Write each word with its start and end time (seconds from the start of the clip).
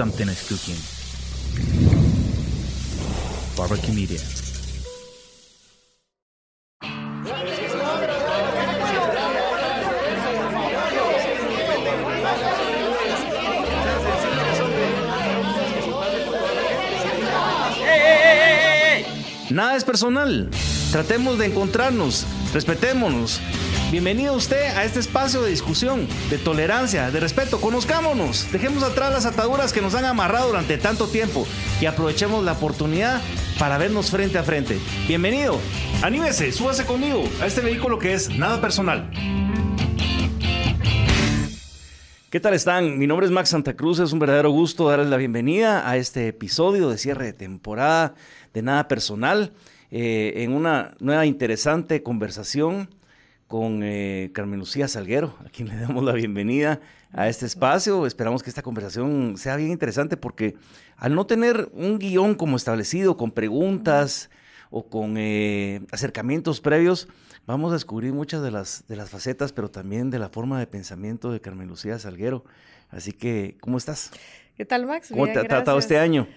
something 0.00 0.30
is 0.30 0.48
cooking. 0.48 0.80
Barbecue 3.54 3.92
Media. 3.92 4.18
Nada 19.50 19.76
es 19.76 19.84
personal. 19.84 20.48
Tratemos 20.92 21.38
de 21.38 21.44
encontrarnos, 21.44 22.24
respetémonos. 22.54 23.38
Bienvenido 23.90 24.34
usted 24.34 24.66
a 24.76 24.84
este 24.84 25.00
espacio 25.00 25.42
de 25.42 25.50
discusión, 25.50 26.06
de 26.30 26.38
tolerancia, 26.38 27.10
de 27.10 27.18
respeto. 27.18 27.60
Conozcámonos, 27.60 28.46
dejemos 28.52 28.84
atrás 28.84 29.12
las 29.12 29.26
ataduras 29.26 29.72
que 29.72 29.80
nos 29.80 29.96
han 29.96 30.04
amarrado 30.04 30.46
durante 30.46 30.78
tanto 30.78 31.08
tiempo 31.08 31.44
y 31.80 31.86
aprovechemos 31.86 32.44
la 32.44 32.52
oportunidad 32.52 33.20
para 33.58 33.78
vernos 33.78 34.12
frente 34.12 34.38
a 34.38 34.44
frente. 34.44 34.78
Bienvenido, 35.08 35.58
anímese, 36.02 36.52
súbase 36.52 36.86
conmigo 36.86 37.24
a 37.42 37.46
este 37.46 37.62
vehículo 37.62 37.98
que 37.98 38.12
es 38.12 38.30
nada 38.30 38.60
personal. 38.60 39.10
¿Qué 42.30 42.38
tal 42.38 42.54
están? 42.54 42.96
Mi 42.96 43.08
nombre 43.08 43.26
es 43.26 43.32
Max 43.32 43.48
Santa 43.48 43.74
Cruz, 43.74 43.98
es 43.98 44.12
un 44.12 44.20
verdadero 44.20 44.52
gusto 44.52 44.88
darles 44.88 45.08
la 45.08 45.16
bienvenida 45.16 45.90
a 45.90 45.96
este 45.96 46.28
episodio 46.28 46.90
de 46.90 46.96
cierre 46.96 47.24
de 47.24 47.32
temporada 47.32 48.14
de 48.54 48.62
Nada 48.62 48.86
Personal, 48.86 49.52
eh, 49.90 50.34
en 50.36 50.52
una 50.52 50.94
nueva 51.00 51.26
interesante 51.26 52.04
conversación 52.04 52.88
con 53.50 53.80
eh, 53.82 54.30
Carmen 54.32 54.60
Lucía 54.60 54.86
Salguero, 54.86 55.34
a 55.44 55.48
quien 55.48 55.66
le 55.66 55.74
damos 55.74 56.04
la 56.04 56.12
bienvenida 56.12 56.80
a 57.12 57.26
este 57.26 57.46
espacio. 57.46 58.06
Esperamos 58.06 58.44
que 58.44 58.48
esta 58.48 58.62
conversación 58.62 59.36
sea 59.36 59.56
bien 59.56 59.72
interesante 59.72 60.16
porque 60.16 60.54
al 60.96 61.16
no 61.16 61.26
tener 61.26 61.68
un 61.72 61.98
guion 61.98 62.36
como 62.36 62.56
establecido, 62.56 63.16
con 63.16 63.32
preguntas 63.32 64.30
o 64.70 64.88
con 64.88 65.16
eh, 65.18 65.80
acercamientos 65.90 66.60
previos, 66.60 67.08
vamos 67.44 67.72
a 67.72 67.74
descubrir 67.74 68.12
muchas 68.12 68.40
de 68.40 68.52
las, 68.52 68.86
de 68.86 68.94
las 68.94 69.10
facetas, 69.10 69.52
pero 69.52 69.68
también 69.68 70.10
de 70.10 70.20
la 70.20 70.28
forma 70.28 70.60
de 70.60 70.68
pensamiento 70.68 71.32
de 71.32 71.40
Carmen 71.40 71.66
Lucía 71.66 71.98
Salguero. 71.98 72.44
Así 72.88 73.10
que, 73.10 73.56
¿cómo 73.60 73.78
estás? 73.78 74.12
¿Qué 74.56 74.64
tal, 74.64 74.86
Max? 74.86 75.08
¿Cómo 75.10 75.26
te 75.26 75.40
ha 75.40 75.42
tratado 75.42 75.80
este 75.80 75.98
año? 75.98 76.28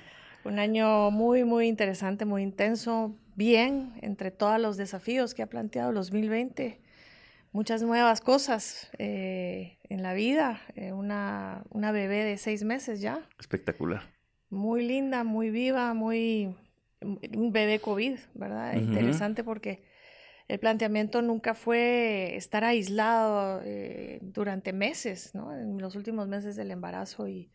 Un 0.45 0.58
año 0.58 1.11
muy, 1.11 1.44
muy 1.44 1.67
interesante, 1.67 2.25
muy 2.25 2.41
intenso, 2.41 3.14
bien, 3.36 3.94
entre 4.02 4.31
todos 4.31 4.59
los 4.59 4.78
desafíos 4.78 5.36
que 5.36 5.44
ha 5.44 5.47
planteado 5.47 5.89
el 5.91 5.95
2020 5.95 6.81
muchas 7.54 7.84
nuevas 7.84 8.20
cosas 8.20 8.90
eh, 8.98 9.78
en 9.84 10.04
la 10.04 10.14
vida. 10.14 10.59
Eh, 10.76 10.92
una, 10.92 11.64
una, 11.70 11.92
bebé 11.92 12.26
de 12.26 12.38
seis 12.38 12.64
meses 12.64 13.00
ya. 13.00 13.26
Espectacular. 13.40 14.02
Muy 14.50 14.86
linda, 14.86 15.23
muy 15.23 15.50
viva, 15.50 15.94
muy... 15.94 16.56
Un 17.02 17.52
bebé 17.52 17.80
COVID, 17.80 18.18
¿verdad? 18.34 18.76
Interesante 18.76 19.44
porque 19.44 19.84
el 20.48 20.58
planteamiento 20.59 21.22
nunca 21.22 21.54
fue 21.54 22.36
estar 22.38 22.64
aislado 22.64 23.62
eh, 23.66 24.20
durante 24.22 24.72
meses, 24.72 25.36
¿no? 25.36 25.54
En 25.54 25.80
los 25.80 25.96
últimos 25.96 26.30
meses 26.30 26.56
del 26.56 26.72
embarazo 26.72 27.28
y, 27.28 27.52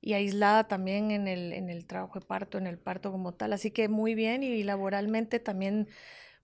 y 0.00 0.14
aislada 0.14 0.68
también 0.68 1.10
en 1.10 1.28
el, 1.28 1.52
en 1.52 1.68
el 1.68 1.84
trabajo 1.84 2.18
de 2.18 2.24
parto, 2.24 2.56
en 2.56 2.66
el 2.66 2.78
parto 2.78 3.12
como 3.12 3.34
tal. 3.34 3.52
Así 3.52 3.70
que 3.70 3.88
muy 3.88 4.14
bien 4.14 4.42
y 4.42 4.62
laboralmente 4.62 5.38
también 5.38 5.88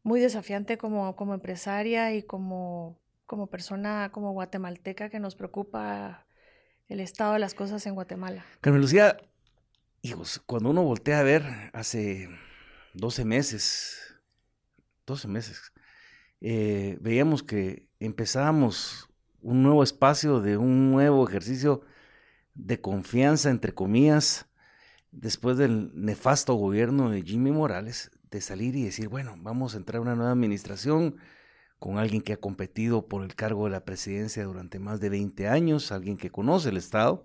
muy 0.04 0.20
desafiante 0.20 0.78
como, 0.78 1.16
como 1.16 1.34
empresaria 1.34 2.14
y 2.14 2.22
como, 2.22 3.00
como 3.26 3.48
persona, 3.48 4.10
como 4.12 4.32
guatemalteca 4.32 5.08
que 5.08 5.18
nos 5.18 5.34
preocupa 5.34 6.26
el 6.88 7.00
estado 7.00 7.32
de 7.32 7.38
las 7.40 7.54
cosas 7.54 7.84
en 7.86 7.94
Guatemala. 7.94 8.44
Carmen 8.60 8.82
Lucía, 8.82 9.16
hijos, 10.02 10.40
cuando 10.46 10.70
uno 10.70 10.82
voltea 10.84 11.18
a 11.18 11.22
ver 11.22 11.42
hace 11.72 12.28
12 12.92 13.24
meses, 13.24 14.14
12 15.06 15.26
meses, 15.26 15.72
eh, 16.42 16.98
veíamos 17.00 17.42
que 17.42 17.88
empezábamos 17.98 19.08
un 19.40 19.62
nuevo 19.62 19.82
espacio 19.82 20.40
de 20.40 20.58
un 20.58 20.90
nuevo 20.90 21.26
ejercicio 21.26 21.80
de 22.52 22.78
confianza, 22.80 23.50
entre 23.50 23.72
comillas, 23.72 24.46
después 25.10 25.56
del 25.56 25.90
nefasto 25.94 26.54
gobierno 26.54 27.08
de 27.10 27.22
Jimmy 27.22 27.52
Morales, 27.52 28.10
de 28.34 28.40
salir 28.40 28.74
y 28.74 28.82
decir, 28.82 29.08
bueno, 29.08 29.36
vamos 29.38 29.74
a 29.74 29.76
entrar 29.76 29.98
a 29.98 30.02
una 30.02 30.16
nueva 30.16 30.32
administración 30.32 31.16
con 31.78 31.98
alguien 31.98 32.20
que 32.20 32.32
ha 32.32 32.36
competido 32.36 33.06
por 33.06 33.22
el 33.22 33.36
cargo 33.36 33.66
de 33.66 33.70
la 33.70 33.84
presidencia 33.84 34.44
durante 34.44 34.80
más 34.80 35.00
de 35.00 35.08
20 35.08 35.46
años, 35.46 35.92
alguien 35.92 36.16
que 36.16 36.30
conoce 36.30 36.70
el 36.70 36.76
Estado, 36.76 37.24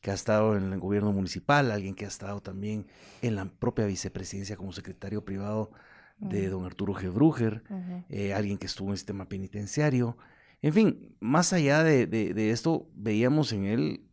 que 0.00 0.10
ha 0.10 0.14
estado 0.14 0.56
en 0.56 0.72
el 0.72 0.80
gobierno 0.80 1.12
municipal, 1.12 1.70
alguien 1.70 1.94
que 1.94 2.06
ha 2.06 2.08
estado 2.08 2.40
también 2.40 2.86
en 3.20 3.34
la 3.34 3.44
propia 3.44 3.84
vicepresidencia 3.84 4.56
como 4.56 4.72
secretario 4.72 5.26
privado 5.26 5.72
de 6.18 6.48
don 6.48 6.64
Arturo 6.64 6.94
G. 6.94 7.12
Bruger, 7.12 7.62
eh, 8.08 8.32
alguien 8.32 8.56
que 8.56 8.66
estuvo 8.66 8.88
en 8.88 8.92
el 8.92 8.98
sistema 8.98 9.28
penitenciario. 9.28 10.16
En 10.62 10.72
fin, 10.72 11.14
más 11.20 11.52
allá 11.52 11.84
de, 11.84 12.06
de, 12.06 12.50
esto, 12.50 12.88
veíamos 12.94 13.52
en 13.52 13.66
él, 13.66 14.06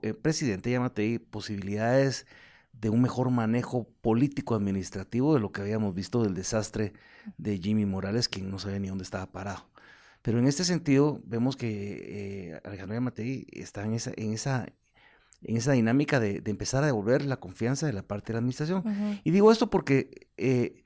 el 0.00 0.16
presidente 0.16 0.70
Yamatei, 0.70 1.18
posibilidades 1.18 2.26
de 2.80 2.90
un 2.90 3.02
mejor 3.02 3.30
manejo 3.30 3.88
político-administrativo 4.00 5.34
de 5.34 5.40
lo 5.40 5.52
que 5.52 5.62
habíamos 5.62 5.94
visto 5.94 6.22
del 6.22 6.34
desastre 6.34 6.92
de 7.38 7.58
Jimmy 7.58 7.86
Morales, 7.86 8.28
quien 8.28 8.50
no 8.50 8.58
sabía 8.58 8.78
ni 8.78 8.88
dónde 8.88 9.04
estaba 9.04 9.30
parado. 9.30 9.68
Pero 10.22 10.38
en 10.38 10.46
este 10.46 10.64
sentido, 10.64 11.20
vemos 11.24 11.56
que 11.56 12.50
eh, 12.52 12.60
Alejandro 12.64 12.94
Yamatei 12.94 13.46
está 13.52 13.84
en 13.84 13.94
esa, 13.94 14.12
en 14.16 14.32
esa, 14.32 14.66
en 15.42 15.56
esa 15.56 15.72
dinámica 15.72 16.18
de, 16.20 16.42
empezar 16.44 16.82
a 16.82 16.86
devolver 16.86 17.24
la 17.24 17.36
confianza 17.36 17.86
de 17.86 17.92
la 17.92 18.02
parte 18.02 18.28
de 18.28 18.32
la 18.34 18.38
administración. 18.38 18.82
Y 19.22 19.30
digo 19.30 19.52
esto 19.52 19.70
porque 19.70 20.28
eh, 20.36 20.82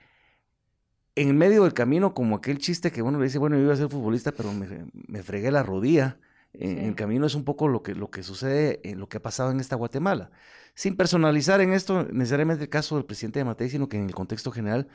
en 1.15 1.37
medio 1.37 1.65
del 1.65 1.75
camino, 1.75 2.15
como 2.15 2.37
aquel 2.37 2.59
chiste 2.59 2.91
que 2.91 3.03
uno 3.03 3.19
le 3.19 3.25
dice, 3.25 3.39
bueno, 3.39 3.57
yo 3.57 3.62
iba 3.62 3.72
a 3.72 3.77
ser 3.77 3.89
futbolista, 3.89 4.33
pero 4.33 4.53
me, 4.53 5.22
fregué 5.22 5.51
la 5.51 5.62
rodilla. 5.62 6.19
En, 6.53 6.78
el 6.78 6.94
camino 6.94 7.27
es 7.27 7.34
un 7.34 7.44
poco 7.44 7.69
lo 7.69 7.83
que, 7.83 7.94
lo 7.94 8.11
que 8.11 8.22
sucede, 8.22 8.81
en 8.83 8.99
lo 8.99 9.09
que 9.09 9.19
ha 9.19 9.22
pasado 9.22 9.50
en 9.50 9.61
esta 9.61 9.77
Guatemala. 9.77 10.31
Sin 10.75 10.97
personalizar 10.97 11.61
en 11.61 11.72
esto 11.72 12.05
necesariamente 12.12 12.65
el 12.65 12.71
caso 12.71 12.97
del 12.97 13.05
presidente 13.05 13.38
de 13.38 13.44
Matei, 13.44 13.71
sino 13.71 13.88
que 13.88 13.97
en 13.97 14.06
el 14.06 14.15
contexto 14.15 14.50
general, 14.50 14.89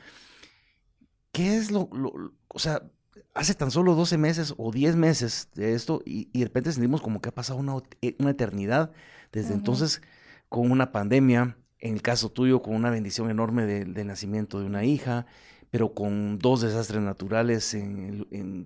¿qué 1.32 1.56
es 1.56 1.70
lo, 1.70 1.88
o 2.48 2.58
sea, 2.58 2.82
hace 3.34 3.54
tan 3.54 3.70
solo 3.70 3.94
12 3.94 4.18
meses 4.18 4.54
o 4.56 4.72
10 4.72 4.96
meses 4.96 5.48
de 5.54 5.74
esto 5.74 6.02
y, 6.04 6.26
de 6.38 6.44
repente 6.44 6.72
sentimos 6.72 7.02
como 7.02 7.20
que 7.20 7.28
ha 7.28 7.34
pasado 7.34 7.58
una, 7.58 7.76
eh, 8.00 8.16
una 8.18 8.30
eternidad 8.30 8.92
desde 9.32 9.54
entonces 9.54 10.02
con 10.48 10.70
una 10.70 10.92
pandemia, 10.92 11.56
en 11.78 11.94
el 11.94 12.02
caso 12.02 12.30
tuyo 12.30 12.62
con 12.62 12.74
una 12.74 12.90
bendición 12.90 13.30
enorme 13.30 13.66
del 13.66 14.06
nacimiento 14.06 14.60
de 14.60 14.66
una 14.66 14.84
hija, 14.84 15.26
pero 15.76 15.92
con 15.92 16.38
dos 16.38 16.62
desastres 16.62 17.02
naturales 17.02 17.76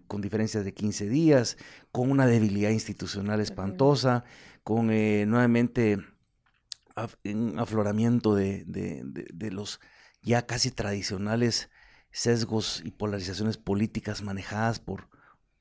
con 0.06 0.20
diferencias 0.20 0.64
de 0.64 0.72
15 0.72 1.08
días, 1.08 1.56
con 1.90 2.08
una 2.08 2.24
debilidad 2.24 2.70
institucional 2.70 3.40
espantosa, 3.40 4.22
con 4.62 4.92
eh, 4.92 5.24
nuevamente 5.26 5.98
un 7.24 7.58
afloramiento 7.58 8.36
de, 8.36 8.62
de, 8.64 9.50
los 9.50 9.80
ya 10.22 10.46
casi 10.46 10.70
tradicionales 10.70 11.68
sesgos 12.12 12.80
y 12.84 12.92
polarizaciones 12.92 13.56
políticas 13.56 14.22
manejadas 14.22 14.78
por, 14.78 15.08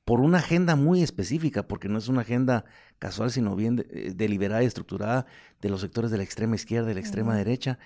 por 0.04 0.20
una 0.20 0.38
agenda 0.38 0.76
muy 0.76 1.02
específica, 1.02 1.66
porque 1.66 1.88
no 1.88 1.98
es 1.98 2.06
una 2.06 2.20
agenda 2.20 2.64
casual, 3.00 3.32
sino 3.32 3.56
bien 3.56 3.84
eh, 3.90 4.12
deliberada 4.14 4.62
y 4.62 4.66
estructurada 4.66 5.26
de 5.60 5.68
los 5.68 5.80
sectores 5.80 6.12
de 6.12 6.18
la 6.18 6.22
extrema 6.22 6.54
izquierda 6.54 6.86
y 6.86 6.90
de 6.90 6.94
la 6.94 7.00
extrema 7.00 7.34
derecha. 7.34 7.80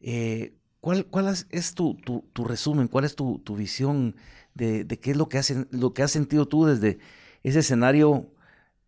Eh, 0.00 0.54
¿Cuál, 0.80 1.06
¿Cuál 1.06 1.28
es 1.50 1.74
tu, 1.74 1.94
tu, 1.94 2.24
tu, 2.32 2.44
resumen? 2.44 2.88
¿Cuál 2.88 3.04
es 3.04 3.14
tu, 3.14 3.38
tu 3.40 3.56
visión 3.56 4.16
de, 4.54 4.84
de, 4.84 4.98
qué 4.98 5.10
es 5.10 5.16
lo 5.16 5.28
que, 5.28 5.38
has, 5.38 5.52
lo 5.70 5.92
que 5.92 6.02
has 6.02 6.10
sentido 6.10 6.46
tú 6.48 6.64
desde 6.64 6.98
ese 7.42 7.60
escenario 7.60 8.26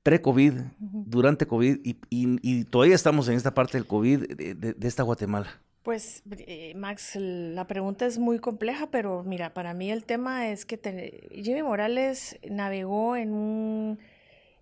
pre-COVID, 0.03 0.55
durante 0.79 1.47
COVID 1.47 1.79
y, 1.85 2.65
todavía 2.65 2.95
estamos 2.95 3.29
en 3.29 3.35
esta 3.35 3.55
parte 3.55 3.79
del 3.79 3.87
COVID 3.87 4.27
de, 4.37 4.89
esta 4.89 5.03
Guatemala? 5.03 5.61
Pues, 5.83 6.23
eh, 6.31 6.75
Max, 6.77 7.17
la 7.17 7.67
pregunta 7.67 8.07
es 8.07 8.19
muy 8.19 8.39
compleja, 8.39 8.91
pero 8.91 9.23
mira, 9.25 9.53
para 9.53 9.75
mí 9.75 9.91
el 9.91 10.05
tema 10.05 10.49
es 10.49 10.65
que 10.65 11.29
Jimmy 11.33 11.63
Morales 11.63 12.39
navegó 12.49 13.17
en 13.17 13.33
un 13.33 13.99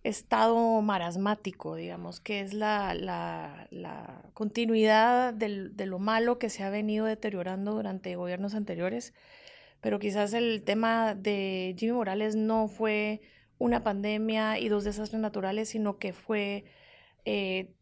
estado 0.03 0.81
marasmático, 0.81 1.75
digamos, 1.77 2.21
que 2.21 2.41
es 2.41 2.55
la, 2.55 2.95
la, 2.95 4.23
continuidad 4.35 5.35
de 5.35 5.87
lo 5.87 5.99
malo 5.99 6.39
que 6.39 6.49
se 6.49 6.63
ha 6.63 6.71
venido 6.71 7.05
deteriorando 7.07 7.73
durante 7.73 8.17
gobiernos 8.17 8.55
anteriores, 8.55 9.13
pero 9.81 9.99
quizás 9.99 10.33
el 10.33 10.63
tema 10.65 11.15
de 11.15 11.75
Jimmy 11.79 11.93
Morales 11.93 12.37
no 12.37 12.69
fue 12.69 13.21
una 13.59 13.85
pandemia 13.85 14.59
y 14.59 14.69
dos 14.69 14.85
desastres 14.85 15.21
naturales, 15.21 15.69
sino 15.69 15.99
que 15.99 16.13
fue 16.15 16.65
eh, 17.25 17.75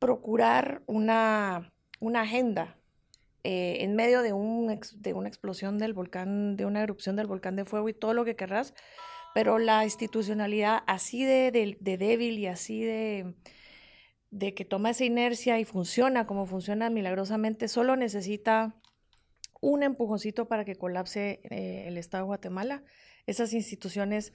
procurar 0.00 0.82
una, 0.86 1.72
una 2.00 2.22
agenda 2.22 2.76
eh, 3.44 3.84
en 3.84 3.94
medio 3.94 4.22
de, 4.22 4.32
un, 4.32 4.80
de 4.96 5.14
una 5.14 5.28
explosión 5.28 5.78
del 5.78 5.92
volcán, 5.92 6.56
de 6.56 6.66
una 6.66 6.82
erupción 6.82 7.14
del 7.14 7.28
volcán 7.28 7.54
de 7.54 7.64
fuego 7.64 7.88
y 7.88 7.94
todo 7.94 8.12
lo 8.12 8.24
que 8.24 8.34
querrás, 8.34 8.74
pero 9.36 9.58
la 9.58 9.84
institucionalidad 9.84 10.82
así 10.86 11.26
de, 11.26 11.76
débil 11.78 12.38
y 12.38 12.46
así 12.46 12.82
de, 12.82 13.34
de 14.30 14.54
que 14.54 14.64
toma 14.64 14.88
esa 14.88 15.04
inercia 15.04 15.60
y 15.60 15.66
funciona 15.66 16.26
como 16.26 16.46
funciona 16.46 16.88
milagrosamente, 16.88 17.68
solo 17.68 17.96
necesita 17.96 18.80
un 19.60 19.82
empujoncito 19.82 20.48
para 20.48 20.64
que 20.64 20.76
colapse 20.76 21.40
eh, 21.50 21.84
el 21.86 21.98
Estado 21.98 22.22
de 22.22 22.28
Guatemala. 22.28 22.82
Esas 23.26 23.52
instituciones, 23.52 24.32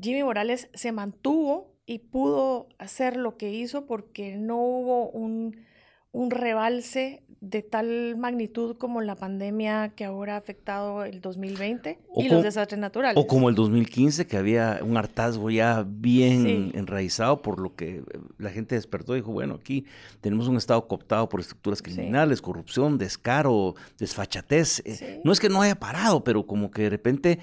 Jimmy 0.00 0.22
Morales 0.22 0.70
se 0.72 0.92
mantuvo 0.92 1.74
y 1.84 1.98
pudo 1.98 2.68
hacer 2.78 3.16
lo 3.16 3.36
que 3.36 3.50
hizo 3.50 3.86
porque 3.86 4.36
no 4.36 4.58
hubo 4.58 5.10
un, 5.10 5.66
un 6.12 6.30
rebalse 6.30 7.23
de 7.50 7.62
tal 7.62 8.16
magnitud 8.16 8.76
como 8.76 9.00
la 9.00 9.14
pandemia 9.14 9.90
que 9.90 10.04
ahora 10.04 10.34
ha 10.34 10.38
afectado 10.38 11.04
el 11.04 11.20
2020 11.20 11.98
y 12.16 12.28
los 12.28 12.42
desastres 12.42 12.80
naturales. 12.80 13.22
O 13.22 13.26
como 13.26 13.48
el 13.48 13.54
2015, 13.54 14.26
que 14.26 14.36
había 14.36 14.80
un 14.82 14.96
hartazgo 14.96 15.50
ya 15.50 15.84
bien 15.86 16.72
enraizado, 16.74 17.42
por 17.42 17.60
lo 17.60 17.74
que 17.74 18.02
la 18.38 18.50
gente 18.50 18.74
despertó 18.74 19.14
y 19.14 19.20
dijo, 19.20 19.32
bueno, 19.32 19.54
aquí 19.54 19.84
tenemos 20.20 20.48
un 20.48 20.56
Estado 20.56 20.86
cooptado 20.86 21.28
por 21.28 21.40
estructuras 21.40 21.82
criminales, 21.82 22.40
corrupción, 22.40 22.98
descaro, 22.98 23.74
desfachatez. 23.98 24.82
Eh, 24.84 25.20
no 25.24 25.32
es 25.32 25.40
que 25.40 25.48
no 25.48 25.60
haya 25.62 25.74
parado, 25.74 26.24
pero 26.24 26.46
como 26.46 26.70
que 26.70 26.82
de 26.82 26.90
repente 26.90 27.38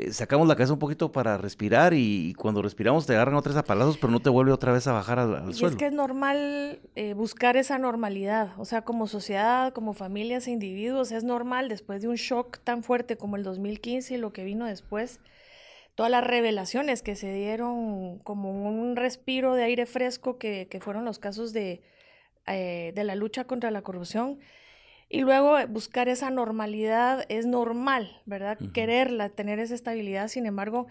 eh, 0.00 0.12
sacamos 0.12 0.48
la 0.48 0.56
cabeza 0.56 0.72
un 0.72 0.78
poquito 0.78 1.12
para 1.12 1.36
respirar 1.36 1.94
y, 1.94 2.34
cuando 2.34 2.62
respiramos 2.62 3.06
te 3.06 3.14
agarran 3.14 3.34
otros 3.34 3.56
apalazos, 3.56 3.98
pero 3.98 4.12
no 4.12 4.20
te 4.20 4.30
vuelve 4.30 4.52
otra 4.52 4.72
vez 4.72 4.86
a 4.86 4.92
bajar 4.92 5.18
al, 5.18 5.54
suelo. 5.54 5.70
Es 5.70 5.76
que 5.76 5.86
es 5.86 5.92
normal 5.92 6.80
eh, 6.96 7.14
buscar 7.14 7.56
esa 7.56 7.78
normalidad, 7.78 8.52
o 8.58 8.64
sea, 8.64 8.82
como 8.82 9.06
sociedad, 9.06 9.72
como 9.72 9.92
familias 9.92 10.46
e 10.46 10.52
individuos, 10.52 11.12
es 11.12 11.24
normal 11.24 11.68
después 11.68 12.02
de 12.02 12.08
un 12.08 12.16
shock 12.16 12.58
tan 12.64 12.82
fuerte 12.82 13.16
como 13.16 13.36
el 13.36 13.42
2015 13.42 14.14
y 14.14 14.16
lo 14.16 14.32
que 14.32 14.44
vino 14.44 14.66
después, 14.66 15.20
todas 15.94 16.10
las 16.10 16.24
revelaciones 16.24 17.02
que 17.02 17.16
se 17.16 17.32
dieron 17.32 18.18
como 18.20 18.50
un 18.68 18.96
respiro 18.96 19.54
de 19.54 19.64
aire 19.64 19.86
fresco 19.86 20.38
que, 20.38 20.66
fueron 20.80 21.04
los 21.04 21.18
casos 21.18 21.52
de, 21.52 21.82
eh, 22.46 22.92
de 22.94 23.04
la 23.04 23.14
lucha 23.14 23.44
contra 23.44 23.70
la 23.70 23.82
corrupción 23.82 24.38
y 25.12 25.22
luego 25.22 25.58
eh, 25.58 25.66
buscar 25.66 26.08
esa 26.08 26.30
normalidad 26.30 27.26
es 27.28 27.44
normal, 27.44 28.22
¿verdad? 28.26 28.56
Quererla, 28.72 29.28
tener 29.28 29.58
esa 29.58 29.74
estabilidad. 29.74 30.28
Sin 30.28 30.46
embargo, 30.46 30.86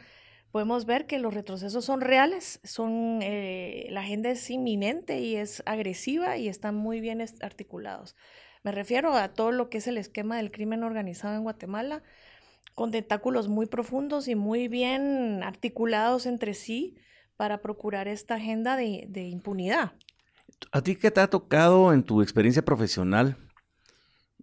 podemos 0.52 0.86
ver 0.86 1.08
que 1.08 1.20
los 1.20 1.34
retrocesos 1.34 1.86
son 1.86 2.02
reales, 2.02 2.60
son, 2.66 3.22
eh, 3.22 3.88
la 3.92 4.02
agenda 4.02 4.30
es 4.30 4.50
inminente 4.50 5.22
y 5.22 5.38
es 5.38 5.64
agresiva 5.66 6.36
y 6.36 6.50
están 6.50 6.76
muy 6.76 7.00
bien 7.00 7.24
articulados. 7.42 8.18
Me 8.62 8.74
refiero 8.74 9.14
a 9.14 9.30
todo 9.30 9.54
lo 9.54 9.70
que 9.70 9.78
es 9.78 9.88
el 9.88 9.98
esquema 9.98 10.36
del 10.36 10.52
crimen 10.52 10.84
organizado 10.84 11.36
en 11.36 11.44
Guatemala, 11.44 12.04
con 12.76 12.92
tentáculos 12.92 13.48
muy 13.48 13.68
profundos 13.68 14.28
y 14.28 14.36
muy 14.36 14.68
bien 14.68 15.44
articulados 15.44 16.26
entre 16.26 16.56
sí 16.56 16.98
para 17.38 17.62
procurar 17.62 18.10
esta 18.10 18.36
agenda 18.36 18.76
de, 18.76 19.06
de 19.08 19.30
impunidad. 19.30 19.94
¿A 20.74 20.82
ti 20.82 20.98
qué 20.98 21.10
te 21.10 21.22
ha 21.22 21.30
tocado 21.30 21.94
en 21.94 22.04
tu 22.04 22.22
experiencia 22.22 22.66
profesional? 22.66 23.38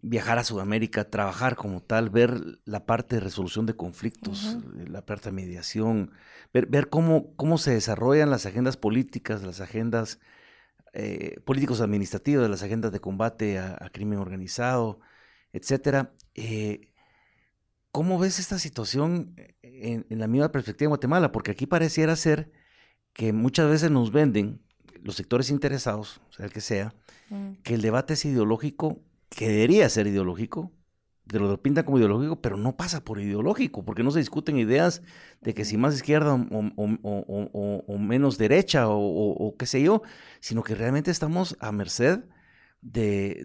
Viajar 0.03 0.39
a 0.39 0.45
Sudamérica, 0.45 1.11
trabajar 1.11 1.57
como 1.57 1.83
tal, 1.83 2.11
ver 2.11 2.61
la 2.65 2.87
parte 2.87 3.17
de 3.17 3.21
resolución 3.21 3.67
de 3.67 3.75
conflictos, 3.75 4.57
eh, 4.79 4.89
la 4.89 5.05
parte 5.05 5.31
de 5.31 5.33
mediación, 5.33 6.13
ver, 6.53 6.67
ver 6.67 6.89
cómo, 6.89 7.35
cómo 7.37 7.59
se 7.59 7.73
desarrollan 7.73 8.31
las 8.31 8.47
agendas 8.47 8.77
políticas, 8.77 9.43
las 9.43 9.61
agendas 9.61 10.21
eh, 10.93 11.41
políticos 11.45 11.81
administrativas, 11.81 12.49
las 12.49 12.63
agendas 12.63 12.93
de 12.93 13.01
combate 13.01 13.59
a, 13.59 13.91
crimen 13.93 14.19
organizado, 14.19 15.01
etcétera. 15.53 16.13
Eh, 16.35 16.93
¿Cómo 17.93 18.19
ves 18.19 18.39
esta 18.39 18.59
situación 18.59 19.35
en, 19.63 20.07
la 20.09 20.27
misma 20.27 20.53
perspectiva 20.53 20.87
de 20.87 20.91
Guatemala? 20.91 21.33
Porque 21.33 21.51
aquí 21.51 21.67
pareciera 21.67 22.15
ser 22.17 22.51
que 23.13 23.33
muchas 23.33 23.69
veces 23.69 23.91
nos 23.91 24.13
venden 24.13 24.63
los 25.03 25.17
sectores 25.17 25.51
interesados, 25.51 26.21
sea 26.31 26.47
el 26.47 26.53
que 26.53 26.61
sea, 26.61 26.95
mm. 27.31 27.55
que 27.63 27.75
el 27.75 27.83
debate 27.83 28.15
es 28.15 28.25
ideológico 28.25 29.01
que 29.29 29.49
debería 29.49 29.89
ser 29.89 30.07
ideológico, 30.07 30.73
de 31.27 31.41
lo 31.41 31.61
pintan 31.61 31.85
como 31.85 31.99
ideológico, 31.99 32.41
pero 32.41 32.57
no 32.57 32.77
pasa 32.77 33.05
por 33.05 33.21
ideológico, 33.21 33.85
porque 33.85 34.05
no 34.05 34.13
se 34.13 34.21
discuten 34.21 34.59
ideas 34.59 35.03
de 35.41 35.55
que 35.55 35.65
si 35.65 35.77
más 35.77 35.95
izquierda 35.95 36.35
o, 36.35 37.99
menos 37.99 38.39
derecha 38.39 38.85
o, 38.89 39.55
qué 39.59 39.67
sé 39.67 39.83
yo, 39.83 40.03
sino 40.41 40.63
que 40.63 40.77
realmente 40.77 41.11
estamos 41.11 41.57
a 41.59 41.73
merced 41.73 42.21
de, 42.81 43.45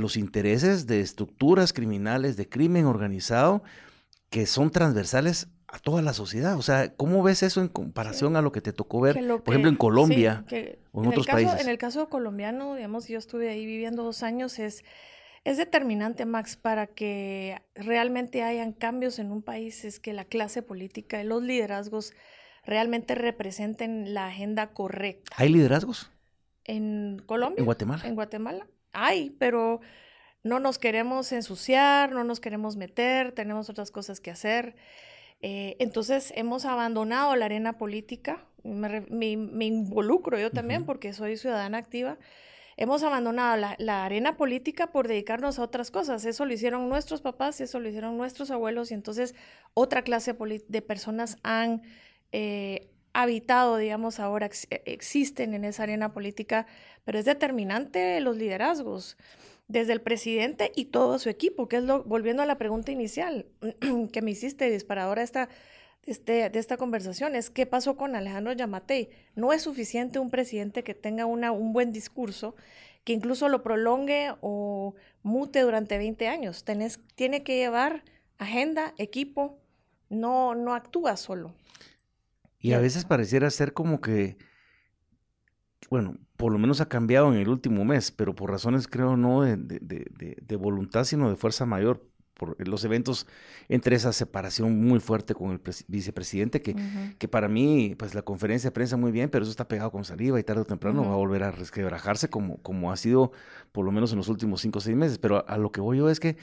los 0.00 0.16
intereses 0.16 0.88
de 0.88 1.00
estructuras 1.00 1.72
criminales, 1.72 2.36
de 2.36 2.48
crimen 2.48 2.86
organizado, 2.86 3.62
que 4.28 4.46
son 4.46 4.70
transversales 4.70 5.48
a 5.68 5.78
toda 5.78 6.02
la 6.02 6.14
sociedad. 6.14 6.58
O 6.58 6.62
sea, 6.62 6.94
¿cómo 6.96 7.22
ves 7.22 7.44
eso 7.44 7.60
en 7.60 7.68
comparación 7.68 8.34
a 8.34 8.42
lo 8.42 8.50
que 8.50 8.60
te 8.60 8.72
tocó 8.72 9.00
ver, 9.00 9.14
por 9.14 9.54
ejemplo, 9.54 9.70
en 9.70 9.76
Colombia 9.76 10.44
o 10.90 11.04
en, 11.04 11.08
otros 11.08 11.28
países? 11.28 11.60
En 11.60 11.68
el 11.68 11.78
caso 11.78 12.08
colombiano, 12.08 12.74
digamos, 12.74 13.06
yo 13.06 13.18
estuve 13.18 13.50
ahí 13.50 13.66
viviendo 13.66 14.02
dos 14.02 14.24
años, 14.24 14.58
es 14.58 14.84
es 15.44 15.56
determinante, 15.56 16.26
Max, 16.26 16.56
para 16.56 16.86
que 16.86 17.62
realmente 17.74 18.42
hayan 18.42 18.72
cambios 18.72 19.18
en 19.18 19.32
un 19.32 19.42
país, 19.42 19.84
es 19.84 20.00
que 20.00 20.12
la 20.12 20.24
clase 20.24 20.62
política 20.62 21.20
y 21.20 21.24
los 21.24 21.42
liderazgos 21.42 22.12
realmente 22.64 23.14
representen 23.14 24.12
la 24.12 24.26
agenda 24.26 24.68
correcta. 24.72 25.32
¿Hay 25.36 25.48
liderazgos? 25.48 26.10
En 26.64 27.22
Colombia. 27.24 27.60
¿En 27.60 27.64
Guatemala? 27.64 28.02
En 28.06 28.14
Guatemala. 28.14 28.66
Hay, 28.92 29.30
pero 29.30 29.80
no 30.42 30.60
nos 30.60 30.78
queremos 30.78 31.32
ensuciar, 31.32 32.12
no 32.12 32.24
nos 32.24 32.40
queremos 32.40 32.76
meter, 32.76 33.32
tenemos 33.32 33.70
otras 33.70 33.90
cosas 33.90 34.20
que 34.20 34.30
hacer. 34.30 34.76
Eh, 35.42 35.76
entonces 35.78 36.32
hemos 36.36 36.66
abandonado 36.66 37.34
la 37.36 37.46
arena 37.46 37.78
política, 37.78 38.44
me, 38.62 39.30
involucro 39.30 40.38
yo 40.38 40.50
también 40.50 40.84
porque 40.84 41.14
soy 41.14 41.38
ciudadana 41.38 41.78
activa 41.78 42.18
hemos 42.80 43.02
abandonado 43.02 43.74
la, 43.78 44.04
arena 44.04 44.38
política 44.38 44.90
por 44.90 45.06
dedicarnos 45.06 45.58
a 45.58 45.62
otras 45.62 45.90
cosas. 45.90 46.24
Eso 46.24 46.46
lo 46.46 46.54
hicieron 46.54 46.88
nuestros 46.88 47.20
papás, 47.20 47.60
eso 47.60 47.78
lo 47.78 47.88
hicieron 47.88 48.16
nuestros 48.16 48.50
abuelos 48.50 48.90
y 48.90 48.94
entonces 48.94 49.34
otra 49.74 50.02
clase 50.02 50.34
de 50.66 50.82
personas 50.82 51.36
han 51.42 51.82
eh, 52.32 52.88
habitado, 53.12 53.76
digamos, 53.76 54.18
ahora 54.18 54.48
e, 54.70 54.82
existen 54.86 55.52
en 55.52 55.66
esa 55.66 55.82
arena 55.82 56.14
política, 56.14 56.66
pero 57.04 57.18
es 57.18 57.26
determinante 57.26 58.18
los 58.20 58.38
liderazgos 58.38 59.18
desde 59.68 59.92
el 59.92 60.00
presidente 60.00 60.72
y 60.74 60.86
todo 60.86 61.18
su 61.18 61.28
equipo, 61.28 61.68
que 61.68 61.76
es 61.76 61.84
lo, 61.84 62.02
volviendo 62.04 62.42
a 62.42 62.46
la 62.46 62.56
pregunta 62.56 62.92
inicial 62.92 63.44
que 64.12 64.22
me 64.22 64.30
hiciste, 64.30 64.70
disparadora 64.70 65.22
esta 65.22 65.50
este, 66.04 66.48
de 66.48 66.58
esta 66.58 66.76
conversación 66.76 67.36
es 67.36 67.50
qué 67.50 67.66
pasó 67.66 67.96
con 67.96 68.16
Alejandro 68.16 68.52
Yamatei. 68.52 69.10
No 69.34 69.52
es 69.52 69.62
suficiente 69.62 70.18
un 70.18 70.30
presidente 70.30 70.82
que 70.82 70.94
tenga 70.94 71.26
una, 71.26 71.52
un 71.52 71.72
buen 71.72 71.92
discurso, 71.92 72.56
que 73.04 73.12
incluso 73.12 73.48
lo 73.48 73.62
prolongue 73.62 74.34
o 74.40 74.94
mute 75.22 75.60
durante 75.60 75.98
20 75.98 76.28
años. 76.28 76.64
Tenés, 76.64 77.00
tiene 77.14 77.42
que 77.42 77.56
llevar 77.56 78.04
agenda, 78.38 78.94
equipo, 78.96 79.58
no, 80.08 80.54
no 80.54 80.74
actúa 80.74 81.16
solo. 81.16 81.54
Y 82.58 82.72
a 82.72 82.80
veces 82.80 83.04
pareciera 83.04 83.48
ser 83.50 83.72
como 83.72 84.00
que, 84.00 84.36
bueno, 85.88 86.18
por 86.36 86.52
lo 86.52 86.58
menos 86.58 86.80
ha 86.80 86.88
cambiado 86.88 87.32
en 87.32 87.38
el 87.38 87.48
último 87.48 87.84
mes, 87.84 88.10
pero 88.10 88.34
por 88.34 88.50
razones 88.50 88.86
creo 88.86 89.16
no 89.16 89.42
de, 89.42 89.56
de 89.58 90.56
voluntad, 90.56 91.04
sino 91.04 91.30
de 91.30 91.36
fuerza 91.36 91.64
mayor 91.64 92.09
por 92.40 92.56
los 92.66 92.82
eventos 92.86 93.26
entre 93.68 93.96
esa 93.96 94.14
separación 94.14 94.80
muy 94.82 94.98
fuerte 94.98 95.34
con 95.34 95.50
el 95.50 95.60
vicepresidente, 95.88 96.62
que, 96.62 96.74
que 97.18 97.28
para 97.28 97.48
mí, 97.48 97.94
pues 97.98 98.14
la 98.14 98.22
conferencia 98.22 98.70
de 98.70 98.72
prensa 98.72 98.96
muy 98.96 99.12
bien, 99.12 99.28
pero 99.28 99.42
eso 99.42 99.50
está 99.50 99.68
pegado 99.68 99.90
con 99.90 100.06
saliva 100.06 100.40
y 100.40 100.42
tarde 100.42 100.62
o 100.62 100.64
temprano 100.64 101.04
va 101.04 101.12
a 101.12 101.16
volver 101.16 101.42
a 101.42 101.50
resquebrajarse 101.50 102.30
como, 102.30 102.56
como 102.62 102.92
ha 102.92 102.96
sido 102.96 103.32
por 103.72 103.84
lo 103.84 103.92
menos 103.92 104.12
en 104.12 104.16
los 104.16 104.28
últimos 104.28 104.62
cinco 104.62 104.78
o 104.78 104.80
seis 104.80 104.96
meses. 104.96 105.18
Pero 105.18 105.46
a, 105.46 105.58
lo 105.58 105.70
que 105.70 105.82
voy 105.82 105.98
yo 105.98 106.08
es 106.08 106.18
que 106.18 106.38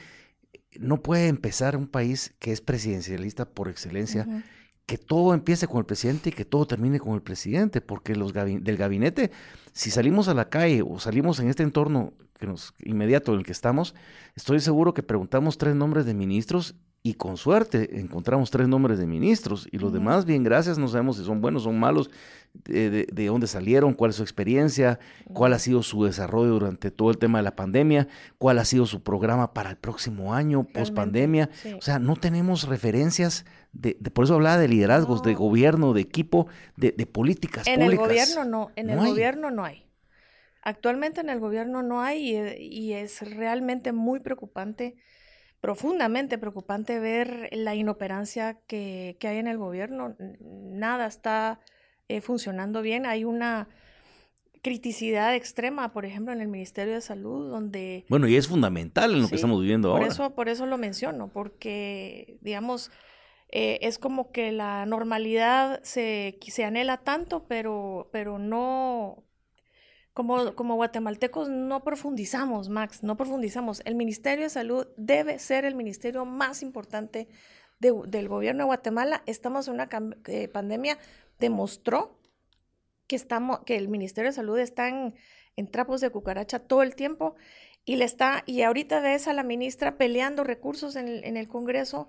no 0.78 1.02
puede 1.02 1.26
empezar 1.26 1.76
un 1.76 1.88
país 1.88 2.32
que 2.38 2.52
es 2.52 2.60
presidencialista 2.60 3.44
por 3.44 3.68
excelencia. 3.68 4.44
Que 4.88 4.96
todo 4.96 5.34
empiece 5.34 5.68
con 5.68 5.80
el 5.80 5.84
presidente 5.84 6.30
y 6.30 6.32
que 6.32 6.46
todo 6.46 6.66
termine 6.66 6.98
con 6.98 7.12
el 7.12 7.20
presidente, 7.20 7.82
porque 7.82 8.16
los 8.16 8.32
del 8.32 8.76
gabinete, 8.78 9.30
si 9.74 9.90
salimos 9.90 10.28
a 10.28 10.34
la 10.34 10.48
calle 10.48 10.80
o 10.80 10.98
salimos 10.98 11.38
en 11.40 11.50
este 11.50 11.62
entorno 11.62 12.14
que 12.40 12.46
nos, 12.46 12.72
inmediato 12.78 13.34
en 13.34 13.40
el 13.40 13.44
que 13.44 13.52
estamos, 13.52 13.94
estoy 14.34 14.60
seguro 14.60 14.94
que 14.94 15.02
preguntamos 15.02 15.58
tres 15.58 15.74
nombres 15.74 16.06
de 16.06 16.14
ministros 16.14 16.74
y 17.02 17.14
con 17.14 17.36
suerte 17.36 17.98
encontramos 18.00 18.50
tres 18.50 18.68
nombres 18.68 18.98
de 18.98 19.06
ministros 19.06 19.68
y 19.70 19.78
los 19.78 19.92
demás, 19.92 20.24
bien, 20.24 20.42
gracias, 20.42 20.78
no 20.78 20.88
sabemos 20.88 21.16
si 21.16 21.24
son 21.24 21.40
buenos, 21.40 21.62
son 21.62 21.78
malos, 21.78 22.10
de, 22.64 23.26
dónde 23.26 23.46
salieron, 23.46 23.94
cuál 23.94 24.10
es 24.10 24.16
su 24.16 24.22
experiencia, 24.22 24.98
cuál 25.32 25.52
ha 25.52 25.58
sido 25.58 25.82
su 25.82 26.04
desarrollo 26.04 26.52
durante 26.52 26.90
todo 26.90 27.10
el 27.10 27.18
tema 27.18 27.38
de 27.38 27.44
la 27.44 27.56
pandemia, 27.56 28.08
cuál 28.38 28.58
ha 28.58 28.64
sido 28.64 28.86
su 28.86 29.02
programa 29.02 29.54
para 29.54 29.70
el 29.70 29.76
próximo 29.76 30.34
año, 30.34 30.64
post 30.64 30.94
pandemia. 30.94 31.50
O 31.76 31.82
sea, 31.82 31.98
no 31.98 32.16
tenemos 32.16 32.68
referencias, 32.68 33.44
de, 33.72 33.94
por 34.12 34.24
eso 34.24 34.34
hablaba 34.34 34.58
de 34.58 34.68
liderazgos, 34.68 35.22
de 35.22 35.34
gobierno, 35.34 35.92
de 35.92 36.00
equipo, 36.00 36.48
de, 36.76 36.92
políticas 37.06 37.66
en 37.66 37.80
públicas. 37.80 37.94
En 37.94 38.00
el 38.00 38.08
gobierno 38.08 38.44
no, 38.44 38.70
en 38.76 38.90
el 38.90 38.98
gobierno 38.98 39.50
no 39.50 39.64
hay. 39.64 39.84
Actualmente 40.62 41.20
en 41.20 41.30
el 41.30 41.38
gobierno 41.38 41.82
no 41.82 42.02
hay 42.02 42.36
y, 42.58 42.92
es 42.92 43.22
realmente 43.36 43.92
muy 43.92 44.20
preocupante, 44.20 44.96
profundamente 45.60 46.38
preocupante 46.38 46.98
ver 46.98 47.48
la 47.52 47.74
inoperancia 47.74 48.58
que, 48.66 49.16
hay 49.22 49.38
en 49.38 49.46
el 49.46 49.58
gobierno. 49.58 50.16
Nada 50.40 51.06
está 51.06 51.60
eh, 52.08 52.20
funcionando 52.20 52.82
bien. 52.82 53.06
Hay 53.06 53.24
una, 53.24 53.68
criticidad 54.62 55.34
extrema, 55.34 55.92
por 55.92 56.04
ejemplo, 56.04 56.32
en 56.32 56.40
el 56.40 56.48
Ministerio 56.48 56.94
de 56.94 57.00
Salud, 57.00 57.50
donde... 57.50 58.04
Bueno, 58.08 58.28
y 58.28 58.36
es 58.36 58.48
fundamental 58.48 59.12
en 59.14 59.22
lo 59.22 59.28
que 59.28 59.36
estamos 59.36 59.60
viviendo 59.60 59.88
por 59.88 60.00
ahora. 60.00 60.12
Eso, 60.12 60.34
por 60.34 60.48
eso 60.48 60.66
lo 60.66 60.78
menciono, 60.78 61.28
porque, 61.28 62.38
digamos, 62.40 62.90
eh, 63.50 63.78
es 63.82 63.98
como 63.98 64.30
que 64.30 64.52
la 64.52 64.84
normalidad 64.86 65.80
se, 65.82 66.38
se 66.46 66.64
anhela 66.64 66.98
tanto, 66.98 67.46
pero, 67.48 68.08
pero 68.12 68.38
no... 68.38 69.24
Como, 70.18 70.56
como 70.56 70.74
guatemaltecos 70.74 71.48
no 71.48 71.84
profundizamos, 71.84 72.68
Max, 72.68 73.04
no 73.04 73.16
profundizamos. 73.16 73.82
El 73.84 73.94
Ministerio 73.94 74.46
de 74.46 74.50
Salud 74.50 74.88
debe 74.96 75.38
ser 75.38 75.64
el 75.64 75.76
ministerio 75.76 76.24
más 76.24 76.60
importante 76.62 77.28
del 77.78 78.26
gobierno 78.26 78.64
de 78.64 78.66
Guatemala. 78.66 79.22
Estamos 79.26 79.68
en 79.68 79.74
una 79.74 79.88
eh, 80.26 80.48
pandemia, 80.48 80.98
demostró 81.38 82.18
que, 83.06 83.14
estamos, 83.14 83.60
que 83.60 83.76
el 83.76 83.86
Ministerio 83.86 84.30
de 84.30 84.34
Salud 84.34 84.58
está 84.58 84.88
en, 84.88 85.14
trapos 85.70 86.00
de 86.00 86.10
cucaracha 86.10 86.58
todo 86.58 86.82
el 86.82 86.96
tiempo 86.96 87.36
y 87.84 87.94
le 87.94 88.04
está, 88.04 88.42
y 88.44 88.62
ahorita 88.62 88.98
ves 88.98 89.28
a 89.28 89.32
la 89.32 89.44
ministra 89.44 89.98
peleando 89.98 90.42
recursos 90.42 90.96
en 90.96 91.06
el, 91.06 91.24
en 91.24 91.36
el 91.36 91.46
Congreso, 91.46 92.08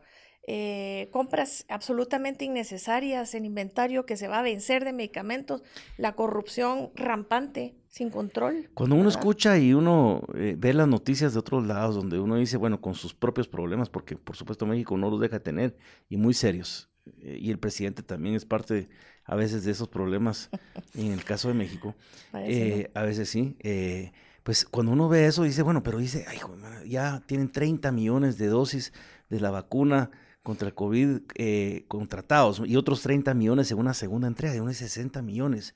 eh, 0.51 1.09
compras 1.11 1.63
absolutamente 1.69 2.43
innecesarias 2.43 3.35
en 3.35 3.45
inventario 3.45 4.07
que 4.07 4.17
se 4.17 4.27
va 4.27 4.39
a 4.39 4.41
vencer 4.41 4.83
de 4.83 4.93
medicamentos, 4.93 5.61
la 5.95 6.13
corrupción 6.13 6.89
rampante, 6.95 7.75
sin 7.87 8.09
control. 8.09 8.67
Cuando 8.73 8.95
uno 8.95 9.09
escucha 9.09 9.59
y 9.59 9.75
uno 9.75 10.23
eh, 10.33 10.55
ve 10.57 10.73
las 10.73 10.87
noticias 10.87 11.33
de 11.33 11.39
otros 11.39 11.67
lados, 11.67 11.93
donde 11.93 12.19
uno 12.19 12.35
dice, 12.35 12.57
bueno, 12.57 12.81
con 12.81 12.95
sus 12.95 13.13
propios 13.13 13.47
problemas, 13.47 13.91
porque 13.91 14.15
por 14.15 14.35
supuesto 14.35 14.65
México 14.65 14.97
no 14.97 15.11
los 15.11 15.19
deja 15.19 15.39
tener, 15.39 15.77
y 16.09 16.17
muy 16.17 16.33
serios, 16.33 16.89
eh, 17.21 17.37
y 17.39 17.51
el 17.51 17.59
presidente 17.59 18.01
también 18.01 18.33
es 18.33 18.45
parte 18.45 18.73
de, 18.73 18.89
a 19.25 19.35
veces 19.35 19.63
de 19.65 19.71
esos 19.71 19.87
problemas, 19.87 20.49
en 20.95 21.11
el 21.11 21.23
caso 21.25 21.49
de 21.49 21.53
México, 21.53 21.93
eh, 22.33 22.89
a 22.95 23.03
veces 23.03 23.29
sí. 23.29 23.55
Pues 24.41 24.65
cuando 24.65 24.93
uno 24.93 25.09
ve 25.09 25.27
eso 25.27 25.43
dice, 25.43 25.61
bueno, 25.61 25.83
pero 25.83 25.99
dice, 25.99 26.25
ay, 26.27 26.39
ya 26.87 27.21
tienen 27.27 27.51
30 27.51 27.91
millones 27.91 28.39
de 28.39 28.47
dosis 28.47 28.93
de 29.29 29.39
la 29.39 29.51
vacuna 29.51 30.09
contra 30.43 30.67
el 30.67 30.73
COVID 30.73 31.19
eh, 31.35 31.85
contratados 31.87 32.61
y 32.65 32.75
otros 32.77 33.01
30 33.01 33.33
millones 33.33 33.71
en 33.71 33.77
una 33.77 33.93
segunda 33.93 34.27
entrega 34.27 34.53
de 34.53 34.61
unos 34.61 34.77
60 34.77 35.21
millones. 35.21 35.75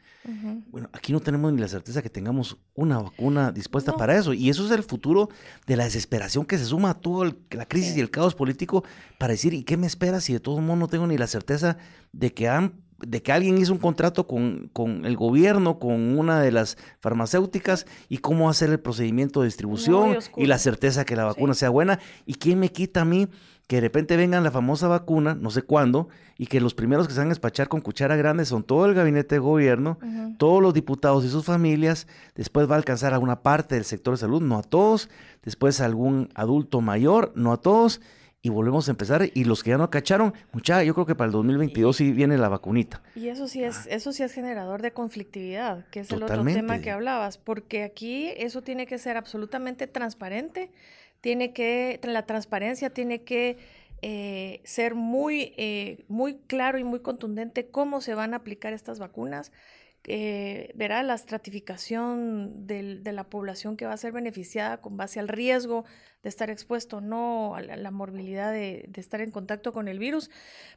Bueno, 0.69 0.89
aquí 0.93 1.11
no 1.11 1.19
tenemos 1.19 1.51
ni 1.51 1.59
la 1.59 1.67
certeza 1.67 2.01
que 2.01 2.09
tengamos 2.09 2.57
una 2.73 2.99
vacuna 2.99 3.51
dispuesta 3.51 3.95
para 3.95 4.17
eso. 4.17 4.33
Y 4.33 4.49
eso 4.49 4.65
es 4.65 4.71
el 4.71 4.83
futuro 4.83 5.29
de 5.67 5.75
la 5.75 5.83
desesperación 5.83 6.45
que 6.45 6.57
se 6.57 6.65
suma 6.65 6.91
a 6.91 6.93
toda 6.93 7.35
la 7.51 7.65
crisis 7.65 7.97
y 7.97 7.99
el 7.99 8.09
caos 8.09 8.35
político 8.35 8.83
para 9.19 9.33
decir, 9.33 9.53
¿y 9.53 9.63
qué 9.63 9.75
me 9.75 9.87
espera 9.87 10.21
si 10.21 10.33
de 10.33 10.39
todo 10.39 10.59
modo 10.61 10.77
no 10.77 10.87
tengo 10.87 11.07
ni 11.07 11.17
la 11.17 11.27
certeza 11.27 11.77
de 12.13 12.33
que 12.33 12.47
han 12.47 12.82
de 12.99 13.21
que 13.21 13.31
alguien 13.31 13.57
hizo 13.57 13.73
un 13.73 13.79
contrato 13.79 14.27
con, 14.27 14.69
con, 14.73 15.05
el 15.05 15.15
gobierno, 15.15 15.79
con 15.79 16.17
una 16.17 16.41
de 16.41 16.51
las 16.51 16.77
farmacéuticas, 16.99 17.85
y 18.09 18.19
cómo 18.19 18.49
hacer 18.49 18.69
el 18.69 18.79
procedimiento 18.79 19.41
de 19.41 19.47
distribución 19.47 20.17
y 20.37 20.45
la 20.45 20.57
certeza 20.57 21.05
que 21.05 21.15
la 21.15 21.25
vacuna 21.25 21.53
sea 21.53 21.69
buena. 21.69 21.99
¿Y 22.25 22.35
quién 22.35 22.59
me 22.59 22.71
quita 22.71 23.01
a 23.01 23.05
mí 23.05 23.27
que 23.67 23.77
de 23.77 23.81
repente 23.81 24.17
vengan 24.17 24.43
la 24.43 24.51
famosa 24.51 24.87
vacuna, 24.87 25.35
no 25.35 25.49
sé 25.49 25.61
cuándo, 25.61 26.09
y 26.37 26.47
que 26.47 26.59
los 26.59 26.73
primeros 26.73 27.07
que 27.07 27.13
se 27.13 27.19
van 27.19 27.27
a 27.27 27.29
despachar 27.29 27.69
con 27.69 27.81
cuchara 27.81 28.15
grande 28.15 28.45
son 28.45 28.63
todo 28.63 28.85
el 28.85 28.93
gabinete 28.93 29.35
de 29.35 29.39
gobierno, 29.39 29.97
todos 30.37 30.61
los 30.61 30.73
diputados 30.73 31.23
y 31.23 31.29
sus 31.29 31.45
familias, 31.45 32.07
después 32.35 32.69
va 32.69 32.73
a 32.75 32.77
alcanzar 32.77 33.13
a 33.13 33.19
una 33.19 33.41
parte 33.41 33.75
del 33.75 33.85
sector 33.85 34.15
de 34.15 34.19
salud, 34.19 34.41
no 34.41 34.57
a 34.57 34.63
todos, 34.63 35.09
después 35.43 35.79
a 35.79 35.85
algún 35.85 36.29
adulto 36.35 36.81
mayor, 36.81 37.31
no 37.35 37.53
a 37.53 37.61
todos, 37.61 38.01
y 38.45 38.49
volvemos 38.49 38.89
a 38.89 38.91
empezar. 38.91 39.27
Y 39.33 39.45
los 39.45 39.63
que 39.63 39.71
ya 39.71 39.77
no 39.77 39.89
cacharon, 39.89 40.33
mucha, 40.51 40.83
yo 40.83 40.93
creo 40.93 41.05
que 41.07 41.15
para 41.15 41.27
el 41.27 41.31
2022 41.31 41.95
sí 41.95 42.11
viene 42.11 42.37
la 42.37 42.49
vacunita. 42.49 43.01
Y 43.15 43.29
eso 43.29 43.47
sí 43.47 43.63
es, 43.63 43.87
ah. 43.87 43.89
eso 43.89 44.11
sí 44.11 44.21
es 44.21 44.33
generador 44.33 44.81
de 44.81 44.91
conflictividad, 44.91 45.87
que 45.87 46.01
es 46.01 46.11
el 46.11 46.21
otro 46.21 46.43
tema 46.43 46.79
que 46.79 46.91
hablabas, 46.91 47.37
porque 47.37 47.83
aquí 47.83 48.31
eso 48.37 48.61
tiene 48.61 48.85
que 48.85 48.99
ser 48.99 49.15
absolutamente 49.15 49.87
transparente, 49.87 50.71
tiene 51.21 51.53
que, 51.53 51.99
la 52.03 52.25
transparencia 52.25 52.89
tiene 52.89 53.23
que 53.23 53.57
eh, 54.01 54.59
ser 54.65 54.93
muy, 54.93 55.53
eh, 55.55 56.03
muy 56.09 56.35
claro 56.45 56.77
y 56.77 56.83
muy 56.83 56.99
contundente 56.99 57.67
cómo 57.67 58.01
se 58.01 58.13
van 58.13 58.33
a 58.33 58.37
aplicar 58.37 58.73
estas 58.73 58.99
vacunas 58.99 59.53
eh, 60.05 60.71
verá 60.75 61.01
la 61.01 61.13
estratificación 61.13 62.67
de 62.67 63.11
la 63.13 63.29
población 63.29 63.77
que 63.77 63.85
va 63.85 63.93
a 63.93 63.97
ser 63.97 64.11
beneficiada 64.11 64.81
con 64.81 64.97
base 64.97 65.19
al 65.19 65.29
riesgo 65.29 65.85
de 66.23 66.29
estar 66.29 66.49
expuesto, 66.49 66.99
no 66.99 67.55
a 67.55 67.61
la, 67.61 67.91
morbilidad 67.91 68.51
de, 68.51 68.89
estar 68.95 69.21
en 69.21 69.31
contacto 69.31 69.71
con 69.71 69.87
el 69.87 69.99
virus. 69.99 70.29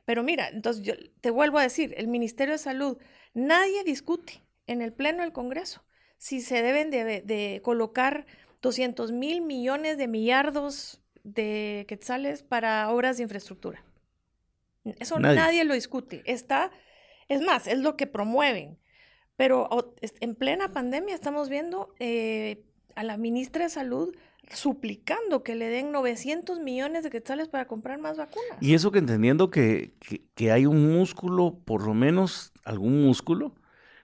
Pero 0.04 0.22
mira, 0.22 0.48
entonces 0.48 0.84
yo 0.84 0.94
te 1.20 1.30
vuelvo 1.30 1.58
a 1.58 1.62
decir, 1.62 1.94
el 1.96 2.06
Ministerio 2.06 2.52
de 2.52 2.58
Salud, 2.58 2.98
nadie 3.34 3.82
discute 3.82 4.44
en 4.68 4.80
el 4.80 4.92
Pleno 4.92 5.22
del 5.22 5.32
Congreso 5.32 5.82
si 6.18 6.40
se 6.40 6.62
deben 6.62 6.90
de, 6.90 7.60
colocar 7.64 8.26
200 8.62 9.10
mil 9.10 9.42
millones 9.42 9.98
de 9.98 10.06
millardos 10.06 11.00
de 11.24 11.84
quetzales 11.88 12.44
para 12.44 12.90
obras 12.90 13.16
de 13.16 13.24
infraestructura. 13.24 13.84
Eso 15.00 15.18
nadie, 15.18 15.36
nadie 15.36 15.64
lo 15.64 15.74
discute. 15.74 16.22
Está, 16.26 16.70
es 17.28 17.40
más, 17.40 17.66
es 17.66 17.78
lo 17.78 17.96
que 17.96 18.06
promueven 18.06 18.78
pero 19.36 19.68
en 20.00 20.34
plena 20.34 20.72
pandemia 20.72 21.14
estamos 21.14 21.48
viendo 21.48 21.94
eh, 21.98 22.64
a 22.94 23.04
la 23.04 23.16
ministra 23.16 23.64
de 23.64 23.70
Salud 23.70 24.14
suplicando 24.50 25.42
que 25.42 25.54
le 25.54 25.68
den 25.68 25.92
900 25.92 26.60
millones 26.60 27.02
de 27.02 27.10
quetzales 27.10 27.48
para 27.48 27.66
comprar 27.66 27.98
más 27.98 28.16
vacunas. 28.16 28.56
Y 28.60 28.74
eso 28.74 28.92
que 28.92 28.98
entendiendo 28.98 29.50
que, 29.50 29.92
que, 30.34 30.52
hay 30.52 30.66
un 30.66 30.92
músculo, 30.92 31.58
por 31.64 31.84
lo 31.84 31.94
menos 31.94 32.52
algún 32.64 33.04
músculo, 33.04 33.54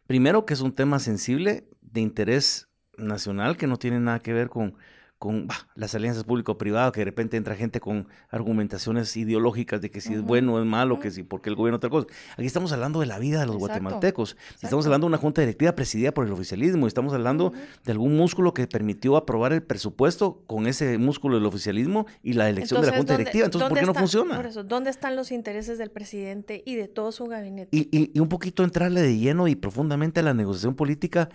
primero 0.06 0.44
que 0.44 0.54
es 0.54 0.60
un 0.60 0.72
tema 0.72 0.98
sensible 0.98 1.64
de 1.80 2.00
interés 2.00 2.68
nacional 2.96 3.56
que 3.56 3.66
no 3.66 3.78
tiene 3.78 4.00
nada 4.00 4.18
que 4.18 4.32
ver 4.32 4.48
con 4.48 4.74
con 5.22 5.46
las 5.76 5.94
alianzas 5.94 6.24
público-privado, 6.24 6.90
que 6.90 7.02
de 7.02 7.04
repente 7.04 7.36
entra 7.36 7.54
gente 7.54 7.78
con 7.78 8.08
argumentaciones 8.28 9.16
ideológicas 9.16 9.80
de 9.80 9.88
que 9.88 10.00
si 10.00 10.14
es 10.14 10.20
bueno 10.20 10.54
o 10.54 10.58
es 10.58 10.66
malo, 10.66 10.98
que 10.98 11.12
si 11.12 11.22
porque 11.22 11.48
el 11.48 11.54
gobierno 11.54 11.76
otra 11.76 11.90
cosa. 11.90 12.08
Aquí 12.32 12.44
estamos 12.44 12.72
hablando 12.72 12.98
de 12.98 13.06
la 13.06 13.20
vida 13.20 13.38
de 13.38 13.46
los 13.46 13.56
guatemaltecos. 13.56 14.36
Estamos 14.60 14.84
hablando 14.84 15.04
de 15.04 15.10
una 15.10 15.18
junta 15.18 15.40
directiva 15.40 15.76
presidida 15.76 16.10
por 16.10 16.26
el 16.26 16.32
oficialismo. 16.32 16.88
Estamos 16.88 17.12
hablando 17.12 17.52
de 17.84 17.92
algún 17.92 18.16
músculo 18.16 18.52
que 18.52 18.66
permitió 18.66 19.16
aprobar 19.16 19.52
el 19.52 19.62
presupuesto 19.62 20.42
con 20.48 20.66
ese 20.66 20.98
músculo 20.98 21.36
del 21.36 21.46
oficialismo 21.46 22.06
y 22.24 22.32
la 22.32 22.48
elección 22.48 22.80
de 22.80 22.88
la 22.88 22.96
junta 22.96 23.16
directiva. 23.16 23.44
Entonces, 23.44 23.68
¿por 23.68 23.78
qué 23.78 23.86
no 23.86 23.94
funciona? 23.94 24.34
Por 24.34 24.46
eso, 24.46 24.64
¿dónde 24.64 24.90
están 24.90 25.14
los 25.14 25.30
intereses 25.30 25.78
del 25.78 25.92
presidente 25.92 26.64
y 26.66 26.74
de 26.74 26.88
todo 26.88 27.12
su 27.12 27.26
gabinete? 27.26 27.68
Y, 27.70 28.10
y 28.12 28.18
un 28.18 28.28
poquito 28.28 28.64
entrarle 28.64 29.02
de 29.02 29.16
lleno 29.16 29.46
y 29.46 29.54
profundamente 29.54 30.18
a 30.18 30.24
la 30.24 30.34
negociación 30.34 30.74
política 30.74 31.28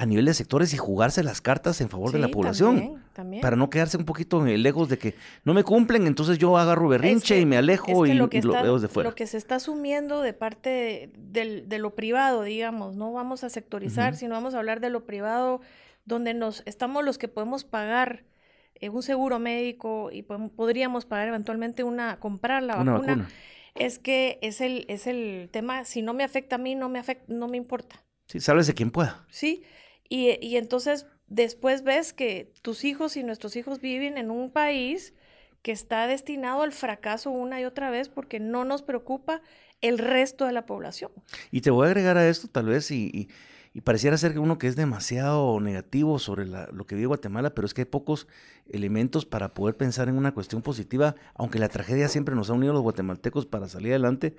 a 0.00 0.06
nivel 0.06 0.24
de 0.24 0.32
sectores 0.32 0.72
y 0.72 0.78
jugarse 0.78 1.22
las 1.22 1.42
cartas 1.42 1.82
en 1.82 1.90
favor 1.90 2.10
de 2.10 2.18
la 2.18 2.28
población. 2.28 3.02
Para 3.42 3.54
no 3.56 3.68
quedarse 3.68 3.98
un 3.98 4.06
poquito 4.06 4.42
lejos 4.42 4.88
de 4.88 4.96
que 4.96 5.14
no 5.44 5.52
me 5.52 5.62
cumplen, 5.62 6.06
entonces 6.06 6.38
yo 6.38 6.56
agarro 6.56 6.88
berrinche 6.88 7.38
y 7.38 7.44
me 7.44 7.58
alejo 7.58 8.06
y, 8.06 8.14
lo, 8.14 8.28
veo 8.28 8.78
de 8.78 8.88
fuera. 8.88 9.10
Lo 9.10 9.14
que 9.14 9.26
se 9.26 9.36
está 9.36 9.56
asumiendo 9.56 10.22
de 10.22 10.32
parte 10.32 11.12
de, 11.18 11.78
lo 11.78 11.94
privado, 11.94 12.44
digamos, 12.44 12.96
no 12.96 13.12
vamos 13.12 13.44
a 13.44 13.50
sectorizar, 13.50 14.16
sino 14.16 14.36
vamos 14.36 14.54
a 14.54 14.58
hablar 14.58 14.80
de 14.80 14.88
lo 14.88 15.04
privado, 15.04 15.60
donde 16.06 16.32
nos 16.32 16.62
estamos 16.64 17.04
los 17.04 17.18
que 17.18 17.28
podemos 17.28 17.64
pagar 17.64 18.24
eh, 18.76 18.88
un 18.88 19.02
seguro 19.02 19.38
médico 19.38 20.08
y 20.10 20.22
podríamos 20.22 21.04
pagar 21.04 21.28
eventualmente 21.28 21.84
una, 21.84 22.18
comprar 22.20 22.62
la 22.62 22.76
vacuna, 22.76 23.28
Es 23.74 23.98
que 23.98 24.38
es 24.40 24.62
el, 24.62 24.86
es 24.88 25.06
el 25.06 25.50
tema, 25.52 25.84
si 25.84 26.00
no 26.00 26.14
me 26.14 26.24
afecta 26.24 26.56
a 26.56 26.58
mí, 26.58 26.74
no 26.74 26.88
me 26.88 26.98
afecta, 26.98 27.26
no 27.28 27.48
me 27.48 27.58
importa. 27.58 28.02
Sí, 28.24 28.38
de 28.38 28.74
quien 28.74 28.92
pueda. 28.92 29.26
Sí, 29.28 29.62
y, 30.10 30.44
y 30.44 30.58
entonces 30.58 31.06
después 31.28 31.82
ves 31.82 32.12
que 32.12 32.52
tus 32.60 32.84
hijos 32.84 33.16
y 33.16 33.22
nuestros 33.22 33.56
hijos 33.56 33.80
viven 33.80 34.18
en 34.18 34.30
un 34.30 34.50
país 34.50 35.14
que 35.62 35.72
está 35.72 36.06
destinado 36.06 36.62
al 36.62 36.72
fracaso 36.72 37.30
una 37.30 37.60
y 37.60 37.64
otra 37.64 37.90
vez 37.90 38.08
porque 38.08 38.40
no 38.40 38.64
nos 38.64 38.82
preocupa 38.82 39.40
el 39.80 39.98
resto 39.98 40.46
de 40.46 40.52
la 40.52 40.66
población. 40.66 41.10
Y 41.50 41.60
te 41.60 41.70
voy 41.70 41.86
a 41.86 41.90
agregar 41.90 42.16
a 42.18 42.28
esto 42.28 42.48
tal 42.48 42.66
vez 42.66 42.90
y, 42.90 43.28
y, 43.72 43.80
pareciera 43.82 44.16
ser 44.18 44.32
que 44.32 44.40
uno 44.40 44.58
que 44.58 44.66
es 44.66 44.76
demasiado 44.76 45.60
negativo 45.60 46.18
sobre 46.18 46.44
lo 46.46 46.86
que 46.86 46.96
vive 46.96 47.06
Guatemala, 47.06 47.54
pero 47.54 47.66
es 47.66 47.72
que 47.72 47.82
hay 47.82 47.86
pocos 47.86 48.26
elementos 48.68 49.24
para 49.24 49.54
poder 49.54 49.76
pensar 49.76 50.08
en 50.08 50.16
una 50.16 50.34
cuestión 50.34 50.60
positiva, 50.60 51.14
aunque 51.34 51.60
la 51.60 51.68
tragedia 51.68 52.08
siempre 52.08 52.34
nos 52.34 52.50
ha 52.50 52.54
unido 52.54 52.72
a 52.72 52.74
los 52.74 52.82
guatemaltecos 52.82 53.46
para 53.46 53.68
salir 53.68 53.92
adelante. 53.92 54.34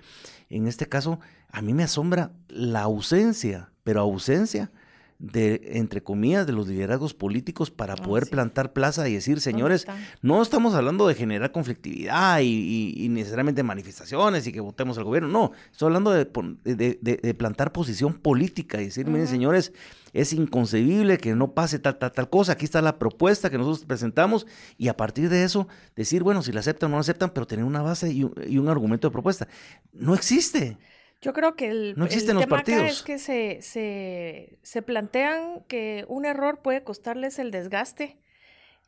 En 0.49 0.67
este 0.67 0.87
caso, 0.87 1.19
a 1.49 1.61
mí 1.61 1.73
me 1.73 1.83
asombra 1.83 2.33
la 2.49 2.81
ausencia 2.81 3.71
pero 3.83 4.01
ausencia 4.01 4.71
de, 5.21 5.61
entre 5.73 6.01
comillas, 6.01 6.47
de 6.47 6.53
los 6.53 6.67
liderazgos 6.67 7.13
políticos 7.13 7.69
para 7.69 7.93
ah, 7.93 7.97
poder 7.97 8.27
plantar 8.27 8.73
plaza 8.73 9.07
y 9.07 9.13
decir, 9.13 9.39
señores, 9.39 9.85
no 10.23 10.41
estamos 10.41 10.73
hablando 10.73 11.07
de 11.07 11.13
generar 11.13 11.51
conflictividad 11.51 12.39
y, 12.41 13.07
necesariamente 13.11 13.61
manifestaciones 13.61 14.47
y 14.47 14.51
que 14.51 14.61
votemos 14.61 14.97
al 14.97 15.03
gobierno, 15.03 15.29
no, 15.29 15.51
estoy 15.71 15.87
hablando 15.87 16.11
de, 16.11 16.25
de, 16.65 17.33
plantar 17.35 17.71
posición 17.71 18.13
política 18.13 18.81
y 18.81 18.85
decir, 18.85 19.05
miren, 19.05 19.27
señores, 19.27 19.73
es 20.13 20.33
inconcebible 20.33 21.19
que 21.19 21.35
no 21.35 21.53
pase 21.53 21.77
tal, 21.77 21.97
tal, 21.99 22.11
tal 22.11 22.29
cosa, 22.29 22.53
aquí 22.53 22.65
está 22.65 22.81
la 22.81 22.97
propuesta 22.97 23.49
que 23.49 23.59
nosotros 23.59 23.85
presentamos 23.85 24.47
y 24.77 24.87
a 24.87 24.97
partir 24.97 25.29
de 25.29 25.43
eso 25.43 25.67
decir, 25.95 26.23
bueno, 26.23 26.41
si 26.41 26.51
la 26.51 26.61
aceptan 26.61 26.87
o 26.87 26.91
no 26.91 26.97
la 26.97 27.01
aceptan, 27.01 27.29
pero 27.29 27.45
tener 27.45 27.63
una 27.63 27.83
base 27.83 28.11
y 28.11 28.23
un, 28.23 28.33
y 28.47 28.57
un 28.57 28.69
argumento 28.69 29.07
de 29.07 29.11
propuesta. 29.11 29.47
No 29.93 30.15
existe. 30.15 30.77
Yo 31.21 31.33
creo 31.33 31.55
que 31.55 31.69
el, 31.69 31.93
no 31.97 32.05
existen 32.05 32.31
el 32.31 32.35
los 32.35 32.45
tema 32.45 32.57
partidos. 32.57 32.81
acá 32.81 32.89
es 32.89 33.01
que 33.03 33.19
se, 33.19 33.61
se, 33.61 34.57
se 34.63 34.81
plantean 34.81 35.63
que 35.67 36.05
un 36.07 36.25
error 36.25 36.61
puede 36.61 36.83
costarles 36.83 37.37
el 37.37 37.51
desgaste 37.51 38.17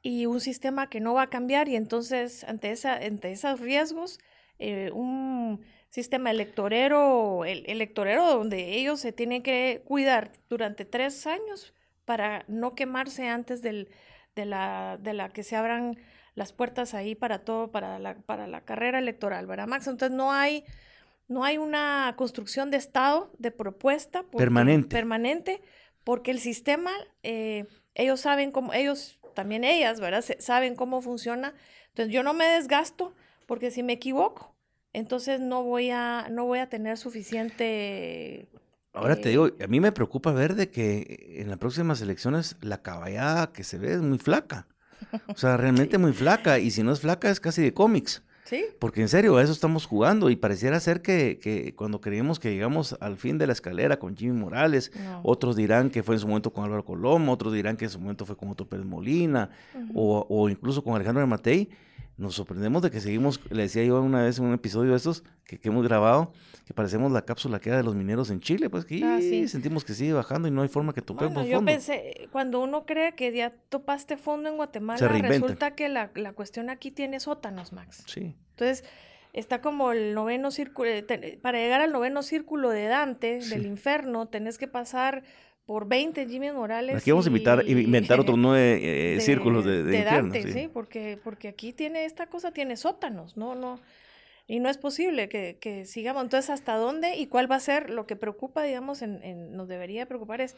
y 0.02 0.26
un 0.26 0.42
sistema 0.42 0.90
que 0.90 1.00
no 1.00 1.14
va 1.14 1.24
a 1.24 1.30
cambiar 1.30 1.70
y 1.70 1.76
entonces 1.76 2.44
ante, 2.44 2.72
esa, 2.72 2.96
ante 2.96 3.32
esos 3.32 3.60
riesgos, 3.60 4.20
eh, 4.60 4.92
un 4.94 5.64
sistema 5.90 6.32
electorero, 6.32 7.46
el, 7.46 7.64
electorero 7.68 8.28
donde 8.28 8.76
ellos 8.76 9.00
se 9.00 9.14
tienen 9.14 9.44
que 9.44 9.82
cuidar 9.86 10.32
durante 10.50 10.86
tres 10.86 11.26
años 11.28 11.74
para 12.04 12.44
no 12.48 12.76
quemarse 12.76 13.30
antes 13.30 13.62
del, 13.62 13.90
de, 14.36 14.46
la, 14.46 14.98
de 15.00 15.14
la 15.14 15.30
que 15.30 15.44
se 15.44 15.56
abran 15.56 15.98
las 16.36 16.52
puertas 16.52 16.94
ahí 16.94 17.16
para 17.16 17.40
todo, 17.40 17.72
para 17.72 18.00
la, 18.00 18.16
para 18.16 18.48
la 18.48 18.62
carrera 18.62 19.00
electoral, 19.00 19.46
¿verdad, 19.46 19.68
Max? 19.68 19.88
Entonces 19.88 20.18
no 20.18 20.32
hay, 20.32 20.66
no 21.34 21.44
hay 21.44 21.58
una 21.58 22.14
construcción 22.18 22.72
de 22.72 22.78
Estado, 22.78 23.32
de 23.40 23.52
propuesta 23.52 24.24
porque, 24.24 24.38
permanente. 24.38 24.88
permanente, 24.88 25.62
porque 26.04 26.32
el 26.32 26.40
sistema, 26.40 26.92
eh, 27.24 27.66
ellos 27.96 28.22
saben 28.22 28.52
cómo, 28.52 28.74
ellos, 28.74 29.20
también 29.34 29.64
ellas, 29.64 30.00
¿verdad? 30.00 30.22
Se, 30.22 30.40
saben 30.42 30.76
cómo 30.76 31.02
funciona. 31.02 31.54
Entonces 31.90 32.14
yo 32.14 32.24
no 32.24 32.34
me 32.34 32.46
desgasto 32.46 33.14
porque 33.48 33.72
si 33.72 33.84
me 33.84 33.94
equivoco, 33.94 34.56
entonces 34.94 35.40
no 35.40 35.64
voy 35.64 35.90
a, 35.90 36.28
no 36.30 36.46
voy 36.46 36.60
a 36.60 36.70
tener 36.70 36.98
suficiente 36.98 38.50
Ahora 38.94 39.16
te 39.16 39.30
eh, 39.30 39.32
digo, 39.32 39.50
a 39.60 39.68
mí 39.68 39.80
me 39.80 39.92
preocupa 39.92 40.32
ver 40.32 40.54
de 40.54 40.70
que 40.70 41.38
en 41.40 41.50
las 41.50 41.58
próximas 41.58 42.00
elecciones 42.02 42.58
la 42.62 42.84
caballada 42.84 43.52
que 43.52 43.64
se 43.64 43.80
ve 43.80 43.94
es 43.94 44.02
muy 44.02 44.20
flaca. 44.20 44.68
O 45.28 45.36
sea, 45.36 45.58
realmente 45.58 45.98
muy 45.98 46.14
flaca. 46.14 46.60
Y 46.60 46.70
si 46.70 46.84
no 46.84 46.92
es 46.92 47.00
flaca, 47.00 47.32
es 47.32 47.40
casi 47.40 47.64
de 47.64 47.74
cómics. 47.74 48.24
Sí. 48.46 48.66
Porque 48.80 49.02
en 49.02 49.08
serio, 49.08 49.38
a 49.38 49.42
eso 49.44 49.52
estamos 49.54 49.86
jugando. 49.86 50.30
Y 50.30 50.36
pareciera 50.36 50.80
ser 50.80 51.02
que, 51.02 51.40
que 51.42 51.74
cuando 51.76 52.02
creíamos 52.02 52.40
que 52.40 52.52
llegamos 52.52 52.98
al 53.00 53.16
fin 53.18 53.38
de 53.38 53.48
la 53.48 53.54
escalera 53.54 53.98
con 54.00 54.18
Jimmy 54.18 54.38
Morales, 54.40 54.92
No. 55.02 55.22
otros 55.24 55.56
dirán 55.56 55.90
que 55.90 56.04
fue 56.04 56.16
en 56.16 56.20
su 56.22 56.28
momento 56.28 56.52
con 56.52 56.66
Álvaro 56.66 56.84
Colom, 56.84 57.30
otros 57.30 57.54
dirán 57.54 57.78
que 57.78 57.86
en 57.86 57.92
su 57.92 58.00
momento 58.00 58.26
fue 58.26 58.36
con 58.36 58.50
Otto 58.50 58.68
Pérez 58.68 58.86
Molina, 58.86 59.50
o, 59.94 60.26
o 60.30 60.50
incluso 60.50 60.84
con 60.84 60.96
Alejandro 60.96 61.22
de 61.22 61.28
Matei. 61.28 61.70
Nos 62.24 62.36
sorprendemos 62.36 62.82
de 62.82 62.90
que 62.90 63.02
seguimos, 63.02 63.42
le 63.52 63.64
decía 63.64 63.84
yo 63.84 64.02
una 64.02 64.24
vez 64.24 64.40
en 64.40 64.46
un 64.46 64.54
episodio 64.54 64.92
de 64.92 64.96
estos 64.98 65.24
que, 65.46 65.60
que 65.60 65.68
hemos 65.68 65.84
grabado, 65.86 66.32
que 66.66 66.74
parecemos 66.74 67.12
la 67.12 67.24
cápsula 67.26 67.60
que 67.60 67.68
era 67.68 67.78
de 67.80 67.84
los 67.84 67.96
mineros 67.96 68.30
en 68.32 68.40
Chile, 68.40 68.70
pues 68.70 68.86
que 68.86 69.04
Ah, 69.04 69.18
sí. 69.20 69.50
sentimos 69.50 69.84
que 69.84 69.94
sigue 69.94 70.14
bajando 70.14 70.48
y 70.48 70.52
no 70.52 70.62
hay 70.62 70.70
forma 70.70 70.94
que 70.94 71.02
topemos 71.02 71.34
Bueno, 71.34 71.50
yo 71.50 71.58
fondo. 71.58 71.72
pensé, 71.74 72.30
cuando 72.32 72.62
uno 72.62 72.86
cree 72.86 73.14
que 73.14 73.34
ya 73.36 73.52
topaste 73.68 74.16
fondo 74.16 74.48
en 74.50 74.56
Guatemala, 74.56 75.06
resulta 75.10 75.76
que 75.76 75.90
la, 75.90 76.12
la 76.16 76.32
cuestión 76.32 76.70
aquí 76.70 76.92
tiene 76.92 77.20
sótanos, 77.20 77.74
Max. 77.74 78.04
Sí. 78.08 78.34
Entonces, 78.52 78.86
está 79.34 79.60
como 79.62 79.92
el 79.92 80.14
noveno 80.14 80.50
círculo, 80.52 80.90
eh, 80.90 81.02
te- 81.04 81.38
para 81.42 81.58
llegar 81.58 81.82
al 81.82 81.92
noveno 81.92 82.24
círculo 82.24 82.70
de 82.70 82.86
Dante, 82.88 83.42
Sí. 83.42 83.50
del 83.50 83.66
infierno, 83.66 84.30
tenés 84.30 84.58
que 84.58 84.70
pasar 84.70 85.24
por 85.66 85.88
20 85.88 86.28
Jimmy 86.28 86.52
Morales. 86.52 86.98
Aquí 87.02 87.12
vamos 87.12 87.26
a 87.26 87.30
invitar, 87.30 87.68
inventar 87.68 88.20
otros 88.20 88.38
nueve 88.38 89.16
eh, 89.16 89.20
círculos 89.22 89.64
de, 89.66 89.84
de 89.84 89.98
infierno, 90.00 90.34
Dante, 90.34 90.44
sí. 90.44 90.60
sí, 90.62 90.68
porque, 90.68 91.18
porque 91.24 91.48
aquí 91.48 91.74
tiene, 91.74 92.06
esta 92.06 92.28
cosa 92.28 92.52
tiene 92.52 92.76
sótanos, 92.76 93.38
no, 93.38 93.56
no, 93.56 93.80
y 94.46 94.60
no 94.60 94.70
es 94.70 94.78
posible 94.78 95.30
que, 95.30 95.58
que 95.62 95.86
sigamos. 95.86 96.24
Entonces, 96.24 96.50
¿hasta 96.50 96.76
dónde 96.76 97.16
y 97.16 97.28
cuál 97.28 97.50
va 97.50 97.56
a 97.56 97.60
ser 97.62 97.90
lo 97.90 98.06
que 98.06 98.16
preocupa, 98.16 98.64
digamos, 98.64 99.02
en, 99.02 99.24
en- 99.24 99.56
nos 99.56 99.68
debería 99.68 100.06
preocupar 100.06 100.42
es 100.42 100.58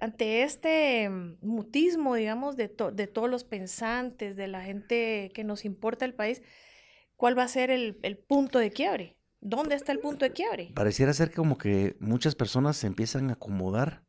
ante 0.00 0.42
este 0.42 1.08
mm, 1.08 1.36
mutismo, 1.40 2.14
digamos, 2.14 2.56
de, 2.56 2.68
to- 2.68 2.90
de 2.92 3.06
todos 3.06 3.30
los 3.30 3.44
pensantes, 3.44 4.36
de 4.36 4.48
la 4.48 4.62
gente 4.62 5.30
que 5.34 5.44
nos 5.44 5.64
importa 5.64 6.04
el 6.04 6.14
país, 6.14 6.42
¿cuál 7.16 7.38
va 7.38 7.44
a 7.44 7.48
ser 7.48 7.70
el, 7.70 7.98
el 8.02 8.18
punto 8.18 8.58
de 8.58 8.70
quiebre? 8.70 9.16
¿Dónde 9.40 9.74
está 9.76 9.92
el 9.92 10.00
punto 10.00 10.24
de 10.24 10.32
quiebre? 10.32 10.72
Pareciera 10.74 11.12
ser 11.12 11.30
como 11.32 11.56
que 11.56 11.96
muchas 12.00 12.34
personas 12.34 12.76
se 12.76 12.88
empiezan 12.88 13.30
a 13.30 13.34
acomodar 13.34 14.02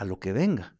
a 0.00 0.04
lo 0.04 0.18
que 0.18 0.32
venga. 0.32 0.76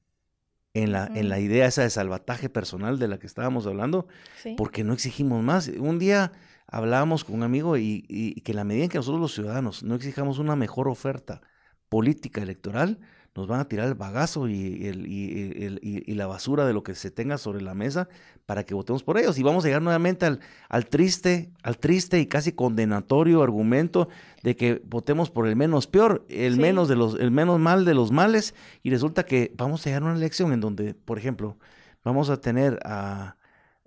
En 0.73 0.93
la, 0.93 1.07
en 1.15 1.29
la 1.29 1.41
idea 1.41 1.67
esa 1.67 1.83
de 1.83 1.91
salvataje 1.91 2.49
personal 2.49 2.99
de 2.99 3.09
la 3.09 3.19
que 3.19 3.27
estábamos 3.27 3.67
hablando, 3.67 4.07
Sí. 4.41 4.55
porque 4.57 4.85
no 4.85 4.93
exigimos 4.93 5.43
más. 5.43 5.69
Un 5.69 5.99
día 5.99 6.31
hablábamos 6.69 7.25
con 7.25 7.35
un 7.35 7.43
amigo 7.43 7.77
y, 7.77 8.05
y- 8.09 8.33
y 8.37 8.41
que 8.43 8.53
en 8.53 8.57
la 8.57 8.65
medida 8.65 8.85
en 8.85 8.91
que 8.91 8.99
nosotros 8.99 9.21
los 9.21 9.35
ciudadanos 9.35 9.83
no 9.83 9.97
exijamos 9.97 10.39
una 10.39 10.55
mejor 10.55 10.89
oferta 10.89 11.41
política 11.89 12.41
electoral, 12.41 13.01
nos 13.37 13.47
van 13.47 13.61
a 13.61 13.69
tirar 13.69 13.87
el 13.87 13.95
bagazo 13.95 14.49
y, 14.49 14.87
el- 14.89 15.07
y- 15.07 15.65
el- 15.65 15.79
y- 15.83 16.03
y 16.11 16.15
la 16.17 16.27
basura 16.27 16.67
de 16.67 16.73
lo 16.73 16.83
que 16.83 16.95
se 16.97 17.11
tenga 17.13 17.39
sobre 17.39 17.63
la 17.63 17.75
mesa 17.75 18.09
para 18.45 18.65
que 18.65 18.75
votemos 18.75 19.05
por 19.05 19.19
ellos. 19.19 19.39
Y 19.39 19.45
vamos 19.45 19.65
a 19.65 19.69
llegar 19.69 19.83
nuevamente 19.83 20.27
al, 20.27 20.41
al 20.69 20.87
triste, 20.89 21.53
al 21.63 21.79
triste 21.79 22.19
y 22.19 22.27
casi 22.27 22.51
condenatorio 22.53 23.43
argumento 23.43 24.09
de 24.43 24.57
que 24.57 24.83
votemos 24.85 25.31
por 25.31 25.47
el 25.47 25.55
menos 25.55 25.87
peor, 25.87 26.27
el 26.29 26.55
Sí. 26.55 26.61
menos 26.61 26.89
de 26.89 26.97
los, 26.97 27.15
el 27.21 27.31
menos 27.31 27.61
mal 27.61 27.85
de 27.85 27.95
los 27.95 28.11
males, 28.11 28.55
y 28.83 28.91
resulta 28.91 29.25
que 29.25 29.53
vamos 29.57 29.83
a 29.83 29.91
llegar 29.91 30.03
a 30.03 30.07
una 30.07 30.17
elección 30.17 30.53
en 30.53 30.61
donde, 30.61 30.95
por 30.95 31.17
ejemplo, 31.17 31.57
vamos 32.03 32.31
a 32.31 32.41
tener 32.41 32.81
a, 32.85 33.37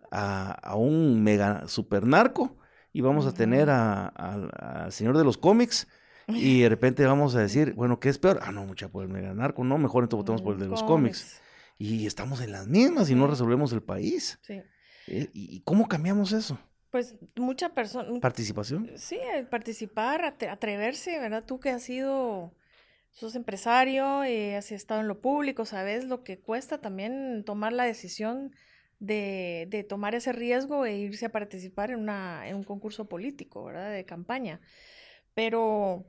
a, 0.09 0.51
a 0.51 0.75
un 0.75 1.21
mega 1.21 1.67
super 1.67 2.05
narco 2.05 2.55
y 2.93 3.01
vamos 3.01 3.25
a 3.25 3.33
tener 3.33 3.69
a- 3.69 4.07
al 4.07 4.91
señor 4.93 5.17
de 5.17 5.23
los 5.25 5.37
cómics 5.37 5.87
y 6.27 6.61
de 6.61 6.69
repente 6.69 7.05
vamos 7.05 7.35
a 7.35 7.39
decir, 7.39 7.73
bueno, 7.73 7.99
¿qué 7.99 8.09
es 8.09 8.17
peor? 8.17 8.39
Ah, 8.41 8.51
no, 8.51 8.65
mucha 8.65 8.89
por 8.89 9.03
el 9.03 9.09
mega 9.09 9.33
narco, 9.33 9.63
no, 9.63 9.77
mejor 9.77 10.03
entonces 10.03 10.23
votamos 10.23 10.41
por 10.41 10.53
el 10.55 10.59
de 10.59 10.67
los 10.67 10.83
cómics. 10.83 11.41
Y 11.77 12.05
estamos 12.05 12.41
en 12.41 12.51
las 12.51 12.67
mismas 12.67 13.09
y 13.09 13.15
no 13.15 13.27
resolvemos 13.27 13.73
el 13.73 13.81
país. 13.81 14.39
Sí. 14.41 14.61
Eh, 15.07 15.29
¿Y 15.33 15.61
cómo 15.61 15.87
cambiamos 15.87 16.31
eso? 16.31 16.57
Pues 16.91 17.15
mucha 17.35 17.69
persona, 17.73 18.19
¿Participación? 18.19 18.91
Sí, 18.95 19.17
el 19.35 19.47
participar, 19.47 20.21
atre- 20.21 20.49
atreverse, 20.51 21.19
¿verdad? 21.19 21.43
Tú 21.43 21.59
que 21.59 21.71
has 21.71 21.81
sido, 21.81 22.53
sos 23.09 23.35
empresario, 23.35 24.23
eh, 24.23 24.55
has 24.55 24.71
estado 24.71 25.01
en 25.01 25.07
lo 25.07 25.19
público, 25.19 25.65
sabes 25.65 26.05
lo 26.05 26.23
que 26.23 26.39
cuesta 26.39 26.79
también 26.79 27.43
tomar 27.45 27.73
la 27.73 27.83
decisión 27.85 28.55
de, 28.99 29.65
de 29.69 29.83
tomar 29.83 30.13
ese 30.13 30.31
riesgo 30.31 30.85
e 30.85 30.95
irse 30.95 31.25
a 31.25 31.31
participar 31.31 31.89
en, 31.89 31.99
una, 31.99 32.47
en 32.47 32.55
un 32.55 32.63
concurso 32.63 33.09
político, 33.09 33.65
¿verdad? 33.65 33.91
De 33.91 34.05
campaña. 34.05 34.61
Pero 35.33 36.03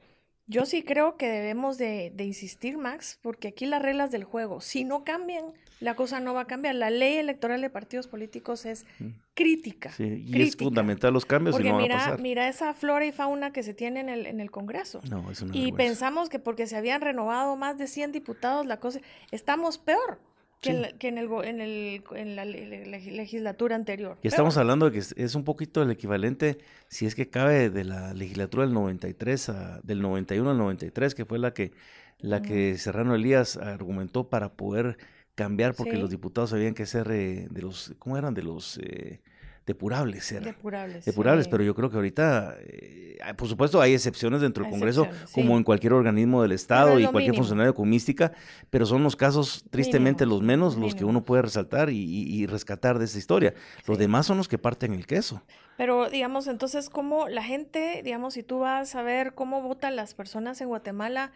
yo 0.47 0.67
sí 0.67 0.83
creo 0.83 1.17
que 1.17 1.29
debemos 1.29 1.79
de, 1.79 2.13
de 2.15 2.25
insistir, 2.25 2.77
Max, 2.79 3.19
porque 3.23 3.49
aquí 3.49 3.67
las 3.67 3.81
reglas 3.83 4.11
del 4.11 4.25
juego, 4.25 4.61
si 4.61 4.85
no 4.85 5.05
cambian, 5.05 5.45
la 5.81 5.95
cosa 5.97 6.21
no 6.21 6.35
va 6.35 6.43
a 6.43 6.47
cambiar. 6.47 6.75
La 6.77 6.91
ley 6.91 7.17
electoral 7.17 7.61
de 7.61 7.71
partidos 7.71 8.07
políticos 8.07 8.65
es 8.67 8.85
Mm. 8.99 9.09
crítica. 9.35 9.91
Sí, 9.93 10.23
y 10.27 10.43
es 10.43 10.57
fundamental 10.57 11.13
los 11.13 11.27
cambios 11.27 11.55
y 11.55 11.59
Porque 11.59 11.69
no 11.71 11.75
van 11.75 11.81
a 11.83 11.85
mira, 11.85 11.97
pasar. 11.97 12.21
mira 12.21 12.49
esa 12.49 12.73
flora 12.75 13.05
y 13.07 13.13
fauna 13.13 13.53
que 13.53 13.63
se 13.63 13.75
tiene 13.75 14.01
en 14.01 14.09
el, 14.09 14.27
en 14.27 14.41
el 14.41 14.51
Congreso. 14.51 15.01
No, 15.11 15.31
es 15.31 15.41
una 15.43 15.57
Y 15.57 15.65
vergüenza. 15.71 15.77
pensamos 15.77 16.29
que 16.29 16.39
porque 16.39 16.67
se 16.67 16.77
habían 16.77 17.01
renovado 17.01 17.57
más 17.57 17.77
de 17.79 17.87
100 17.89 18.13
diputados, 18.13 18.67
la 18.67 18.79
cosa, 18.79 19.01
estamos 19.33 19.79
peor 19.79 20.21
que, 20.65 20.71
Sí. 20.71 20.77
en, 20.77 20.83
la, 20.83 20.93
que 20.93 21.09
en, 21.09 21.19
el, 21.19 21.29
en, 21.45 21.61
el, 21.61 22.03
en 22.17 22.37
la 22.37 22.45
le- 22.45 22.67
le- 22.67 22.87
le- 22.87 23.11
legislatura 23.13 23.77
anterior. 23.77 24.19
Y 24.23 24.29
estamos 24.29 24.57
hablando 24.57 24.87
de 24.87 24.93
que 24.93 24.99
es, 24.99 25.15
es 25.17 25.35
un 25.35 25.45
poquito 25.45 25.83
el 25.83 25.91
equivalente, 25.91 26.59
si 26.89 27.07
es 27.07 27.15
que 27.15 27.29
cabe, 27.29 27.71
de 27.71 27.85
la 27.85 28.15
legislatura 28.15 28.65
del 28.65 28.75
93, 28.75 29.49
a, 29.51 29.81
del 29.83 30.01
91 30.03 30.51
al 30.51 30.59
93, 30.59 31.15
que 31.15 31.25
fue 31.25 31.39
la 31.39 31.53
que, 31.55 31.73
la 32.19 32.43
que 32.43 32.77
Serrano 32.79 33.15
Elías 33.15 33.57
argumentó 33.57 34.29
para 34.29 34.53
poder 34.55 34.97
cambiar, 35.35 35.75
porque 35.75 35.93
Sí. 35.93 35.99
los 35.99 36.11
diputados 36.11 36.51
sabían 36.51 36.75
que 36.75 36.87
ser 36.87 37.11
eh, 37.11 37.47
de 37.51 37.63
los, 37.63 37.95
¿cómo 37.99 38.17
eran? 38.17 38.35
De 38.35 38.43
los 38.43 38.79
eh, 38.79 39.21
depurables, 39.67 40.31
era. 40.33 40.45
Depurables. 40.47 41.05
Depurables, 41.05 41.45
sí. 41.47 41.51
pero 41.51 41.65
yo 41.65 41.75
creo 41.75 41.89
que 41.91 41.97
ahorita, 41.97 42.57
eh, 42.61 43.17
por 43.37 43.49
supuesto, 43.49 43.81
hay 43.81 43.95
excepciones 43.95 44.41
dentro 44.41 44.63
del 44.65 44.71
Congreso, 44.71 45.09
como 45.33 45.57
en 45.57 45.65
cualquier 45.65 45.93
organismo 45.95 46.43
del 46.43 46.53
Estado 46.53 46.99
es 46.99 47.01
y 47.01 47.03
cualquier 47.05 47.33
mínimo. 47.33 47.39
funcionario 47.43 47.75
con 47.75 47.89
mística, 47.89 48.33
pero 48.71 48.85
son 48.87 49.03
los 49.03 49.17
casos, 49.17 49.65
tristemente, 49.71 50.27
los 50.27 50.43
menos, 50.43 50.77
los 50.77 50.95
que 50.95 51.05
uno 51.05 51.25
puede 51.25 51.43
resaltar 51.43 51.91
y, 51.91 51.97
y- 51.99 52.35
y 52.43 52.47
rescatar 52.47 52.99
de 52.99 53.07
esa 53.07 53.19
historia. 53.19 53.55
Los 53.87 53.97
Sí. 53.97 54.03
demás 54.03 54.27
son 54.27 54.37
los 54.37 54.49
que 54.49 54.59
parten 54.59 54.93
el 54.93 55.07
queso. 55.07 55.43
Pero, 55.77 56.09
digamos, 56.11 56.47
entonces, 56.47 56.91
¿cómo 56.91 57.29
la 57.29 57.43
gente, 57.43 58.03
digamos, 58.05 58.35
si 58.35 58.43
tú 58.43 58.61
vas 58.61 58.95
a 58.95 59.03
ver 59.03 59.35
cómo 59.35 59.61
votan 59.63 59.97
las 59.97 60.15
personas 60.15 60.61
en 60.61 60.69
Guatemala 60.69 61.33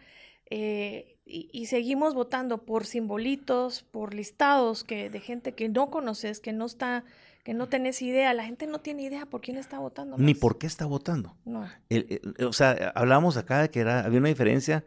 eh, 0.51 1.17
y, 1.25 1.49
y 1.51 1.65
seguimos 1.67 2.13
votando 2.15 2.63
por 2.65 2.85
simbolitos, 2.85 3.83
por 3.83 4.13
listados 4.13 4.83
que, 4.83 5.09
de 5.09 5.19
gente 5.19 5.53
que 5.53 5.69
no 5.69 5.89
conoces, 5.91 6.39
que 6.39 6.53
no 6.53 6.65
está, 6.65 7.03
que 7.49 7.55
no 7.55 7.67
tenés 7.67 7.99
idea, 8.03 8.31
la 8.35 8.43
gente 8.45 8.67
no 8.67 8.79
tiene 8.79 9.01
idea 9.01 9.25
por 9.25 9.41
quién 9.41 9.57
está 9.57 9.79
votando. 9.79 10.17
Ni 10.19 10.35
por 10.35 10.59
qué 10.59 10.67
está 10.67 10.85
votando. 10.85 11.35
No. 11.45 11.67
El- 11.89 12.21
el- 12.37 12.45
o 12.45 12.53
sea, 12.53 12.91
hablábamos 12.93 13.37
acá 13.37 13.63
de 13.63 13.71
que 13.71 13.79
era, 13.79 14.01
había 14.05 14.19
una 14.19 14.27
diferencia 14.29 14.85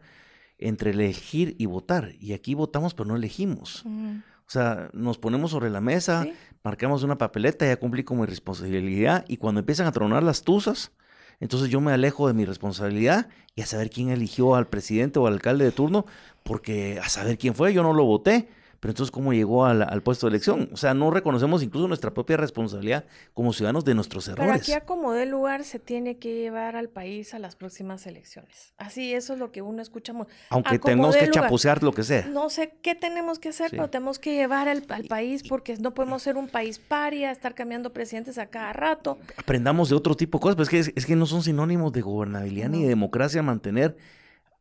entre 0.57 0.91
elegir 0.91 1.55
y 1.59 1.65
votar. 1.65 2.13
Y 2.21 2.31
aquí 2.31 2.53
votamos, 2.53 2.93
pero 2.93 3.05
no 3.09 3.17
elegimos. 3.17 3.83
Ujú. 3.83 4.21
O 4.47 4.49
sea, 4.49 4.89
nos 4.93 5.17
ponemos 5.17 5.51
sobre 5.51 5.69
la 5.69 5.81
mesa, 5.81 6.23
Sí. 6.23 6.33
marcamos 6.63 7.03
una 7.03 7.17
papeleta, 7.17 7.65
ya 7.65 7.75
cumplí 7.75 8.05
con 8.05 8.17
mi 8.21 8.25
responsabilidad. 8.27 9.25
Y 9.27 9.35
cuando 9.35 9.59
empiezan 9.59 9.87
a 9.87 9.91
tronar 9.91 10.23
las 10.23 10.43
tuzas, 10.43 10.93
entonces 11.41 11.67
yo 11.69 11.81
me 11.81 11.91
alejo 11.91 12.29
de 12.29 12.33
mi 12.33 12.45
responsabilidad 12.45 13.27
y 13.55 13.61
a 13.61 13.65
saber 13.65 13.89
quién 13.89 14.07
eligió 14.07 14.55
al 14.55 14.67
presidente 14.67 15.19
o 15.19 15.27
al 15.27 15.33
alcalde 15.33 15.65
de 15.65 15.71
turno, 15.73 16.05
porque 16.43 16.97
a 17.03 17.09
saber 17.09 17.37
quién 17.37 17.55
fue, 17.55 17.73
yo 17.73 17.83
no 17.83 17.91
lo 17.91 18.05
voté. 18.05 18.47
Pero 18.83 18.91
entonces 18.91 19.11
¿cómo 19.11 19.31
llegó 19.31 19.65
al, 19.65 20.03
puesto 20.03 20.27
de 20.27 20.31
elección? 20.31 20.69
O 20.73 20.75
sea, 20.75 20.93
no 20.93 21.09
reconocemos 21.09 21.63
incluso 21.63 21.87
nuestra 21.87 22.13
propia 22.13 22.35
responsabilidad 22.35 23.05
como 23.33 23.53
ciudadanos 23.53 23.85
de 23.85 23.95
nuestros 23.95 24.27
errores. 24.27 24.45
Pero 24.45 24.53
aquí 24.61 24.73
a 24.73 24.81
como 24.81 25.13
de 25.13 25.25
lugar 25.25 25.63
se 25.63 25.79
tiene 25.79 26.17
que 26.17 26.35
llevar 26.35 26.75
al 26.75 26.89
país 26.89 27.33
a 27.33 27.39
las 27.39 27.55
próximas 27.55 28.05
elecciones. 28.07 28.73
Así, 28.77 29.13
eso 29.13 29.31
es 29.31 29.39
lo 29.39 29.53
que 29.53 29.61
uno 29.61 29.81
escuchamos. 29.81 30.27
Aunque 30.49 30.79
tengamos 30.79 31.15
que 31.15 31.29
chapucear 31.29 31.81
lo 31.81 31.93
que 31.93 32.03
sea. 32.03 32.27
No 32.27 32.49
sé 32.49 32.75
qué 32.81 32.93
tenemos 32.93 33.39
que 33.39 33.49
hacer, 33.49 33.71
pero 33.71 33.89
tenemos 33.89 34.19
que 34.19 34.35
llevar 34.35 34.67
al, 34.67 34.83
país 35.07 35.43
porque 35.47 35.77
no 35.77 35.93
podemos 35.93 36.21
ser 36.21 36.35
un 36.35 36.49
país 36.49 36.77
paria, 36.77 37.31
estar 37.31 37.55
cambiando 37.55 37.93
presidentes 37.93 38.37
a 38.37 38.47
cada 38.47 38.73
rato. 38.73 39.17
Aprendamos 39.37 39.87
de 39.87 39.95
otro 39.95 40.13
tipo 40.13 40.39
de 40.39 40.41
cosas, 40.41 40.55
pero 40.57 40.63
es 40.63 40.69
que, 40.69 40.93
es, 40.93 41.05
que 41.05 41.15
no 41.15 41.25
son 41.25 41.41
sinónimos 41.41 41.93
de 41.93 42.01
gobernabilidad 42.01 42.67
ni 42.67 42.83
de 42.83 42.89
democracia 42.89 43.41
mantener 43.41 43.95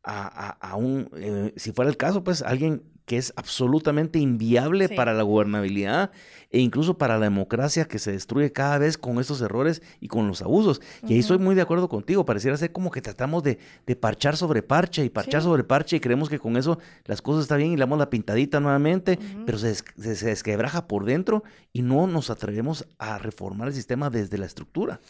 a, 0.04 0.76
un, 0.76 1.10
eh, 1.16 1.52
si 1.56 1.72
fuera 1.72 1.90
el 1.90 1.96
caso, 1.96 2.22
pues 2.22 2.42
alguien 2.42 2.84
que 3.06 3.16
es 3.16 3.32
absolutamente 3.36 4.18
inviable 4.18 4.88
para 4.88 5.12
la 5.12 5.22
gobernabilidad 5.22 6.10
e 6.50 6.60
incluso 6.60 6.98
para 6.98 7.18
la 7.18 7.24
democracia 7.24 7.86
que 7.86 7.98
se 7.98 8.12
destruye 8.12 8.52
cada 8.52 8.78
vez 8.78 8.98
con 8.98 9.18
estos 9.18 9.40
errores 9.40 9.82
y 10.00 10.08
con 10.08 10.28
los 10.28 10.42
abusos. 10.42 10.80
Y 11.06 11.14
ahí 11.14 11.20
estoy 11.20 11.38
muy 11.38 11.54
de 11.54 11.62
acuerdo 11.62 11.88
contigo, 11.88 12.24
pareciera 12.24 12.56
ser 12.56 12.72
como 12.72 12.90
que 12.90 13.00
tratamos 13.00 13.42
de, 13.42 13.58
parchar 14.00 14.36
sobre 14.36 14.62
parche 14.62 15.04
y 15.04 15.10
parchar 15.10 15.42
sobre 15.42 15.64
parche 15.64 15.96
y 15.96 16.00
creemos 16.00 16.28
que 16.28 16.38
con 16.38 16.56
eso 16.56 16.78
las 17.04 17.22
cosas 17.22 17.42
están 17.42 17.58
bien 17.58 17.72
y 17.72 17.76
le 17.76 17.80
damos 17.80 17.98
la 17.98 18.10
pintadita 18.10 18.60
nuevamente, 18.60 19.18
pero 19.46 19.58
se, 19.58 19.74
se 19.74 20.26
desquebraja 20.26 20.86
por 20.86 21.04
dentro 21.04 21.44
y 21.72 21.82
no 21.82 22.06
nos 22.06 22.30
atrevemos 22.30 22.86
a 22.98 23.18
reformar 23.18 23.68
el 23.68 23.74
sistema 23.74 24.10
desde 24.10 24.38
la 24.38 24.46
estructura. 24.46 25.00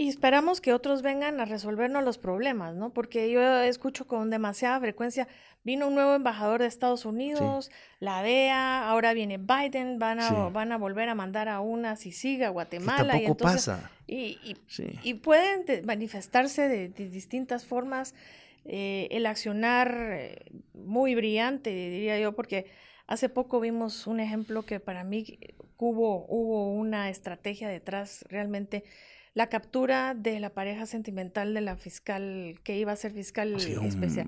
Y 0.00 0.08
esperamos 0.08 0.62
que 0.62 0.72
otros 0.72 1.02
vengan 1.02 1.40
a 1.40 1.44
resolvernos 1.44 2.02
los 2.02 2.16
problemas, 2.16 2.74
¿no? 2.74 2.88
Porque 2.88 3.30
yo 3.30 3.60
escucho 3.60 4.06
con 4.06 4.30
demasiada 4.30 4.80
frecuencia, 4.80 5.28
vino 5.62 5.88
un 5.88 5.94
nuevo 5.94 6.14
embajador 6.14 6.62
de 6.62 6.68
Estados 6.68 7.04
Unidos, 7.04 7.70
la 7.98 8.22
DEA, 8.22 8.88
ahora 8.88 9.12
viene 9.12 9.36
Biden, 9.36 9.98
van 9.98 10.20
a, 10.20 10.48
van 10.48 10.72
a 10.72 10.78
volver 10.78 11.10
a 11.10 11.14
mandar 11.14 11.50
a 11.50 11.60
una 11.60 11.96
si 11.96 12.12
siga 12.12 12.46
a 12.46 12.48
Guatemala. 12.48 13.20
y 13.20 13.26
entonces, 13.26 13.66
pasa. 13.66 13.90
Y, 14.06 14.38
y, 15.02 15.14
pueden 15.16 15.84
manifestarse 15.84 16.66
de, 16.66 16.88
distintas 16.88 17.66
formas. 17.66 18.14
Eh, 18.64 19.06
el 19.10 19.26
accionar 19.26 19.94
eh, 20.12 20.46
muy 20.72 21.14
brillante, 21.14 21.68
diría 21.68 22.18
yo, 22.18 22.32
porque 22.32 22.70
hace 23.06 23.28
poco 23.28 23.60
vimos 23.60 24.06
un 24.06 24.20
ejemplo 24.20 24.64
que 24.64 24.80
para 24.80 25.04
mí 25.04 25.38
hubo, 25.76 26.24
hubo 26.26 26.72
una 26.72 27.10
estrategia 27.10 27.68
detrás 27.68 28.24
realmente 28.30 28.82
la 29.34 29.48
captura 29.48 30.14
de 30.14 30.40
la 30.40 30.50
pareja 30.50 30.86
sentimental 30.86 31.54
de 31.54 31.60
la 31.60 31.76
fiscal 31.76 32.60
que 32.64 32.76
iba 32.78 32.92
a 32.92 32.96
ser 32.96 33.12
fiscal 33.12 33.54
especial. 33.54 34.26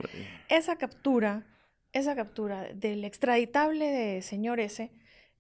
Esa 0.49 0.77
captura, 0.77 1.47
esa 1.93 2.15
captura 2.15 2.73
del 2.73 3.05
extraditable 3.05 3.87
de 3.87 4.23
señor 4.23 4.61
ese, 4.61 4.93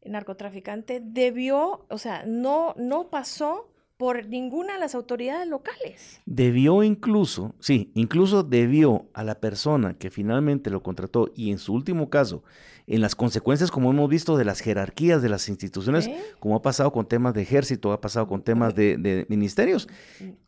narcotraficante, 0.05 1.01
debió, 1.03 1.87
o 1.89 1.99
sea, 1.99 2.25
no, 2.27 2.75
no 2.77 3.09
pasó 3.09 3.72
por 4.03 4.27
ninguna 4.27 4.73
de 4.73 4.81
las 4.81 4.97
autoridades 4.97 5.47
locales. 5.47 6.21
Debió 6.27 6.83
incluso, 6.83 7.55
sí, 7.61 7.93
incluso 7.95 8.43
debió 8.43 9.07
a 9.15 9.23
la 9.23 9.39
persona 9.39 9.97
que 9.97 10.11
finalmente 10.11 10.71
lo 10.71 10.83
contrató 10.83 11.31
y 11.37 11.53
en 11.53 11.59
su 11.59 11.73
último 11.73 12.11
caso, 12.11 12.43
en 12.89 13.01
las 13.01 13.15
consecuencias, 13.15 13.71
como 13.71 13.93
hemos 13.93 14.11
visto, 14.11 14.37
de 14.37 14.45
las 14.45 14.59
jerarquías 14.59 15.23
de 15.23 15.29
las 15.29 15.49
instituciones, 15.49 16.11
como 16.41 16.57
ha 16.57 16.63
pasado 16.63 16.91
con 16.91 17.07
temas 17.07 17.33
de 17.33 17.43
ejército, 17.43 17.93
ha 17.93 18.01
pasado 18.01 18.27
con 18.27 18.43
temas 18.43 18.75
de, 18.75 19.25
ministerios, 19.29 19.89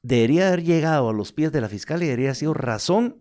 debería 0.03 0.49
haber 0.49 0.64
llegado 0.64 1.11
a 1.11 1.12
los 1.12 1.31
pies 1.31 1.53
de 1.53 1.61
la 1.61 1.69
fiscal 1.69 2.03
y 2.03 2.07
debería 2.07 2.31
haber 2.31 2.37
sido 2.37 2.55
razón, 2.55 3.19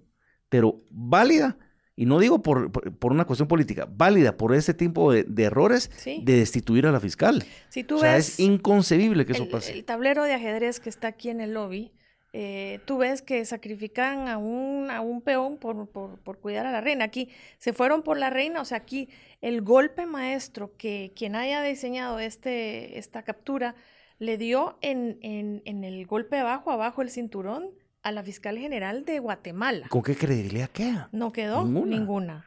pero 0.49 0.81
válida 0.89 1.59
y 1.95 2.05
no 2.05 2.19
digo 2.19 2.41
por, 2.41 2.71
por, 2.71 3.11
una 3.11 3.25
cuestión 3.25 3.47
política, 3.47 3.87
válida 3.89 4.35
por 4.35 4.55
ese 4.55 4.73
tipo 4.73 5.11
de, 5.11 5.25
errores 5.43 5.91
de 6.05 6.35
destituir 6.35 6.87
a 6.87 6.91
la 6.91 6.99
fiscal. 6.99 7.43
Si 7.69 7.83
tú 7.83 7.97
o 7.97 7.99
sea, 7.99 8.17
es 8.17 8.39
inconcebible 8.39 9.25
que 9.25 9.33
eso 9.33 9.47
pase. 9.47 9.73
El 9.73 9.85
tablero 9.85 10.23
de 10.23 10.33
ajedrez 10.33 10.79
que 10.79 10.89
está 10.89 11.09
aquí 11.09 11.29
en 11.29 11.39
el 11.39 11.53
lobby, 11.53 11.91
eh, 12.35 12.79
tú 12.85 12.97
ves 12.97 13.21
que 13.21 13.45
sacrifican 13.45 14.27
a 14.27 14.37
un, 14.37 14.89
a 14.89 15.01
un 15.01 15.21
peón 15.21 15.57
por, 15.57 15.87
por, 15.87 16.17
por, 16.17 16.39
cuidar 16.39 16.65
a 16.65 16.71
la 16.71 16.81
reina. 16.81 17.05
Aquí 17.05 17.29
se 17.59 17.73
fueron 17.73 18.01
por 18.01 18.17
la 18.17 18.31
reina, 18.31 18.59
o 18.59 18.65
sea, 18.65 18.79
aquí 18.79 19.07
el 19.41 19.61
golpe 19.61 20.07
maestro 20.07 20.75
que 20.75 21.13
quien 21.15 21.35
haya 21.35 21.61
diseñado 21.61 22.17
este, 22.17 22.97
esta 22.97 23.21
captura 23.21 23.75
le 24.17 24.39
dio 24.39 24.79
en, 24.81 25.19
en, 25.21 25.61
en 25.65 25.83
el 25.83 26.07
golpe 26.07 26.39
abajo, 26.39 26.71
abajo 26.71 27.03
el 27.03 27.11
cinturón 27.11 27.69
a 28.03 28.11
la 28.11 28.21
fiscal 28.23 28.57
general 28.57 29.05
de 29.05 29.19
Guatemala. 29.19 29.87
¿Con 29.89 30.03
qué 30.03 30.15
credibilidad 30.15 30.69
queda? 30.69 31.09
No 31.11 31.31
quedó 31.31 31.65
ninguna. 31.65 32.45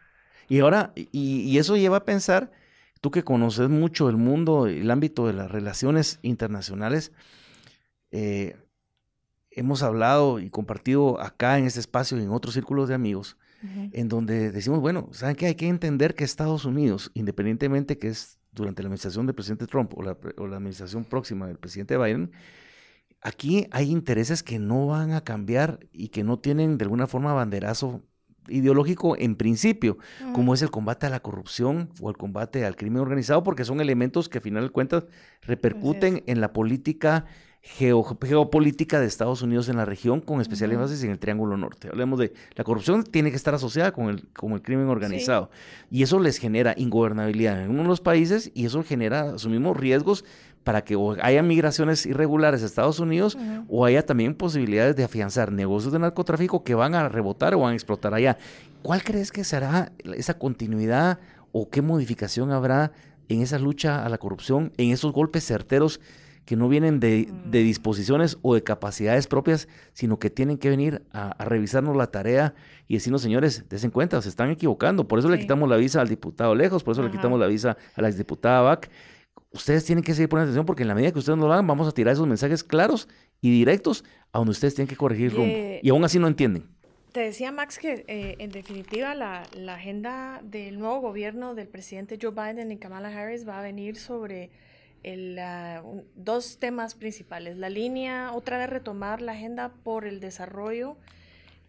Y 0.49 0.61
ahora, 0.61 0.93
y, 0.95 1.59
eso 1.59 1.77
lleva 1.77 1.99
a 1.99 2.05
pensar, 2.05 2.53
tú 3.01 3.11
que 3.11 3.25
conoces 3.25 3.69
mucho 3.69 4.09
el 4.09 4.17
mundo, 4.17 4.67
el 4.67 4.91
ámbito 4.91 5.27
de 5.27 5.33
las 5.33 5.51
relaciones 5.51 6.21
internacionales, 6.23 7.11
eh, 8.13 8.57
hemos 9.51 9.83
hablado 9.83 10.39
y 10.39 10.51
compartido 10.51 11.21
acá 11.21 11.59
en 11.59 11.65
este 11.65 11.81
espacio 11.81 12.19
y 12.19 12.23
en 12.23 12.31
otros 12.31 12.55
círculos 12.55 12.89
de 12.89 12.95
amigos, 12.95 13.37
en 13.93 14.09
donde 14.09 14.53
decimos, 14.53 14.79
bueno, 14.79 15.09
¿saben 15.11 15.35
qué? 15.35 15.47
Hay 15.47 15.55
que 15.57 15.67
entender 15.67 16.15
que 16.15 16.23
Estados 16.23 16.65
Unidos, 16.67 17.11
independientemente 17.15 17.99
que 17.99 18.07
es 18.09 18.39
durante 18.53 18.83
la 18.83 18.89
administración 18.89 19.27
del 19.27 19.35
presidente 19.35 19.67
Trump 19.67 19.93
o 19.97 20.03
la, 20.03 20.17
o 20.37 20.47
la 20.47 20.57
administración 20.57 21.05
próxima 21.05 21.49
del 21.49 21.59
presidente 21.59 21.97
Biden, 21.97 22.31
Aquí 23.27 23.67
hay 23.73 23.91
intereses 23.91 24.45
que 24.45 24.61
no 24.61 24.87
van 24.87 25.11
a 25.11 25.25
cambiar 25.25 25.81
y 25.93 26.11
que 26.11 26.23
no 26.23 26.39
tienen 26.39 26.79
de 26.79 26.85
alguna 26.85 27.09
forma 27.09 27.33
banderazo 27.33 28.05
ideológico 28.47 29.17
en 29.19 29.35
principio, 29.35 29.99
como 30.33 30.55
es 30.55 30.63
el 30.63 30.71
combate 30.71 31.07
a 31.07 31.11
la 31.11 31.19
corrupción 31.19 31.91
o 32.01 32.09
el 32.09 32.17
combate 32.17 32.65
al 32.65 32.77
crimen 32.77 33.03
organizado, 33.03 33.43
porque 33.43 33.65
son 33.65 33.81
elementos 33.81 34.29
que 34.29 34.39
a 34.39 34.41
final 34.41 34.63
de 34.63 34.71
cuentas 34.71 35.07
repercuten 35.43 36.23
en 36.29 36.41
la 36.41 36.53
política 36.53 37.25
geopolítica 37.63 39.01
de 39.01 39.07
Estados 39.07 39.43
Unidos 39.43 39.69
en 39.69 39.77
la 39.77 39.85
región, 39.85 40.21
con 40.21 40.41
especial 40.41 40.71
énfasis 40.71 41.03
en 41.03 41.11
el 41.11 41.19
Triángulo 41.19 41.57
Norte. 41.57 41.89
Hablemos 41.89 42.21
de 42.21 42.33
la 42.55 42.63
corrupción 42.63 43.03
tiene 43.03 43.31
que 43.31 43.37
estar 43.37 43.55
asociada 43.55 43.91
con 43.91 44.09
el, 44.09 44.29
con 44.29 44.53
el 44.53 44.63
crimen 44.63 44.87
organizado. 44.87 45.51
Y 45.91 46.05
eso 46.05 46.21
les 46.21 46.39
genera 46.39 46.75
ingobernabilidad 46.77 47.65
en 47.65 47.71
uno 47.71 47.83
de 47.83 47.89
los 47.89 48.01
países 48.01 48.53
y 48.55 48.67
eso 48.67 48.85
genera, 48.85 49.35
asumimos, 49.35 49.77
riesgos 49.77 50.25
para 50.67 50.83
que 50.83 50.99
haya 51.23 51.45
migraciones 51.45 52.07
irregulares 52.07 52.61
a 52.61 52.67
Estados 52.67 52.99
Unidos 52.99 53.39
o 53.69 53.85
haya 53.85 54.05
también 54.05 54.35
posibilidades 54.35 54.97
de 54.97 55.05
afianzar 55.05 55.53
negocios 55.53 55.93
de 55.93 56.01
narcotráfico 56.01 56.65
que 56.65 56.75
van 56.75 56.97
a 56.97 57.09
rebotar 57.09 57.55
o 57.55 57.61
van 57.61 57.71
a 57.71 57.75
explotar 57.75 58.15
allá. 58.15 58.37
¿Cuál 58.83 59.05
crees 59.05 59.31
que 59.31 59.45
será 59.45 59.93
esa 60.17 60.35
continuidad 60.35 61.21
o 61.53 61.71
qué 61.71 61.83
modificación 61.83 62.51
habrá 62.51 62.91
en 63.29 63.43
esa 63.43 63.61
lucha 63.61 64.05
a 64.05 64.09
la 64.09 64.19
corrupción, 64.19 64.73
en 64.77 64.91
esos 64.91 65.13
golpes 65.13 65.47
certeros 65.47 66.01
que 66.47 66.57
no 66.57 66.69
vienen 66.69 66.99
de, 66.99 67.29
mm. 67.31 67.51
disposiciones 67.53 68.37
o 68.43 68.57
de 68.57 68.65
capacidades 68.65 69.29
propias, 69.29 69.69
sino 69.93 70.19
que 70.19 70.31
tienen 70.31 70.59
que 70.59 70.69
venir 70.69 71.05
a, 71.13 71.45
revisarnos 71.45 71.95
la 71.95 72.09
tarea 72.09 72.55
y 72.89 72.95
decirnos, 72.95 73.23
señores, 73.23 73.69
des 73.69 73.85
en 73.85 73.93
cuenta, 73.93 74.21
se 74.21 74.31
están 74.31 74.51
equivocando. 74.51 75.07
Por 75.07 75.21
eso 75.21 75.29
le 75.29 75.39
quitamos 75.39 75.69
la 75.69 75.77
visa 75.77 76.01
al 76.01 76.09
diputado 76.09 76.57
Lejos, 76.57 76.83
por 76.83 76.91
eso 76.91 77.05
le 77.05 77.13
quitamos 77.13 77.39
la 77.39 77.47
visa 77.47 77.77
a 77.95 78.03
la 78.03 78.09
exdiputada 78.09 78.63
Bach. 78.63 78.89
Ustedes 79.53 79.85
tienen 79.85 80.05
que 80.05 80.13
seguir 80.13 80.29
poniendo 80.29 80.51
atención 80.51 80.67
porque 80.67 80.83
en 80.83 80.89
la 80.89 80.95
medida 80.95 81.13
que 81.13 81.19
ustedes 81.19 81.39
nos 81.39 81.47
lo 81.47 81.53
hagan, 81.53 81.67
vamos 81.67 81.89
a 81.89 81.93
tirar 81.93 82.13
esos 82.13 82.27
mensajes 82.27 82.63
claros 82.63 83.09
y 83.41 83.51
directos 83.51 84.05
a 84.33 84.39
donde 84.39 84.51
ustedes 84.51 84.75
tienen 84.75 84.89
que 84.89 84.97
corregir 84.97 85.33
rumbo. 85.33 85.55
y 85.81 85.89
aún 85.89 86.05
así 86.05 86.19
no 86.19 86.27
entienden. 86.27 86.69
Te 87.13 87.21
decía 87.21 87.51
Max 87.51 87.79
que 87.79 88.05
eh, 88.09 88.37
en 88.41 88.51
definitiva 88.51 89.15
la, 89.15 89.45
la, 89.55 89.75
agenda 89.75 90.43
del 90.45 90.79
nuevo 90.79 91.01
gobierno 91.01 91.55
del 91.55 91.67
presidente 91.67 92.19
Joe 92.21 92.33
Biden 92.33 92.71
y 92.71 92.77
Kamala 92.77 93.09
Harris 93.09 93.49
va 93.49 93.59
a 93.59 93.63
venir 93.63 93.97
sobre 93.97 94.51
el, 95.03 95.41
dos 96.15 96.59
temas 96.59 96.95
principales. 96.95 97.57
La 97.57 97.71
línea, 97.71 98.33
otra 98.33 98.59
vez 98.59 98.69
retomar 98.69 99.23
la 99.23 99.33
agenda 99.33 99.73
por 99.83 100.05
el 100.05 100.21
desarrollo 100.21 100.99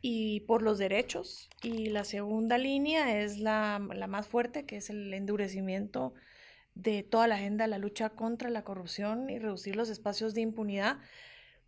y 0.02 0.42
por 0.42 0.62
los 0.64 0.80
derechos. 0.80 1.50
Y 1.62 1.90
la 1.90 2.04
segunda 2.04 2.58
línea 2.58 3.22
es 3.22 3.38
la, 3.38 3.80
la 3.94 4.08
más 4.08 4.28
fuerte, 4.28 4.66
que 4.66 4.78
es 4.78 4.90
el 4.90 5.14
endurecimiento 5.14 6.14
de 6.82 7.04
toda 7.04 7.28
la 7.28 7.36
agenda, 7.36 7.68
la 7.68 7.78
lucha 7.78 8.10
contra 8.10 8.50
la 8.50 8.64
corrupción 8.64 9.30
y 9.30 9.40
reducir 9.40 9.76
los 9.76 9.90
espacios 9.90 10.34
de 10.34 10.42
impunidad. 10.42 11.00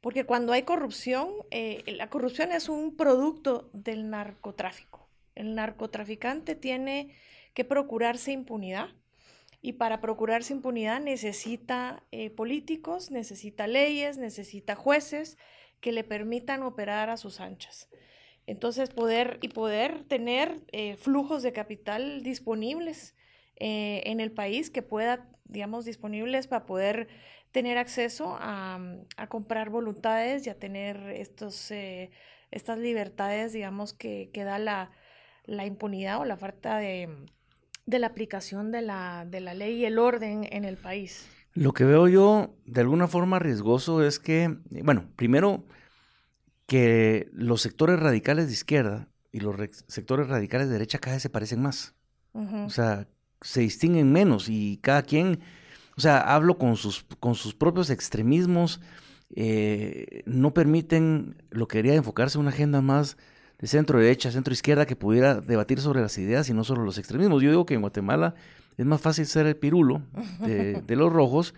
Porque 0.01 0.25
cuando 0.25 0.53
hay 0.53 0.63
corrupción, 0.63 1.29
eh, 1.51 1.83
la 1.87 2.09
corrupción 2.09 2.51
es 2.51 2.69
un 2.69 2.95
producto 2.95 3.69
del 3.73 4.09
narcotráfico. 4.09 5.09
El 5.35 5.55
narcotraficante 5.55 6.55
tiene 6.55 7.15
que 7.53 7.65
procurarse 7.65 8.31
impunidad 8.31 8.89
y 9.61 9.73
para 9.73 9.99
procurarse 9.99 10.53
impunidad 10.53 11.01
necesita 11.01 12.03
eh, 12.11 12.29
políticos, 12.29 13.11
necesita 13.11 13.67
leyes, 13.67 14.17
necesita 14.17 14.75
jueces 14.75 15.37
que 15.81 15.91
le 15.91 16.03
permitan 16.03 16.63
operar 16.63 17.09
a 17.09 17.17
sus 17.17 17.39
anchas. 17.39 17.89
Entonces, 18.45 18.89
poder 18.89 19.37
y 19.41 19.49
poder 19.49 20.05
tener 20.05 20.61
eh, 20.71 20.95
flujos 20.97 21.43
de 21.43 21.51
capital 21.51 22.23
disponibles 22.23 23.15
eh, 23.59 24.03
en 24.05 24.19
el 24.19 24.31
país 24.31 24.69
que 24.69 24.81
pueda, 24.81 25.27
digamos, 25.45 25.85
disponibles 25.85 26.47
para 26.47 26.65
poder 26.65 27.07
tener 27.51 27.77
acceso 27.77 28.37
a, 28.39 28.79
a 29.17 29.27
comprar 29.27 29.69
voluntades 29.69 30.45
y 30.45 30.49
a 30.49 30.59
tener 30.59 30.97
estos, 31.09 31.71
estas 31.71 32.77
libertades, 32.77 33.53
digamos, 33.53 33.93
que, 33.93 34.29
que 34.33 34.43
da 34.43 34.59
la, 34.59 34.91
la 35.45 35.65
impunidad 35.65 36.19
o 36.19 36.25
la 36.25 36.37
falta 36.37 36.77
de 36.77 37.09
de 37.89 37.97
la 37.97 38.07
aplicación 38.07 38.71
de 38.71 38.83
la, 38.83 39.25
de 39.27 39.41
la 39.41 39.55
ley 39.55 39.77
y 39.77 39.85
el 39.85 39.97
orden 39.97 40.47
en 40.51 40.63
el 40.63 40.77
país. 40.77 41.27
Lo 41.55 41.73
que 41.73 41.85
veo 41.85 42.07
yo 42.07 42.55
de 42.65 42.81
alguna 42.81 43.07
forma 43.07 43.39
riesgoso 43.39 44.05
es 44.05 44.19
que, 44.19 44.57
bueno, 44.83 45.09
primero 45.15 45.65
que 46.67 47.27
los 47.33 47.63
sectores 47.63 47.99
radicales 47.99 48.45
de 48.45 48.53
izquierda 48.53 49.07
y 49.31 49.39
los 49.39 49.55
sectores 49.87 50.27
radicales 50.27 50.67
de 50.67 50.73
derecha 50.73 50.99
cada 50.99 51.15
vez 51.15 51.23
se 51.23 51.31
parecen 51.31 51.61
más. 51.61 51.95
O 52.33 52.69
sea, 52.69 53.07
se 53.41 53.61
distinguen 53.61 54.11
menos 54.11 54.49
y 54.49 54.79
cada 54.81 55.03
quien, 55.03 55.39
o 55.97 56.01
sea, 56.01 56.19
hablo 56.19 56.57
con 56.57 56.75
sus, 56.75 57.05
con 57.19 57.35
sus 57.35 57.53
propios 57.53 57.89
extremismos, 57.89 58.81
eh, 59.35 60.23
no 60.25 60.53
permiten 60.53 61.35
lo 61.51 61.67
que 61.67 61.79
quería 61.79 61.95
enfocarse 61.95 62.37
en 62.37 62.41
una 62.41 62.51
agenda 62.51 62.81
más 62.81 63.17
de 63.59 63.67
centro 63.67 63.99
derecha, 63.99 64.31
centro 64.31 64.53
izquierda, 64.53 64.85
que 64.85 64.95
pudiera 64.95 65.35
debatir 65.41 65.81
sobre 65.81 66.01
las 66.01 66.17
ideas 66.17 66.49
y 66.49 66.53
no 66.53 66.63
sobre 66.63 66.83
los 66.83 66.97
extremismos. 66.97 67.43
Yo 67.43 67.49
digo 67.49 67.65
que 67.65 67.73
en 67.73 67.81
Guatemala 67.81 68.35
es 68.77 68.85
más 68.85 69.01
fácil 69.01 69.25
ser 69.25 69.45
el 69.45 69.57
pirulo 69.57 70.01
de, 70.39 70.81
de 70.81 70.95
los 70.95 71.11
rojos 71.11 71.53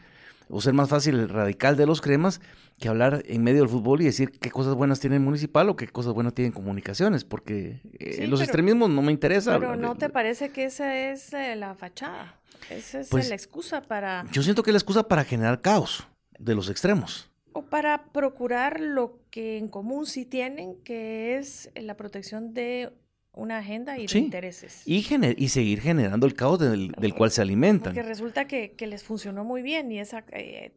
o 0.51 0.61
ser 0.61 0.73
más 0.73 0.89
fácil 0.89 1.15
el 1.15 1.29
radical 1.29 1.77
de 1.77 1.85
los 1.85 2.01
cremas 2.01 2.41
que 2.79 2.89
hablar 2.89 3.23
en 3.25 3.43
medio 3.43 3.61
del 3.61 3.69
fútbol 3.69 4.01
y 4.01 4.05
decir 4.05 4.31
qué 4.31 4.51
cosas 4.51 4.75
buenas 4.75 4.99
tiene 4.99 5.15
el 5.15 5.21
municipal 5.21 5.69
o 5.69 5.75
qué 5.75 5.87
cosas 5.87 6.13
buenas 6.13 6.33
tienen 6.33 6.51
comunicaciones, 6.51 7.23
porque 7.23 7.81
eh, 7.99 8.27
los 8.27 8.41
extremismos 8.41 8.89
no 8.89 9.01
me 9.01 9.11
interesan. 9.11 9.59
Pero 9.59 9.75
¿no 9.75 9.95
te 9.95 10.09
parece 10.09 10.49
que 10.49 10.65
esa 10.65 10.95
es 10.97 11.31
eh, 11.33 11.55
la 11.55 11.73
fachada? 11.75 12.39
Esa 12.69 12.99
es 12.99 13.09
pues, 13.09 13.29
la 13.29 13.35
excusa 13.35 13.81
para... 13.81 14.25
Yo 14.31 14.43
siento 14.43 14.63
que 14.63 14.71
es 14.71 14.73
la 14.73 14.79
excusa 14.79 15.07
para 15.07 15.23
generar 15.23 15.61
caos 15.61 16.07
de 16.37 16.55
los 16.55 16.69
extremos. 16.69 17.29
O 17.53 17.63
para 17.63 18.05
procurar 18.11 18.79
lo 18.79 19.19
que 19.29 19.57
en 19.57 19.67
común 19.67 20.05
sí 20.05 20.25
tienen, 20.25 20.75
que 20.83 21.37
es 21.37 21.69
la 21.75 21.97
protección 21.97 22.53
de 22.53 22.93
una 23.33 23.59
agenda 23.59 23.97
y 23.97 24.07
de 24.07 24.19
intereses. 24.19 24.81
Y, 24.85 25.05
y 25.37 25.49
seguir 25.49 25.79
generando 25.79 26.27
el 26.27 26.33
caos 26.33 26.59
del, 26.59 27.13
cual 27.15 27.31
se 27.31 27.41
alimentan. 27.41 27.93
Porque 27.93 28.07
resulta 28.07 28.45
que, 28.45 28.75
les 28.79 29.03
funcionó 29.03 29.45
muy 29.45 29.61
bien 29.61 29.89
y 29.91 29.99
es 29.99 30.13
eh, 30.31 30.73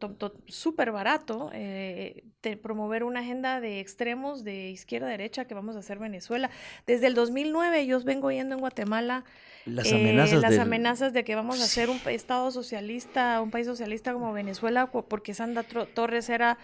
súper 0.47 0.93
barato 0.93 1.51
eh, 1.53 2.23
promover 2.63 3.03
una 3.03 3.21
agenda 3.21 3.61
de 3.61 3.81
extremos 3.81 4.45
de 4.45 4.71
izquierda-derecha 4.71 5.47
que 5.47 5.55
vamos 5.55 5.75
a 5.75 5.81
hacer 5.81 5.99
Venezuela. 5.99 6.49
Desde 6.87 7.09
el 7.09 7.15
2009 7.15 7.87
yo 7.87 8.01
vengo 8.03 8.29
oyendo 8.29 8.55
en 8.55 8.61
Guatemala 8.61 9.25
las 9.65 9.91
eh, 9.91 9.97
amenazas, 9.97 10.41
las 10.41 10.59
amenazas 10.59 11.13
de 11.13 11.25
que 11.25 11.35
vamos 11.35 11.61
a 11.61 11.67
ser 11.67 11.91
un 11.91 12.01
Estado 12.07 12.53
socialista, 12.53 13.41
un 13.41 13.51
país 13.51 13.67
socialista 13.67 14.13
como 14.13 14.33
Venezuela, 14.33 14.93
porque 14.93 15.35
Sandra 15.35 15.65
Torres 15.65 16.29
era 16.29 16.59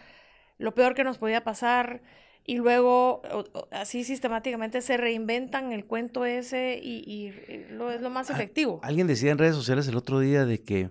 lo 0.58 0.72
peor 0.74 0.94
que 0.94 1.02
nos 1.02 1.18
podía 1.18 1.42
pasar 1.42 2.00
y 2.44 2.56
luego 2.56 3.22
así 3.70 4.04
sistemáticamente 4.04 4.80
se 4.80 4.96
reinventan 4.96 5.72
el 5.72 5.84
cuento 5.84 6.24
ese 6.24 6.80
y, 6.82 7.32
lo, 7.70 7.90
es 7.90 8.00
lo 8.00 8.10
más 8.10 8.30
efectivo. 8.30 8.80
Alguien 8.82 9.06
decía 9.06 9.30
en 9.30 9.38
redes 9.38 9.54
sociales 9.54 9.86
el 9.88 9.96
otro 9.96 10.20
día 10.20 10.44
de 10.44 10.60
que, 10.60 10.90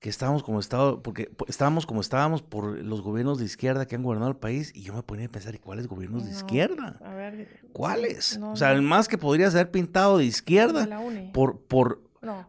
que 0.00 0.08
estábamos 0.08 0.42
como 0.42 0.58
estado, 0.58 1.02
porque 1.02 1.30
estábamos 1.46 1.86
como 1.86 2.00
estábamos 2.00 2.42
por 2.42 2.82
los 2.82 3.02
gobiernos 3.02 3.38
de 3.38 3.44
izquierda 3.44 3.86
que 3.86 3.94
han 3.94 4.02
gobernado 4.02 4.30
el 4.30 4.36
país 4.36 4.72
y 4.74 4.82
yo 4.82 4.94
me 4.94 5.02
ponía 5.02 5.26
a 5.26 5.28
pensar, 5.28 5.54
¿y 5.54 5.58
cuáles 5.58 5.86
gobiernos 5.86 6.24
de 6.24 6.32
izquierda? 6.32 6.98
A 7.04 7.14
ver, 7.14 7.60
¿Cuáles? 7.72 8.38
o 8.42 8.56
sea, 8.56 8.72
el 8.72 8.82
más 8.82 9.06
que 9.06 9.18
podría 9.18 9.50
ser 9.50 9.70
pintado 9.70 10.18
de 10.18 10.24
izquierda 10.24 10.88
por, 11.32 11.60
por, 11.60 12.00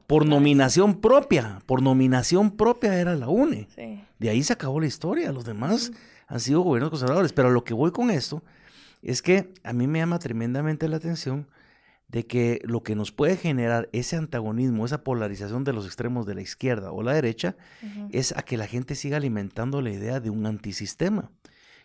por 0.07 0.25
nominación 0.25 0.99
propia, 0.99 1.59
por 1.65 1.81
nominación 1.81 2.51
propia 2.51 2.99
era 2.99 3.15
la 3.15 3.27
UNE. 3.27 3.67
De 4.17 4.29
ahí 4.29 4.41
se 4.41 4.53
acabó 4.53 4.79
la 4.79 4.87
historia, 4.87 5.31
los 5.31 5.45
demás 5.45 5.91
han 6.31 6.39
sido 6.39 6.61
gobiernos 6.61 6.89
conservadores. 6.89 7.33
Pero 7.33 7.51
lo 7.51 7.63
que 7.63 7.73
voy 7.73 7.91
con 7.91 8.09
esto 8.09 8.41
es 9.01 9.21
que 9.21 9.53
a 9.63 9.73
mí 9.73 9.85
me 9.85 9.99
llama 9.99 10.17
tremendamente 10.17 10.87
la 10.87 10.97
atención 10.97 11.47
de 12.07 12.25
que 12.25 12.61
lo 12.63 12.83
que 12.83 12.95
nos 12.95 13.11
puede 13.11 13.37
generar 13.37 13.89
ese 13.93 14.15
antagonismo, 14.15 14.85
esa 14.85 15.03
polarización 15.03 15.63
de 15.63 15.73
los 15.73 15.85
extremos 15.85 16.25
de 16.25 16.35
la 16.35 16.41
izquierda 16.41 16.91
o 16.91 17.03
la 17.03 17.13
derecha, 17.13 17.55
es 18.11 18.35
a 18.35 18.43
que 18.43 18.57
la 18.57 18.67
gente 18.67 18.95
siga 18.95 19.17
alimentando 19.17 19.81
la 19.81 19.91
idea 19.91 20.19
de 20.19 20.29
un 20.29 20.45
antisistema. 20.45 21.31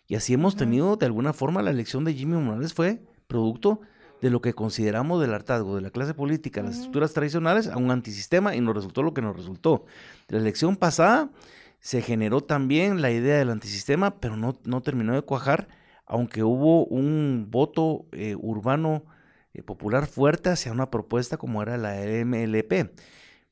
Y 0.07 0.15
así 0.15 0.33
hemos 0.33 0.55
tenido, 0.55 0.95
de 0.95 1.05
alguna 1.05 1.33
forma, 1.33 1.61
la 1.61 1.71
elección 1.71 2.03
de 2.03 2.13
Jimmy 2.13 2.37
Morales 2.37 2.73
fue 2.73 3.01
producto 3.27 3.81
de 4.21 4.29
lo 4.29 4.41
que 4.41 4.53
consideramos 4.53 5.21
del 5.21 5.33
hartazgo 5.33 5.75
de 5.75 5.81
la 5.81 5.91
clase 5.91 6.13
política, 6.13 6.61
las 6.61 6.75
estructuras 6.75 7.13
tradicionales, 7.13 7.67
a 7.67 7.77
un 7.77 7.91
antisistema 7.91 8.55
y 8.55 8.61
nos 8.61 8.75
resultó 8.75 9.03
lo 9.03 9.13
que 9.13 9.21
nos 9.21 9.35
resultó. 9.35 9.85
La 10.27 10.39
elección 10.39 10.75
pasada 10.75 11.29
se 11.79 12.01
generó 12.01 12.41
también 12.41 13.01
la 13.01 13.11
idea 13.11 13.37
del 13.37 13.49
antisistema, 13.49 14.19
pero 14.19 14.35
no, 14.35 14.59
no 14.63 14.81
terminó 14.81 15.13
de 15.13 15.21
cuajar, 15.21 15.67
aunque 16.05 16.43
hubo 16.43 16.85
un 16.85 17.47
voto 17.49 18.05
eh, 18.11 18.35
urbano 18.39 19.05
eh, 19.53 19.63
popular 19.63 20.07
fuerte 20.07 20.49
hacia 20.49 20.71
una 20.71 20.89
propuesta 20.89 21.37
como 21.37 21.61
era 21.61 21.77
la 21.77 21.95
MLP. 21.95 22.91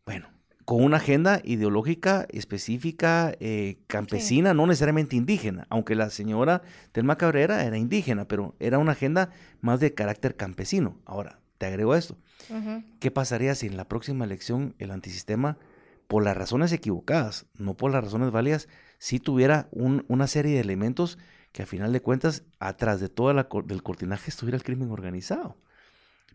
Bueno, 0.06 0.28
con 0.66 0.84
una 0.84 0.98
agenda 0.98 1.42
ideológica 1.44 2.26
específica 2.30 3.34
eh, 3.40 3.78
campesina, 3.88 4.54
no 4.54 4.66
necesariamente 4.66 5.16
indígena, 5.16 5.68
aunque 5.70 5.96
la 5.96 6.10
señora 6.10 6.64
Telma 6.92 7.18
Cabrera 7.18 7.64
era 7.64 7.78
indígena, 7.78 8.28
pero 8.28 8.56
era 8.60 8.80
una 8.80 8.94
agenda 8.94 9.30
más 9.62 9.80
de 9.80 9.94
carácter 9.94 10.36
campesino. 10.36 10.98
Ahora, 11.06 11.40
te 11.58 11.68
agrego 11.68 11.96
esto. 11.96 12.18
¿Qué 13.00 13.12
pasaría 13.12 13.56
si 13.56 13.68
en 13.68 13.78
la 13.78 13.88
próxima 13.88 14.26
elección 14.26 14.76
el 14.78 14.92
antisistema 14.92 15.58
por 16.08 16.24
las 16.24 16.38
razones 16.38 16.72
equivocadas, 16.72 17.46
no 17.58 17.76
por 17.76 17.91
las 17.91 18.04
razones 18.04 18.32
válidas, 18.32 18.68
si 18.98 19.20
tuviera 19.20 19.70
una 19.72 20.28
serie 20.28 20.56
de 20.56 20.62
elementos 20.62 21.18
que 21.52 21.63
a 21.63 21.65
final 21.65 21.94
de 21.94 22.02
cuentas, 22.02 22.44
atrás 22.60 23.00
de 23.00 23.10
todo 23.10 23.32
el 23.32 23.84
cortinaje 23.84 24.30
estuviera 24.30 24.58
el 24.58 24.63
crimen 24.63 24.91
organizado, 24.91 25.58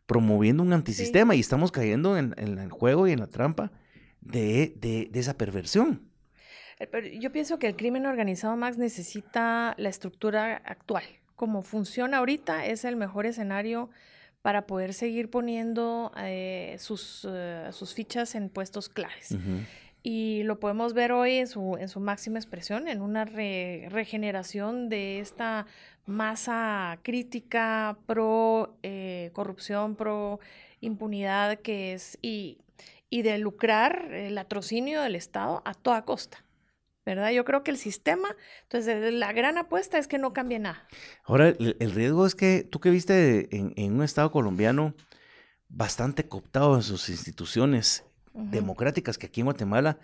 promoviendo 0.06 0.62
un 0.62 0.72
antisistema 0.72 1.34
y 1.34 1.40
estamos 1.40 1.72
cayendo 1.72 2.16
en, 2.16 2.34
el 2.38 2.70
juego 2.70 3.06
y 3.06 3.12
en 3.12 3.20
la 3.20 3.26
trampa 3.26 3.70
de, 4.20 4.74
de, 4.76 5.10
esa 5.12 5.36
perversión. 5.36 6.08
Eh, 6.78 7.18
yo 7.20 7.32
pienso 7.32 7.58
que 7.58 7.66
el 7.66 7.76
crimen 7.76 8.06
organizado, 8.06 8.56
Max, 8.56 8.78
necesita 8.78 9.74
la 9.76 9.90
estructura 9.90 10.56
actual. 10.64 11.04
Como 11.36 11.62
funciona 11.62 12.18
ahorita, 12.18 12.66
es 12.66 12.84
el 12.86 12.96
mejor 12.96 13.26
escenario 13.26 13.90
para 14.42 14.66
poder 14.66 14.94
seguir 14.94 15.30
poniendo 15.30 16.12
eh, 16.16 16.76
sus, 16.78 17.26
eh, 17.30 17.68
sus, 17.72 17.94
fichas 17.94 18.34
en 18.34 18.48
puestos 18.48 18.88
claves. 18.88 19.36
Y 20.02 20.42
lo 20.44 20.58
podemos 20.58 20.94
ver 20.94 21.12
hoy 21.12 21.36
en 21.36 21.46
su, 21.46 21.76
en 21.78 21.88
su 21.88 22.00
máxima 22.00 22.38
expresión, 22.38 22.88
en 22.88 23.02
una 23.02 23.26
regeneración 23.26 24.88
de 24.88 25.20
esta 25.20 25.66
masa 26.06 26.98
crítica 27.02 27.98
pro 28.06 28.76
eh, 28.82 29.30
corrupción, 29.34 29.96
pro 29.96 30.40
impunidad 30.80 31.58
que 31.58 31.92
es, 31.92 32.18
y, 32.22 32.56
y 33.10 33.20
de 33.20 33.36
lucrar 33.36 34.10
el 34.10 34.36
latrocinio 34.36 35.02
del 35.02 35.16
Estado 35.16 35.60
a 35.66 35.74
toda 35.74 36.06
costa. 36.06 36.42
¿Verdad? 37.04 37.30
Yo 37.30 37.44
creo 37.44 37.62
que 37.62 37.70
el 37.70 37.78
sistema, 37.78 38.28
entonces 38.62 39.12
la 39.14 39.32
gran 39.32 39.58
apuesta 39.58 39.98
es 39.98 40.06
que 40.06 40.18
no 40.18 40.32
cambie 40.32 40.58
nada. 40.58 40.86
Ahora, 41.24 41.48
el, 41.48 41.92
riesgo 41.92 42.26
es 42.26 42.34
que 42.34 42.66
tú 42.68 42.80
que 42.80 42.90
viste 42.90 43.48
en, 43.56 43.94
un 43.94 44.02
Estado 44.02 44.30
colombiano 44.30 44.94
bastante 45.68 46.28
cooptado 46.28 46.76
en 46.76 46.82
sus 46.82 47.08
instituciones 47.08 48.04
democráticas, 48.32 49.18
que 49.18 49.26
aquí 49.26 49.40
en 49.40 49.46
Guatemala 49.46 49.98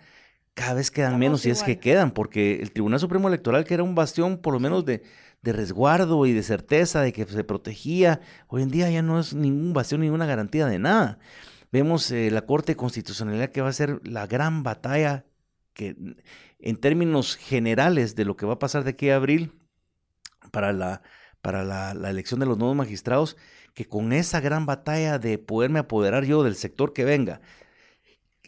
cada 0.53 0.73
vez 0.73 0.89
quedan 0.89 1.19
menos, 1.19 1.45
y 1.45 1.51
es 1.51 1.61
que 1.61 1.77
quedan, 1.77 2.11
porque 2.11 2.55
el 2.61 2.71
Tribunal 2.71 2.99
Supremo 2.99 3.27
Electoral, 3.27 3.63
que 3.63 3.75
era 3.75 3.83
un 3.83 3.93
bastión 3.93 4.37
por 4.39 4.53
lo 4.53 4.59
menos 4.59 4.85
de, 4.85 5.03
resguardo 5.43 6.25
y 6.25 6.33
de 6.33 6.43
certeza 6.43 7.01
de 7.01 7.13
que 7.13 7.25
se 7.25 7.43
protegía, 7.45 8.19
hoy 8.47 8.63
en 8.63 8.69
día 8.69 8.89
ya 8.89 9.01
no 9.01 9.17
es 9.17 9.33
ningún 9.33 9.71
bastión, 9.71 10.01
ninguna 10.01 10.25
garantía 10.25 10.65
de 10.65 10.77
nada. 10.77 11.19
Vemos 11.71 12.11
eh, 12.11 12.31
la 12.31 12.41
Corte 12.41 12.75
Constitucionalidad 12.75 13.51
que 13.51 13.61
va 13.61 13.69
a 13.69 13.73
ser 13.73 14.01
la 14.05 14.27
gran 14.27 14.63
batalla 14.63 15.23
que 15.77 15.95
en 16.59 16.75
términos 16.75 17.35
generales 17.35 18.15
de 18.15 18.25
lo 18.25 18.35
que 18.35 18.47
va 18.47 18.53
a 18.53 18.59
pasar 18.59 18.83
de 18.83 18.89
aquí 18.89 19.09
a 19.11 19.15
abril 19.15 19.53
para 20.51 20.73
la, 20.73 21.03
para 21.41 21.63
la, 21.63 21.91
elección 22.09 22.39
de 22.39 22.47
los 22.47 22.57
nuevos 22.57 22.75
magistrados, 22.75 23.37
que 23.75 23.85
con 23.85 24.11
esa 24.11 24.41
gran 24.41 24.65
batalla 24.65 25.19
de 25.19 25.37
poderme 25.37 25.79
apoderar 25.79 26.25
yo 26.25 26.43
del 26.43 26.55
sector 26.55 26.93
que 26.93 27.05
venga, 27.05 27.41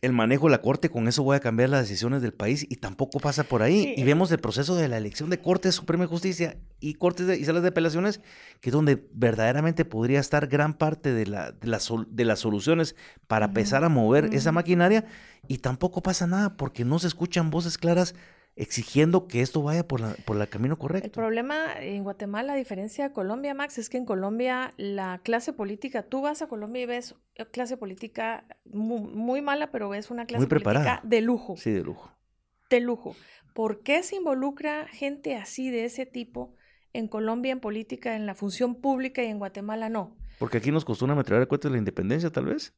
el 0.02 0.14
manejo 0.14 0.46
de 0.46 0.52
la 0.52 0.62
corte, 0.62 0.90
con 0.90 1.08
eso 1.08 1.24
voy 1.24 1.36
a 1.36 1.40
cambiar 1.40 1.70
las 1.70 1.82
decisiones 1.82 2.22
del 2.22 2.34
país 2.34 2.66
y 2.70 2.78
tampoco 2.78 3.20
pasa 3.20 3.44
por 3.44 3.62
ahí. 3.62 3.94
Y 3.98 4.04
vemos 4.04 4.32
el 4.32 4.40
proceso 4.40 4.76
de 4.76 4.88
la 4.88 4.98
elección 4.98 5.30
de 5.30 5.42
Corte 5.42 5.72
Suprema 5.72 6.04
de 6.04 6.10
Justicia 6.10 6.58
y 6.80 6.94
Cortes 6.94 7.38
y 7.38 7.46
Salas 7.46 7.64
de 7.64 7.70
Apelaciones, 7.70 8.22
que 8.62 8.70
es 8.70 8.74
donde 8.74 9.08
verdaderamente 9.14 9.86
podría 9.86 10.20
estar 10.20 10.48
gran 10.48 10.74
parte 10.74 11.14
de, 11.14 11.26
la, 11.26 11.52
de, 11.52 11.78
de 12.10 12.26
las 12.26 12.40
soluciones 12.40 12.96
para 13.28 13.48
empezar 13.48 13.84
a 13.84 13.90
mover 13.90 14.34
esa 14.34 14.52
maquinaria 14.52 15.06
y 15.48 15.58
tampoco 15.58 16.02
pasa 16.02 16.28
nada 16.28 16.56
porque 16.56 16.86
no 16.86 17.00
se 17.00 17.08
escuchan 17.08 17.50
voces 17.50 17.78
claras 17.78 18.16
exigiendo 18.60 19.28
que 19.28 19.42
esto 19.42 19.64
vaya 19.64 19.88
por, 19.88 20.02
la, 20.02 20.14
por 20.26 20.40
el 20.40 20.48
camino 20.50 20.78
correcto. 20.78 21.06
El 21.06 21.12
problema 21.12 21.74
en 21.80 22.04
Guatemala, 22.04 22.54
a 22.54 22.56
diferencia 22.58 23.08
de 23.08 23.14
Colombia, 23.14 23.54
Max, 23.54 23.78
es 23.78 23.90
que 23.90 23.98
en 23.98 24.06
Colombia 24.06 24.74
la 24.76 25.22
clase 25.24 25.54
política, 25.54 26.04
tú 26.04 26.22
vas 26.22 26.42
a 26.42 26.48
Colombia 26.48 26.84
y 26.84 26.86
ves 26.86 27.16
clase 27.52 27.78
política 27.78 28.46
muy, 28.66 29.42
mala, 29.42 29.72
pero 29.72 29.88
ves 29.88 30.12
una 30.12 30.26
clase 30.26 30.46
política 30.46 31.00
de 31.04 31.22
lujo. 31.22 31.56
Sí, 31.56 31.72
de 31.72 31.84
lujo. 31.84 32.12
De 32.70 32.82
lujo. 32.82 33.16
¿Por 33.54 33.82
qué 33.82 34.04
se 34.04 34.18
involucra 34.18 34.88
gente 34.90 35.38
así, 35.38 35.72
de 35.72 35.86
ese 35.86 36.06
tipo, 36.06 36.54
en 36.92 37.08
Colombia 37.08 37.54
en 37.54 37.62
política, 37.62 38.18
en 38.18 38.26
la 38.26 38.36
función 38.36 38.76
pública 38.76 39.24
y 39.24 39.28
en 39.28 39.40
Guatemala 39.40 39.88
no? 39.88 40.18
Porque 40.38 40.58
aquí 40.58 40.72
nos 40.72 40.84
costó 40.84 41.06
una 41.06 41.16
metralla 41.16 41.40
de 41.40 41.48
cuentas 41.48 41.72
de 41.72 41.76
la 41.76 41.80
independencia, 41.80 42.30
tal 42.30 42.46
vez 42.46 42.74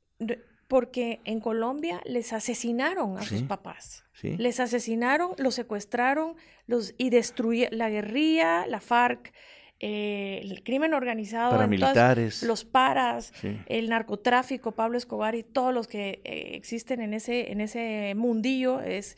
porque 0.71 1.19
en 1.25 1.41
Colombia 1.41 1.99
les 2.05 2.31
asesinaron 2.31 3.17
a 3.17 3.23
sus 3.23 3.43
papás. 3.43 4.05
Les 4.21 4.61
asesinaron, 4.61 5.31
los 5.37 5.53
secuestraron 5.55 6.37
los, 6.65 6.93
y 6.97 7.09
destruyeron 7.09 7.77
la 7.77 7.89
guerrilla, 7.89 8.65
la 8.67 8.79
FARC, 8.79 9.33
eh, 9.81 10.39
el 10.41 10.63
crimen 10.63 10.93
organizado, 10.93 11.51
Paramilitares. 11.51 12.43
los 12.43 12.63
paras, 12.63 13.33
el 13.65 13.89
narcotráfico, 13.89 14.71
Pablo 14.71 14.97
Escobar 14.97 15.35
y 15.35 15.43
todos 15.43 15.73
los 15.73 15.89
que 15.89 16.21
eh, 16.23 16.51
existen 16.53 17.01
en 17.01 17.15
ese, 17.15 17.51
en 17.51 17.59
ese 17.59 18.13
mundillo, 18.15 18.79
es, 18.79 19.17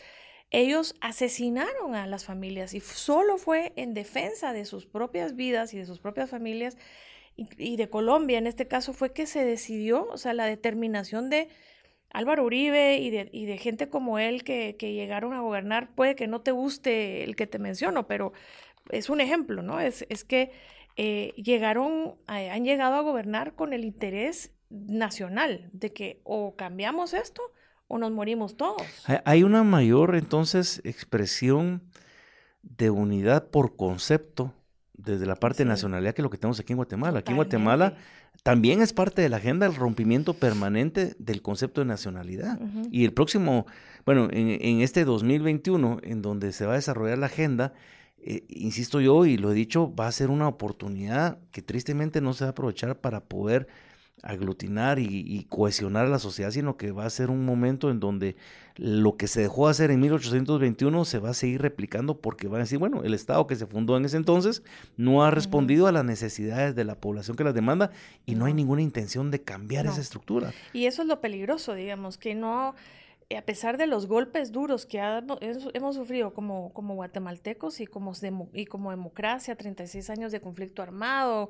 ellos 0.50 0.96
asesinaron 1.02 1.94
a 1.94 2.08
las 2.08 2.26
familias 2.26 2.74
y 2.74 2.80
solo 2.80 3.38
fue 3.38 3.74
en 3.76 3.94
defensa 3.94 4.54
de 4.54 4.66
sus 4.66 4.88
propias 4.88 5.36
vidas 5.36 5.76
y 5.76 5.78
de 5.78 5.86
sus 5.86 6.00
propias 6.00 6.32
familias 6.32 6.78
y, 7.36 7.76
de 7.78 7.90
Colombia 7.90 8.38
en 8.38 8.48
este 8.48 8.68
caso 8.68 8.94
fue 8.94 9.12
que 9.12 9.26
se 9.26 9.44
decidió, 9.44 10.08
o 10.10 10.18
sea, 10.18 10.34
la 10.34 10.46
determinación 10.46 11.30
de 11.30 11.50
Álvaro 12.12 12.44
Uribe 12.44 12.98
y 12.98 13.10
de, 13.10 13.30
y 13.32 13.46
de 13.46 13.58
gente 13.58 13.90
como 13.90 14.20
él 14.20 14.44
que, 14.44 14.76
que, 14.78 14.94
llegaron 14.94 15.34
a 15.34 15.42
gobernar, 15.42 15.96
puede 15.96 16.16
que 16.16 16.28
no 16.28 16.42
te 16.42 16.52
guste 16.52 17.24
el 17.24 17.36
que 17.36 17.48
te 17.48 17.58
menciono, 17.58 18.06
pero 18.08 18.34
es 18.90 19.10
un 19.10 19.20
ejemplo, 19.20 19.64
¿no? 19.64 19.80
Es, 19.80 20.06
es 20.10 20.24
que 20.24 20.52
eh, 20.96 21.34
llegaron, 21.38 22.16
han 22.28 22.66
llegado 22.66 22.96
a 22.96 23.02
gobernar 23.02 23.56
con 23.56 23.74
el 23.74 23.84
interés 23.84 24.52
nacional 24.70 25.70
de 25.72 25.92
que 25.92 26.22
o 26.24 26.56
cambiamos 26.56 27.14
esto 27.14 27.42
o 27.88 27.98
nos 27.98 28.12
morimos 28.12 28.58
todos. 28.58 28.84
Hay 29.26 29.44
una 29.44 29.64
mayor 29.64 30.16
entonces 30.16 30.82
expresión 30.84 31.82
de 32.62 32.90
unidad 32.90 33.50
por 33.50 33.76
concepto 33.76 34.54
desde 34.94 35.26
la 35.26 35.36
parte 35.36 35.64
de 35.64 35.70
nacionalidad 35.70 36.14
que 36.14 36.22
lo 36.22 36.30
que 36.30 36.38
tenemos 36.38 36.60
aquí 36.60 36.74
en 36.74 36.78
Guatemala. 36.78 37.20
Aquí 37.20 37.32
en 37.32 37.38
Guatemala 37.38 37.96
también 38.44 38.82
es 38.82 38.94
parte 38.94 39.22
de 39.22 39.30
la 39.30 39.38
agenda 39.38 39.66
el 39.66 39.76
rompimiento 39.76 40.34
permanente 40.34 41.16
del 41.20 41.42
concepto 41.42 41.82
de 41.82 41.86
nacionalidad. 41.86 42.60
Y 42.92 43.06
el 43.06 43.14
próximo, 43.14 43.66
bueno, 44.06 44.28
en, 44.32 44.50
en, 44.50 44.82
este 44.82 45.06
2021, 45.06 46.00
en 46.04 46.22
donde 46.22 46.52
se 46.52 46.66
va 46.66 46.74
a 46.74 46.76
desarrollar 46.76 47.18
la 47.18 47.28
agenda, 47.28 47.74
eh, 48.26 48.46
insisto 48.48 49.02
yo 49.02 49.26
y 49.26 49.38
lo 49.38 49.52
he 49.52 49.54
dicho, 49.54 49.94
va 49.94 50.08
a 50.08 50.12
ser 50.12 50.30
una 50.30 50.48
oportunidad 50.48 51.40
que 51.52 51.62
tristemente 51.62 52.22
no 52.22 52.34
se 52.34 52.46
va 52.46 52.50
a 52.50 52.52
aprovechar 52.52 52.98
para 53.00 53.26
poder 53.26 53.68
aglutinar 54.22 55.00
y, 55.00 55.46
cohesionar 55.50 56.06
a 56.06 56.10
la 56.10 56.20
sociedad, 56.20 56.52
sino 56.52 56.78
que 56.78 56.92
va 56.92 57.06
a 57.06 57.10
ser 57.10 57.30
un 57.30 57.46
momento 57.46 57.90
en 57.90 58.00
donde 58.00 58.36
lo 58.76 59.18
que 59.18 59.28
se 59.28 59.42
dejó 59.42 59.68
hacer 59.68 59.92
en 59.92 60.00
1821 60.00 61.06
se 61.06 61.20
va 61.20 61.32
a 61.32 61.34
seguir 61.34 61.62
replicando 61.62 62.20
porque 62.20 62.48
van 62.48 62.62
a 62.62 62.64
decir, 62.64 62.80
bueno, 62.80 63.04
el 63.04 63.14
Estado 63.14 63.46
que 63.48 63.56
se 63.56 63.68
fundó 63.68 63.98
en 63.98 64.06
ese 64.06 64.18
entonces 64.18 64.64
no 64.96 65.24
ha 65.24 65.32
respondido 65.32 65.88
a 65.88 65.92
las 65.92 66.06
necesidades 66.06 66.74
de 66.74 66.86
la 66.86 66.96
población 66.96 67.36
que 67.36 67.44
las 67.44 67.54
demanda 67.54 67.92
y 68.26 68.36
no, 68.36 68.46
hay 68.46 68.54
ninguna 68.54 68.82
intención 68.82 69.30
de 69.30 69.42
cambiar 69.42 69.86
esa 69.86 70.02
estructura. 70.02 70.54
Y 70.72 70.86
eso 70.86 71.02
es 71.02 71.08
lo 71.08 71.20
peligroso, 71.20 71.74
digamos, 71.74 72.18
que 72.18 72.34
no 72.34 72.76
a 73.36 73.42
pesar 73.42 73.78
de 73.78 73.88
los 73.88 74.08
golpes 74.08 74.52
duros 74.52 74.86
que 74.86 75.00
hemos 75.74 75.96
sufrido 75.96 76.34
como, 76.34 76.72
como 76.74 76.96
guatemaltecos 76.96 77.80
y 77.80 77.88
como, 77.88 78.14
y 78.54 78.66
como 78.66 78.92
democracia, 78.92 79.56
36 79.56 80.10
años 80.10 80.32
de 80.32 80.42
conflicto 80.42 80.82
armado, 80.82 81.50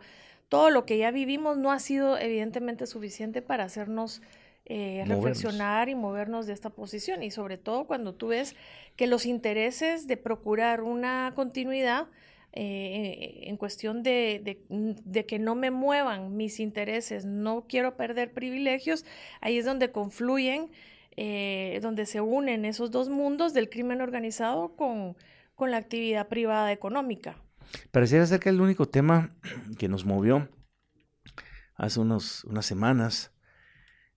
todo 0.54 0.70
lo 0.70 0.86
que 0.86 1.00
ya 1.00 1.10
vivimos 1.10 1.58
no 1.58 1.72
ha 1.72 1.80
sido 1.80 2.16
evidentemente 2.16 2.86
suficiente 2.86 3.42
para 3.42 3.64
hacernos 3.64 4.22
eh, 4.66 5.04
reflexionar 5.08 5.90
y 5.90 5.96
movernos 5.96 6.46
de 6.46 6.54
esta 6.54 6.70
posición. 6.70 7.24
Y 7.24 7.32
sobre 7.32 7.58
todo 7.58 7.88
cuando 7.88 8.14
tú 8.14 8.28
ves 8.28 8.56
que 8.96 9.08
los 9.08 9.26
intereses 9.26 10.06
de 10.06 10.16
procurar 10.16 10.82
una 10.82 11.32
continuidad 11.34 12.06
eh, 12.52 13.46
en 13.46 13.58
cuestión 13.58 14.04
de, 14.04 14.60
de, 14.70 15.26
que 15.26 15.40
no 15.40 15.56
me 15.56 15.72
muevan 15.72 16.38
mis 16.38 16.60
intereses, 16.60 17.26
no 17.26 17.66
quiero 17.68 17.98
perder 17.98 18.32
privilegios, 18.32 19.06
ahí 19.42 19.58
es 19.58 19.66
donde 19.66 19.92
confluyen 19.92 20.70
eh, 21.18 21.80
donde 21.82 22.06
se 22.06 22.22
unen 22.22 22.64
esos 22.66 22.92
dos 22.92 23.10
mundos 23.10 23.56
del 23.56 23.72
crimen 23.72 24.02
organizado 24.02 24.76
con, 24.76 25.18
con 25.56 25.72
la 25.72 25.78
actividad 25.78 26.28
privada 26.28 26.72
económica. 26.72 27.42
Pareciera 27.92 28.26
ser 28.26 28.40
que 28.40 28.50
el 28.50 28.62
único 28.62 28.88
tema 28.88 29.36
que 29.78 29.88
nos 29.88 30.06
movió 30.06 30.50
hace 31.76 32.00
unos, 32.00 32.44
unas 32.46 32.66
semanas 32.66 33.32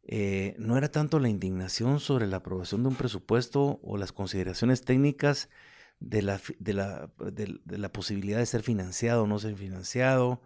eh, 0.09 0.55
no 0.59 0.79
era 0.79 0.88
tanto 0.88 1.19
la 1.19 1.29
indignación 1.29 1.99
sobre 1.99 2.29
la 2.29 2.37
aprobación 2.38 2.83
de 2.83 2.90
un 2.90 2.95
presupuesto 2.95 3.81
o 3.83 3.97
las 3.97 4.12
consideraciones 4.12 4.83
técnicas 4.83 5.49
de 5.99 6.23
la, 6.23 6.40
de 6.61 6.73
la, 6.75 7.11
de, 7.19 7.79
la 7.79 7.92
posibilidad 7.92 8.38
de 8.38 8.47
ser 8.47 8.62
financiado 8.62 9.25
o 9.25 9.27
no 9.27 9.38
ser 9.38 9.57
financiado, 9.57 10.42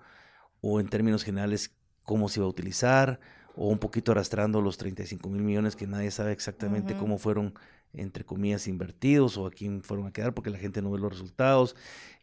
o 0.62 0.81
en 0.81 0.88
términos 0.88 1.25
generales 1.25 1.77
cómo 2.05 2.29
se 2.29 2.40
iba 2.40 2.46
a 2.46 2.51
utilizar, 2.51 3.20
o 3.55 3.68
un 3.68 3.79
poquito 3.79 4.12
arrastrando 4.12 4.62
los 4.62 4.79
35 4.79 5.29
mil 5.29 5.42
millones 5.42 5.77
que 5.77 5.87
nadie 5.87 6.11
sabe 6.11 6.33
exactamente 6.33 6.96
cómo 6.96 7.18
fueron, 7.18 7.55
entre 7.92 8.24
comillas, 8.24 8.68
invertidos 8.68 9.37
o 9.37 9.46
a 9.46 9.50
quién 9.50 9.83
fueron 9.83 10.07
a 10.07 10.12
quedar 10.12 10.33
porque 10.33 10.50
la 10.50 10.59
gente 10.59 10.81
no 10.81 10.90
ve 10.90 10.98
los 10.98 11.11
resultados, 11.11 11.74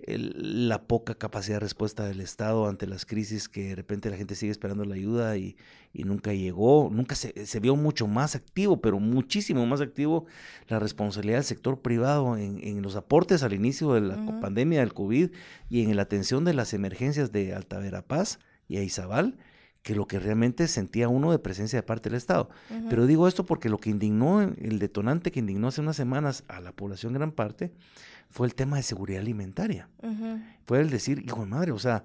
la 0.06 0.84
poca 0.84 1.16
capacidad 1.16 1.58
de 1.58 1.62
respuesta 1.62 2.06
del 2.06 2.22
Estado 2.22 2.68
ante 2.68 2.88
las 2.88 3.06
crisis 3.06 3.50
que 3.50 3.70
de 3.70 3.76
repente 3.76 4.10
la 4.10 4.18
gente 4.18 4.36
sigue 4.36 4.52
esperando 4.52 4.86
la 4.86 4.96
ayuda 4.96 5.38
y, 5.38 5.58
nunca 5.94 6.32
llegó, 6.32 6.90
nunca 6.92 7.16
se, 7.16 7.48
se, 7.48 7.60
vio 7.60 7.76
mucho 7.76 8.06
más 8.08 8.36
activo, 8.36 8.80
pero 8.82 9.00
muchísimo 9.00 9.66
más 9.66 9.82
activo 9.82 10.28
la 10.68 10.78
responsabilidad 10.78 11.40
del 11.40 11.44
sector 11.44 11.82
privado 11.82 12.38
en, 12.38 12.60
en 12.64 12.84
los 12.84 12.96
aportes 12.96 13.42
al 13.42 13.54
inicio 13.54 13.94
de 13.94 14.02
la 14.02 14.40
pandemia 14.40 14.82
del 14.82 14.94
COVID 14.94 15.32
y 15.72 15.82
en 15.82 15.96
la 15.96 16.04
atención 16.04 16.46
de 16.46 16.54
las 16.54 16.74
emergencias 16.74 17.32
de 17.32 17.56
Alta 17.56 17.80
Verapaz 17.80 18.38
y 18.68 18.78
a 18.78 18.84
Izabal 18.84 19.38
que 19.88 19.96
lo 19.96 20.06
que 20.06 20.20
realmente 20.20 20.68
sentía 20.68 21.08
uno 21.08 21.32
de 21.32 21.40
presencia 21.40 21.80
de 21.80 21.84
parte 21.84 22.10
del 22.10 22.18
Estado. 22.18 22.50
Pero 22.90 23.06
digo 23.06 23.26
esto 23.26 23.46
porque 23.46 23.70
lo 23.70 23.78
que 23.78 23.90
indignó, 23.90 24.42
el 24.42 24.80
detonante 24.80 25.32
que 25.32 25.40
indignó 25.40 25.70
hace 25.70 25.80
unas 25.80 25.96
semanas 25.96 26.44
a 26.50 26.60
la 26.60 26.74
población 26.74 27.14
gran 27.14 27.32
parte, 27.32 27.72
fue 28.30 28.48
el 28.48 28.54
tema 28.54 28.76
de 28.76 28.84
seguridad 28.84 29.22
alimentaria. 29.22 29.88
Fue 30.66 30.82
el 30.82 30.90
decir, 30.90 31.24
hijo 31.26 31.40
de 31.40 31.46
madre, 31.46 31.72
o 31.72 31.80
sea, 31.80 32.04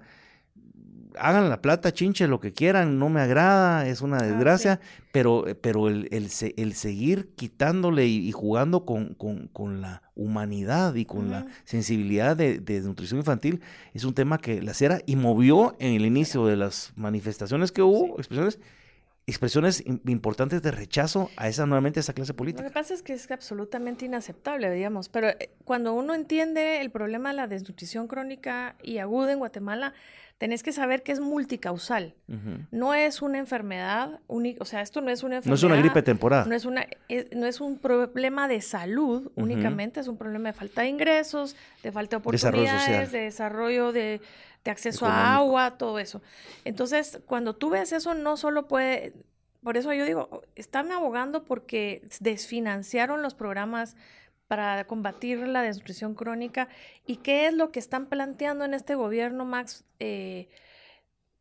hagan 1.19 1.49
la 1.49 1.61
plata, 1.61 1.93
chinche, 1.93 2.27
lo 2.27 2.39
que 2.39 2.53
quieran, 2.53 2.99
no 2.99 3.09
me 3.09 3.21
agrada, 3.21 3.87
es 3.87 4.01
una 4.01 4.17
ah, 4.17 4.23
desgracia, 4.23 4.79
pero, 5.11 5.45
pero 5.61 5.87
el, 5.87 6.07
el, 6.11 6.29
el, 6.57 6.73
seguir 6.73 7.29
quitándole 7.35 8.07
y, 8.07 8.31
jugando 8.31 8.85
con, 8.85 9.13
con, 9.13 9.47
con, 9.47 9.81
la 9.81 10.03
humanidad 10.15 10.95
y 10.95 11.05
con 11.05 11.31
la 11.31 11.45
sensibilidad 11.63 12.35
de, 12.35 12.59
de, 12.59 12.81
nutrición 12.81 13.19
infantil 13.19 13.61
es 13.93 14.03
un 14.03 14.13
tema 14.13 14.37
que 14.37 14.61
la 14.61 14.73
CERA 14.73 15.01
y 15.05 15.15
movió 15.15 15.75
en 15.79 15.93
el 15.93 16.05
inicio 16.05 16.45
de 16.45 16.55
las 16.55 16.93
manifestaciones 16.95 17.71
que 17.71 17.81
hubo, 17.81 18.17
expresiones, 18.17 18.59
expresiones 19.25 19.83
importantes 19.85 20.61
de 20.61 20.71
rechazo 20.71 21.29
a 21.37 21.47
esa 21.47 21.65
nuevamente 21.65 21.99
a 21.99 22.01
esa 22.01 22.13
clase 22.13 22.33
política. 22.33 22.63
Lo 22.63 22.69
que 22.69 22.73
pasa 22.73 22.93
es 22.93 23.01
que 23.01 23.13
es 23.13 23.29
absolutamente 23.31 24.05
inaceptable, 24.05 24.69
digamos, 24.71 25.09
pero 25.09 25.29
eh, 25.29 25.51
cuando 25.63 25.93
uno 25.93 26.13
entiende 26.13 26.81
el 26.81 26.91
problema 26.91 27.29
de 27.29 27.35
la 27.35 27.47
desnutrición 27.47 28.07
crónica 28.07 28.75
y 28.83 28.97
aguda 28.97 29.31
en 29.31 29.39
Guatemala, 29.39 29.93
tenés 30.37 30.61
que 30.61 30.73
saber 30.73 31.03
que 31.03 31.13
es 31.13 31.21
multicausal. 31.21 32.15
No 32.71 32.93
es 32.93 33.21
una 33.21 33.37
enfermedad 33.37 34.19
única, 34.27 34.61
o 34.61 34.65
sea, 34.65 34.81
esto 34.81 34.99
no 34.99 35.09
es 35.09 35.23
una 35.23 35.37
enfermedad. 35.37 35.51
No 35.51 35.55
es 35.55 35.63
una 35.63 35.77
gripe 35.77 36.01
temporal. 36.01 36.49
No 36.49 36.55
es, 36.55 36.65
una, 36.65 36.85
no 37.33 37.45
es 37.45 37.61
un 37.61 37.77
problema 37.77 38.47
de 38.49 38.59
salud 38.61 39.31
únicamente, 39.35 40.01
es 40.01 40.07
un 40.07 40.17
problema 40.17 40.49
de 40.49 40.53
falta 40.53 40.81
de 40.81 40.89
ingresos, 40.89 41.55
de 41.81 41.91
falta 41.93 42.17
de 42.17 42.21
oportunidades, 42.21 43.11
de 43.11 43.19
desarrollo 43.19 43.93
de, 43.93 44.19
acceso 44.71 45.05
a 45.05 45.35
agua, 45.35 45.77
todo 45.77 45.99
eso. 45.99 46.21
Entonces, 46.65 47.19
cuando 47.25 47.55
tú 47.55 47.69
ves 47.69 47.91
eso, 47.91 48.13
no 48.13 48.37
solo 48.37 48.67
puede, 48.67 49.13
por 49.61 49.77
eso 49.77 49.93
yo 49.93 50.05
digo, 50.05 50.43
están 50.55 50.91
abogando 50.91 51.43
porque 51.43 52.01
desfinanciaron 52.19 53.21
los 53.21 53.33
programas 53.33 53.95
para 54.47 54.85
combatir 54.85 55.39
la 55.47 55.61
desnutrición 55.61 56.15
crónica 56.15 56.67
y 57.05 57.17
qué 57.17 57.47
es 57.47 57.53
lo 57.53 57.71
que 57.71 57.79
están 57.79 58.05
planteando 58.05 58.65
en 58.65 58.73
este 58.73 58.95
gobierno, 58.95 59.45
Max, 59.45 59.83
eh, 59.99 60.47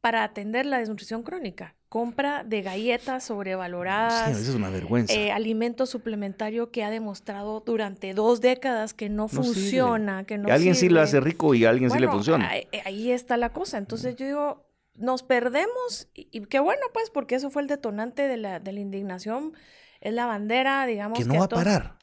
para 0.00 0.24
atender 0.24 0.66
la 0.66 0.78
desnutrición 0.78 1.22
crónica. 1.22 1.74
Compra 1.92 2.42
de 2.42 2.62
galletas 2.62 3.22
sobrevaloradas. 3.24 4.35
Sí, 4.35 4.40
eso 4.40 4.52
es 4.52 4.57
una 4.57 4.70
vergüenza. 4.70 5.12
Eh, 5.12 5.31
alimento 5.31 5.85
suplementario 5.85 6.70
que 6.70 6.85
ha 6.85 6.88
demostrado 6.88 7.61
durante 7.61 8.14
dos 8.14 8.40
décadas 8.40 8.94
que 8.94 9.11
no, 9.11 9.28
funciona, 9.28 10.24
que 10.24 10.38
no 10.38 10.50
alguien 10.50 10.74
sí 10.74 10.88
lo 10.88 11.02
hace 11.02 11.20
rico 11.20 11.52
y 11.52 11.66
a 11.66 11.68
alguien 11.68 11.90
sí 11.90 11.98
le 11.98 12.09
funciona. 12.09 12.50
Ahí, 12.87 13.11
está 13.11 13.37
la 13.37 13.52
cosa. 13.52 13.76
Entonces 13.76 14.16
yo 14.16 14.24
digo, 14.24 14.64
nos 14.94 15.22
perdemos 15.22 16.09
y, 16.14 16.40
qué 16.46 16.61
bueno 16.61 16.81
pues 16.94 17.11
porque 17.11 17.35
eso 17.35 17.50
fue 17.50 17.61
el 17.61 17.68
detonante 17.68 18.27
de 18.27 18.38
la, 18.38 18.58
de 18.58 18.73
la 18.73 18.81
indignación. 18.81 19.52
Es 20.00 20.14
la 20.14 20.25
bandera, 20.25 20.87
digamos. 20.87 21.19
Que 21.19 21.27
no 21.27 21.40
va 21.40 21.44
a 21.44 21.48
parar. 21.48 21.98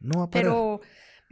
No 0.00 0.30
Pero, 0.30 0.80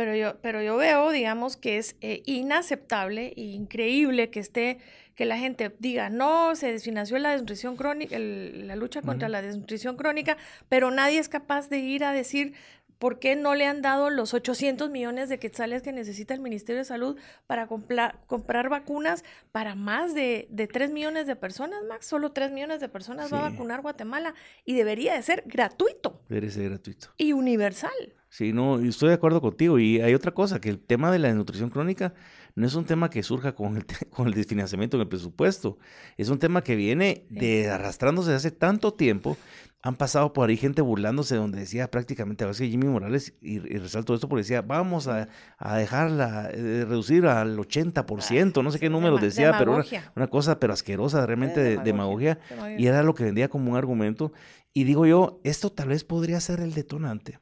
pero, 0.02 0.16
yo, 0.16 0.36
pero 0.42 0.60
yo 0.60 0.76
veo, 0.76 1.12
digamos, 1.12 1.56
que 1.56 1.78
es 1.78 1.94
eh, 2.00 2.24
inaceptable 2.26 3.34
e 3.36 3.42
increíble 3.42 4.30
que 4.30 4.40
esté, 4.40 4.78
que 5.14 5.24
la 5.26 5.38
gente 5.38 5.72
diga, 5.78 6.10
no, 6.10 6.56
se 6.56 6.72
desfinanció 6.72 7.20
la 7.20 7.30
desnutrición 7.30 7.76
crónica, 7.76 8.18
la 8.18 8.74
lucha 8.74 9.00
contra 9.00 9.28
la 9.28 9.42
desnutrición 9.42 9.96
crónica, 9.96 10.36
pero 10.68 10.90
nadie 10.90 11.20
es 11.20 11.28
capaz 11.28 11.68
de 11.68 11.78
ir 11.78 12.02
a 12.02 12.12
decir, 12.12 12.54
¿por 12.98 13.20
qué 13.20 13.36
no 13.36 13.54
le 13.54 13.64
han 13.64 13.80
dado 13.80 14.10
los 14.10 14.34
800 14.34 14.90
millones 14.90 15.28
de 15.28 15.38
quetzales 15.38 15.82
que 15.82 15.92
necesita 15.92 16.34
el 16.34 16.40
Ministerio 16.40 16.80
de 16.80 16.84
Salud 16.84 17.16
para 17.46 17.68
comprar 17.68 18.68
vacunas 18.70 19.22
para 19.52 19.76
más 19.76 20.16
de, 20.16 20.48
de 20.50 20.66
3 20.66 20.90
millones 20.90 21.28
de 21.28 21.36
personas, 21.36 21.78
Max? 21.88 22.06
Solo 22.06 22.32
3 22.32 22.50
millones 22.50 22.80
de 22.80 22.88
personas 22.88 23.32
va 23.32 23.46
a 23.46 23.50
vacunar 23.50 23.82
Guatemala 23.82 24.34
y 24.64 24.74
debería 24.74 25.14
de 25.14 25.22
ser 25.22 25.44
gratuito. 25.46 26.20
Debería 26.28 26.50
ser 26.50 26.70
gratuito. 26.70 27.10
Y 27.18 27.34
universal. 27.34 28.16
Sí, 28.32 28.54
no, 28.54 28.80
estoy 28.80 29.10
de 29.10 29.16
acuerdo 29.16 29.42
contigo. 29.42 29.78
Y 29.78 30.00
hay 30.00 30.14
otra 30.14 30.32
cosa, 30.32 30.58
que 30.58 30.70
el 30.70 30.78
tema 30.78 31.12
de 31.12 31.18
la 31.18 31.28
desnutrición 31.28 31.68
crónica 31.68 32.14
no 32.54 32.66
es 32.66 32.74
un 32.74 32.86
tema 32.86 33.10
que 33.10 33.22
surja 33.22 33.54
con 33.54 33.76
el, 33.76 33.84
con 34.10 34.26
el 34.26 34.32
desfinanciamiento 34.32 34.96
en 34.96 35.02
el 35.02 35.08
presupuesto. 35.08 35.76
Es 36.16 36.30
un 36.30 36.38
tema 36.38 36.64
que 36.64 36.74
viene 36.74 37.26
de 37.28 37.68
arrastrándose 37.68 38.32
hace 38.32 38.50
tanto 38.50 38.94
tiempo. 38.94 39.36
Han 39.82 39.96
pasado 39.96 40.32
por 40.32 40.48
ahí 40.48 40.56
gente 40.56 40.80
burlándose 40.80 41.36
donde 41.36 41.58
decía 41.58 41.90
prácticamente, 41.90 42.44
a 42.44 42.46
veces 42.46 42.70
Jimmy 42.70 42.86
Morales, 42.86 43.34
y, 43.42 43.58
resalto 43.58 44.14
esto 44.14 44.30
porque 44.30 44.44
decía, 44.44 44.62
vamos 44.62 45.08
a, 45.08 45.28
a 45.58 45.76
dejarla, 45.76 46.48
eh, 46.54 46.86
reducir 46.88 47.26
al 47.26 47.58
80%, 47.58 48.62
no 48.62 48.70
sé 48.70 48.78
qué 48.78 48.88
número 48.88 49.18
decía, 49.18 49.56
pero 49.58 49.74
una, 49.74 49.84
una, 50.16 50.28
cosa 50.28 50.58
pero 50.58 50.72
asquerosa, 50.72 51.26
realmente 51.26 51.60
de, 51.60 51.76
demagogia, 51.78 52.38
y 52.78 52.86
era 52.86 53.02
lo 53.02 53.12
que 53.14 53.24
vendía 53.24 53.48
como 53.48 53.72
un 53.72 53.76
argumento. 53.76 54.32
Y 54.72 54.84
digo 54.84 55.04
yo, 55.04 55.40
esto 55.44 55.70
tal 55.70 55.88
vez 55.88 56.04
podría 56.04 56.40
ser 56.40 56.60
el 56.60 56.72
detonante 56.72 57.40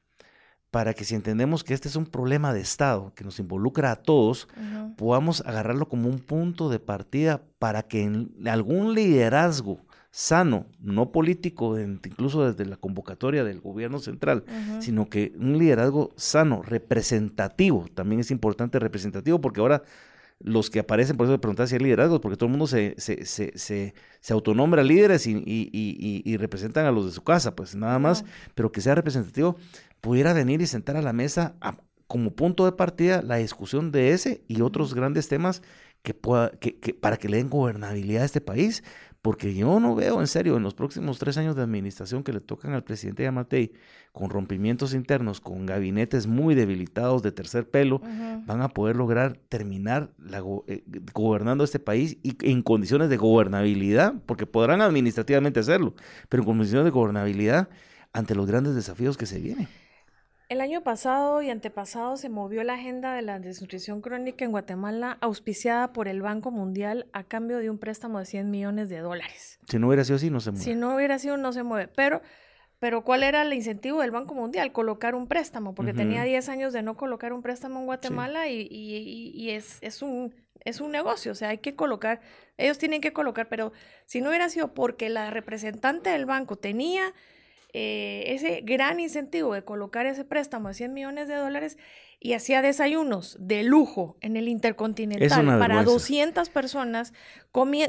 para 0.71 0.95
que 0.95 1.05
si 1.05 1.15
entendemos 1.15 1.65
que 1.65 1.75
este 1.75 1.89
es 1.89 1.97
un 1.97 2.07
problema 2.07 2.53
de 2.53 2.61
Estado 2.61 3.13
que 3.15 3.25
nos 3.25 3.39
involucra 3.41 3.91
a 3.91 3.97
todos, 3.97 4.49
podamos 4.97 5.41
agarrarlo 5.45 5.89
como 5.89 6.09
un 6.09 6.21
punto 6.21 6.69
de 6.69 6.79
partida 6.79 7.43
para 7.59 7.83
que 7.83 8.03
en 8.03 8.33
algún 8.47 8.95
liderazgo 8.95 9.81
sano, 10.13 10.67
no 10.81 11.13
político, 11.13 11.79
incluso 11.79 12.51
desde 12.51 12.69
la 12.69 12.77
convocatoria 12.77 13.45
del 13.45 13.61
gobierno 13.61 13.99
central, 13.99 14.45
sino 14.81 15.09
que 15.09 15.33
un 15.39 15.59
liderazgo 15.59 16.13
sano, 16.17 16.63
representativo, 16.63 17.87
también 17.95 18.21
es 18.21 18.31
importante 18.31 18.79
representativo, 18.79 19.41
porque 19.41 19.61
ahora 19.61 19.83
los 20.43 20.71
que 20.71 20.81
aparecen, 20.81 21.17
por 21.17 21.27
eso 21.27 21.33
me 21.33 21.39
preguntaba 21.39 21.67
si 21.67 21.75
hay 21.75 21.81
liderazgo, 21.81 22.21
porque 22.21 22.37
todo 22.37 22.47
el 22.47 22.53
mundo 22.53 22.67
se, 22.67 22.95
se, 22.97 23.27
se, 23.27 23.53
se, 23.57 24.33
autonombra 24.33 24.83
líderes 24.83 25.27
y, 25.27 25.33
y, 25.37 26.23
y, 26.25 26.37
representan 26.39 26.87
a 26.87 26.91
los 26.91 27.05
de 27.05 27.13
su 27.13 27.23
casa, 27.23 27.55
pues 27.55 27.75
nada 27.75 27.99
más, 27.99 28.25
pero 28.55 28.73
que 28.73 28.81
sea 28.81 28.95
representativo, 28.95 29.57
pudiera 30.01 30.33
venir 30.33 30.61
y 30.63 30.67
sentar 30.67 30.97
a 30.97 31.03
la 31.03 31.13
mesa 31.13 31.57
como 32.07 32.33
punto 32.33 32.65
de 32.65 32.73
partida 32.73 33.23
la 33.23 33.37
discusión 33.37 33.93
de 33.93 34.13
ese 34.13 34.43
y 34.49 34.63
otros 34.63 34.95
grandes 34.95 35.29
temas 35.29 35.63
que, 36.03 36.15
pueda, 36.15 36.51
que, 36.51 36.79
que, 36.79 36.95
para 36.95 37.17
que 37.17 37.29
le 37.29 37.37
den 37.37 37.51
gobernabilidad 37.51 38.23
a 38.23 38.27
este 38.27 38.41
país, 38.41 38.83
porque 39.23 39.55
yo 39.55 39.81
no 39.81 39.95
veo 39.95 40.21
en 40.21 40.27
serio 40.27 40.57
en 40.57 40.63
los 40.63 40.75
próximos 40.75 41.19
tres 41.19 41.37
años 41.37 41.55
de 41.55 41.63
administración 41.63 42.23
que 42.23 42.33
le 42.33 42.41
tocan 42.41 42.73
al 42.73 42.85
presidente 42.85 43.23
Yamatei, 43.23 43.73
con 44.13 44.31
rompimientos 44.31 44.95
internos, 44.95 45.41
con 45.41 45.67
gabinetes 45.67 46.27
muy 46.27 46.55
debilitados 46.55 47.23
de 47.23 47.33
tercer 47.33 47.69
pelo, 47.69 48.01
van 48.01 48.63
a 48.63 48.71
poder 48.71 48.97
lograr 48.97 49.37
terminar 49.49 50.11
la, 50.19 50.43
eh, 50.67 50.83
gobernando 51.13 51.65
este 51.65 51.79
país 51.79 52.17
y 52.23 52.35
en 52.51 52.63
condiciones 52.63 53.11
de 53.11 53.19
gobernabilidad, 53.19 54.15
porque 54.27 54.47
podrán 54.47 54.81
administrativamente 54.81 55.61
hacerlo, 55.61 55.95
pero 56.29 56.43
en 56.43 56.47
condiciones 56.47 56.87
de 56.87 56.91
gobernabilidad 56.91 57.69
ante 58.13 58.35
los 58.35 58.47
grandes 58.47 58.75
desafíos 58.75 59.17
que 59.17 59.27
se 59.27 59.39
vienen. 59.39 59.69
El 60.51 60.61
año 60.61 60.83
pasado 60.83 61.43
y 61.43 61.49
antepasado 61.49 62.17
se 62.17 62.29
movió 62.29 62.65
la 62.65 62.75
agenda 62.75 63.15
de 63.15 63.23
la 63.23 63.39
desnutrición 63.39 64.01
crónica 64.01 64.45
en 64.45 64.51
Guatemala, 64.51 65.17
auspiciada 65.21 65.93
por 65.93 66.09
el 66.09 66.23
Banco 66.23 66.51
Mundial 66.51 67.07
a 67.13 67.23
cambio 67.23 67.59
de 67.59 67.71
un 67.71 67.79
préstamo 67.79 68.19
de 68.19 68.27
100 68.27 68.51
millones 68.51 68.89
de 68.89 68.99
dólares. 68.99 69.61
Si 69.69 69.79
no 69.79 69.87
hubiera 69.87 70.03
sido 70.03 70.17
así, 70.17 70.29
no 70.29 70.41
se 70.41 70.51
mueve. 70.51 70.65
Si 70.65 70.75
no 70.75 70.97
hubiera 70.97 71.21
sido, 71.21 71.37
no 71.37 71.53
se 71.53 71.63
mueve. 71.63 71.87
Pero, 71.95 72.21
pero 72.81 73.05
¿cuál 73.05 73.23
era 73.23 73.43
el 73.43 73.53
incentivo 73.53 74.01
del 74.01 74.11
Banco 74.11 74.35
Mundial? 74.35 74.73
Colocar 74.73 75.15
un 75.15 75.29
préstamo, 75.29 75.73
porque 75.73 75.95
tenía 75.95 76.25
10 76.25 76.49
años 76.49 76.73
de 76.73 76.83
no 76.83 76.97
colocar 76.97 77.33
un 77.33 77.43
préstamo 77.43 77.79
en 77.79 77.87
Guatemala 77.87 78.49
y, 78.49 78.67
y, 78.69 79.31
y, 79.33 79.51
es, 79.51 79.79
es, 79.83 80.03
un, 80.03 80.35
es 80.65 80.81
un 80.81 80.91
negocio, 80.91 81.31
o 81.31 81.37
sea, 81.37 81.51
hay 81.51 81.59
que 81.59 81.77
colocar, 81.77 82.23
ellos 82.57 82.77
tienen 82.77 83.01
que 83.01 83.13
colocar, 83.13 83.49
pero 83.49 83.73
si 84.05 84.21
no 84.21 84.31
hubiera 84.31 84.49
sido 84.49 84.75
porque 84.75 85.11
la 85.11 85.31
representante 85.31 86.11
del 86.11 86.27
banco 86.27 86.57
tenía 86.57 87.15
eh, 87.73 88.25
ese 88.27 88.63
gran 88.63 89.01
incentivo 89.01 89.55
de 89.55 89.63
colocar 89.63 90.07
ese 90.07 90.25
préstamo 90.25 90.69
de 90.69 90.75
100 90.75 90.93
millones 90.93 91.29
de 91.29 91.37
dólares 91.37 91.79
y 92.19 92.35
hacía 92.35 92.63
desayunos 92.63 93.37
de 93.41 93.63
lujo 93.63 94.17
en 94.21 94.37
el 94.37 94.49
Intercontinental 94.49 95.59
para 95.59 95.83
200 95.85 96.51
personas. 96.51 97.13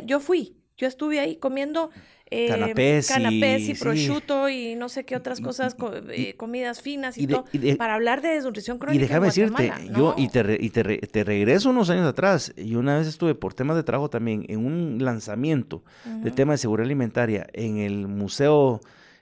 Yo 0.05 0.19
fui, 0.19 0.55
yo 0.77 0.87
estuve 0.87 1.19
ahí 1.19 1.35
comiendo 1.35 1.89
eh, 2.33 2.47
canapés, 2.47 3.67
y, 3.67 3.73
prosciutto 3.73 4.47
y 4.47 4.75
no 4.75 4.87
sé 4.87 5.03
qué 5.03 5.17
otras 5.17 5.41
cosas, 5.41 5.75
eh, 6.11 6.33
comidas 6.37 6.81
finas 6.81 7.17
y, 7.17 7.27
todo, 7.27 7.43
para 7.77 7.95
hablar 7.95 8.21
de 8.21 8.29
desnutrición 8.29 8.79
crónica. 8.79 9.03
Y 9.03 9.05
déjame 9.05 9.25
decirte, 9.25 9.73
yo 9.93 10.15
y, 10.17 10.29
te, 10.29 10.57
y 10.61 10.69
te, 10.69 11.23
regreso 11.25 11.69
unos 11.69 11.89
años 11.89 12.07
atrás, 12.07 12.53
y 12.55 12.75
una 12.75 12.97
vez 12.97 13.07
estuve 13.07 13.35
por 13.35 13.53
temas 13.53 13.75
de 13.75 13.83
trabajo 13.83 14.09
también 14.09 14.45
en 14.47 14.65
un 14.65 15.03
lanzamiento 15.03 15.83
de 16.05 16.31
tema 16.31 16.53
de 16.53 16.59
seguridad 16.59 16.85
alimentaria 16.85 17.47
en 17.51 17.79
el 17.79 18.07
Museo 18.07 18.79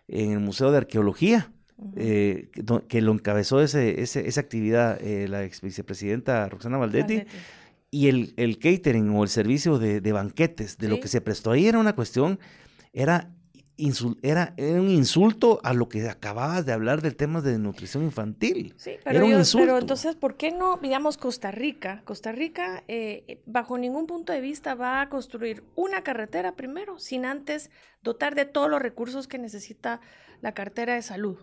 en 0.09 0.31
el 0.31 0.39
Museo 0.39 0.71
de 0.71 0.77
Arqueología, 0.77 1.51
eh, 1.95 2.49
que 2.87 3.01
lo 3.01 3.13
encabezó 3.13 3.61
ese, 3.61 4.01
esa 4.01 4.41
actividad 4.41 5.01
eh, 5.01 5.27
la 5.29 5.45
ex 5.45 5.61
vicepresidenta 5.61 6.49
Roxana 6.49 6.77
Valdetti. 6.77 7.23
Y 7.91 8.07
el, 8.07 8.33
el, 8.37 8.59
catering 8.59 9.09
o 9.11 9.23
el 9.23 9.29
servicio 9.29 9.79
de, 9.79 10.11
banquetes, 10.11 10.77
de 10.77 10.89
lo 10.89 10.99
que 10.99 11.07
se 11.07 11.21
prestó 11.21 11.51
ahí 11.51 11.67
era 11.67 11.79
una 11.79 11.95
cuestión, 11.95 12.39
era 12.93 13.31
era, 14.21 14.53
un 14.57 14.89
insulto 14.89 15.59
a 15.63 15.73
lo 15.73 15.87
que 15.87 16.07
acababas 16.09 16.65
de 16.65 16.73
hablar 16.73 17.01
del 17.01 17.15
tema 17.15 17.41
de 17.41 17.57
nutrición 17.57 18.03
infantil. 18.03 18.73
Sí, 18.77 18.91
pero, 19.03 19.25
pero 19.53 19.77
entonces, 19.77 20.15
¿por 20.15 20.35
qué 20.35 20.51
no, 20.51 20.77
digamos, 20.77 21.17
Costa 21.17 21.51
Rica? 21.51 22.01
Costa 22.05 22.31
Rica, 22.31 22.83
eh, 22.87 23.41
bajo 23.45 23.77
ningún 23.77 24.07
punto 24.07 24.33
de 24.33 24.41
vista, 24.41 24.75
va 24.75 25.01
a 25.01 25.09
construir 25.09 25.63
una 25.75 26.03
carretera 26.03 26.55
primero, 26.55 26.99
sin 26.99 27.25
antes 27.25 27.69
dotar 28.03 28.35
de 28.35 28.45
todos 28.45 28.69
los 28.69 28.81
recursos 28.81 29.27
que 29.27 29.37
necesita 29.37 30.01
la 30.41 30.53
cartera 30.53 30.95
de 30.95 31.01
salud. 31.01 31.37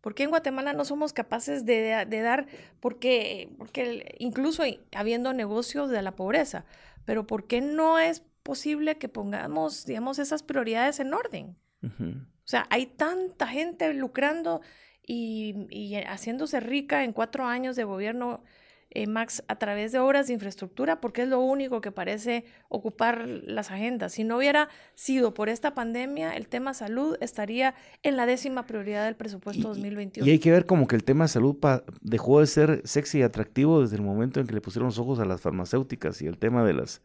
¿Por 0.00 0.14
qué 0.14 0.24
en 0.24 0.30
Guatemala 0.30 0.74
no 0.74 0.84
somos 0.84 1.12
capaces 1.12 1.64
de, 1.64 2.04
de 2.06 2.20
dar, 2.20 2.46
porque, 2.80 3.50
porque 3.56 4.14
incluso 4.18 4.62
habiendo 4.94 5.32
negocios 5.32 5.88
de 5.90 6.02
la 6.02 6.14
pobreza, 6.14 6.66
pero 7.04 7.26
¿por 7.26 7.46
qué 7.46 7.60
no 7.60 7.98
es 7.98 8.22
posible 8.42 8.98
que 8.98 9.08
pongamos, 9.08 9.86
digamos, 9.86 10.18
esas 10.18 10.42
prioridades 10.42 11.00
en 11.00 11.14
orden? 11.14 11.56
O 12.00 12.46
sea, 12.46 12.66
hay 12.70 12.86
tanta 12.86 13.46
gente 13.46 13.92
lucrando 13.94 14.60
y, 15.06 15.94
haciéndose 16.06 16.60
rica 16.60 17.04
en 17.04 17.12
cuatro 17.12 17.46
años 17.46 17.76
de 17.76 17.84
gobierno, 17.84 18.42
eh, 18.90 19.06
Max, 19.06 19.42
a 19.48 19.56
través 19.56 19.90
de 19.90 19.98
obras 19.98 20.28
de 20.28 20.34
infraestructura, 20.34 21.00
porque 21.00 21.22
es 21.22 21.28
lo 21.28 21.40
único 21.40 21.80
que 21.80 21.90
parece 21.90 22.44
ocupar 22.68 23.26
las 23.26 23.70
agendas. 23.70 24.12
Si 24.12 24.24
no 24.24 24.36
hubiera 24.36 24.68
sido 24.94 25.34
por 25.34 25.48
esta 25.48 25.74
pandemia, 25.74 26.36
el 26.36 26.46
tema 26.46 26.74
salud 26.74 27.16
estaría 27.20 27.74
en 28.02 28.16
la 28.16 28.24
décima 28.24 28.66
prioridad 28.66 29.04
del 29.04 29.16
presupuesto 29.16 29.68
2021. 29.68 30.26
Y 30.26 30.30
hay 30.30 30.38
que 30.38 30.52
ver 30.52 30.64
como 30.64 30.86
que 30.86 30.94
el 30.96 31.02
tema 31.02 31.24
de 31.24 31.28
salud 31.28 31.56
dejó 32.02 32.40
de 32.40 32.46
ser 32.46 32.82
sexy 32.84 33.18
y 33.18 33.22
atractivo 33.22 33.80
desde 33.80 33.96
el 33.96 34.02
momento 34.02 34.38
en 34.38 34.46
que 34.46 34.54
le 34.54 34.60
pusieron 34.60 34.86
los 34.86 34.98
ojos 34.98 35.18
a 35.18 35.24
las 35.24 35.40
farmacéuticas 35.40 36.22
y 36.22 36.26
el 36.26 36.38
tema 36.38 36.64
de 36.64 36.74
las 36.74 37.02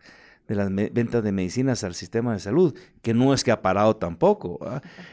de 0.50 0.56
las 0.56 0.74
ventas 0.74 1.24
de 1.24 1.32
medicinas 1.32 1.84
al 1.84 1.94
sistema 1.94 2.34
de 2.34 2.40
salud, 2.40 2.76
que 3.04 3.14
no 3.14 3.36
es 3.36 3.44
que 3.44 3.52
ha 3.52 3.62
parado 3.62 3.96
tampoco. 3.96 4.60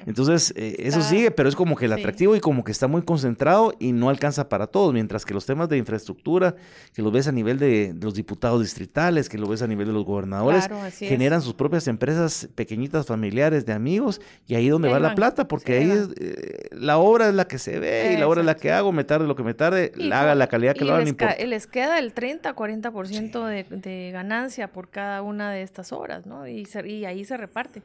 Entonces, 0.07 0.55
eh, 0.57 0.76
eso 0.78 1.03
sigue, 1.03 1.30
pero 1.30 1.51
es 1.51 1.55
como 1.55 1.76
que 1.76 1.84
el 1.84 1.93
atractivo 1.93 2.34
y 2.34 2.41
como 2.41 2.64
que 2.64 2.72
está 2.72 2.87
muy 2.87 3.03
concentrado 3.03 3.74
y 3.78 3.93
no 3.93 4.09
alcanza 4.09 4.49
para 4.49 4.66
todos, 4.66 4.95
mientras 4.95 5.26
que 5.26 5.34
los 5.34 5.45
temas 5.45 5.68
de 5.68 5.76
infraestructura, 5.76 6.57
que 6.95 7.03
lo 7.03 7.11
ves 7.11 7.28
a 7.28 7.32
nivel 7.32 7.59
de, 7.59 7.95
los 8.01 8.14
diputados 8.14 8.62
distritales, 8.62 9.28
que 9.28 9.37
lo 9.37 9.47
ves 9.47 9.61
a 9.61 9.66
nivel 9.66 9.89
de 9.89 9.93
los 9.93 10.07
gobernadores, 10.07 10.70
generan 10.99 11.43
sus 11.43 11.53
propias 11.53 11.87
empresas 11.87 12.49
pequeñitas, 12.55 13.05
familiares, 13.07 13.66
de 13.66 13.74
amigos, 13.74 14.22
y 14.47 14.55
ahí 14.55 14.66
es 14.66 14.72
donde 14.72 14.89
va 14.89 14.99
la 14.99 15.14
plata, 15.14 15.47
porque 15.47 15.76
ahí 15.76 15.93
eh, 16.18 16.68
la 16.72 16.97
obra 16.97 17.28
es 17.28 17.34
la 17.34 17.47
que 17.47 17.59
se 17.59 17.78
ve 17.78 18.14
y 18.14 18.16
la 18.16 18.26
obra 18.26 18.41
es 18.41 18.47
la 18.47 18.57
que 18.57 18.72
hago, 18.72 18.91
me 18.91 19.05
tarde 19.05 19.26
lo 19.26 19.37
que 19.37 19.43
me 19.43 19.53
tarde, 19.53 19.93
la 19.97 20.22
haga 20.22 20.34
la 20.34 20.47
calidad 20.47 20.74
que 20.74 20.87
lo 20.87 20.95
haga, 20.95 21.03
no 21.03 21.11
importa. 21.11 21.37
Les 21.45 21.66
queda 21.66 21.99
el 21.99 22.14
30, 22.14 22.57
40% 22.57 23.47
de, 23.47 23.64
de 23.64 24.11
ganancia 24.12 24.72
por 24.72 24.89
cada 24.89 25.26
una 25.27 25.51
de 25.51 25.62
estas 25.62 25.93
horas, 25.93 26.27
¿no? 26.27 26.47
Y, 26.47 26.66
y 26.87 27.05
ahí 27.05 27.24
se 27.24 27.37
reparte. 27.37 27.83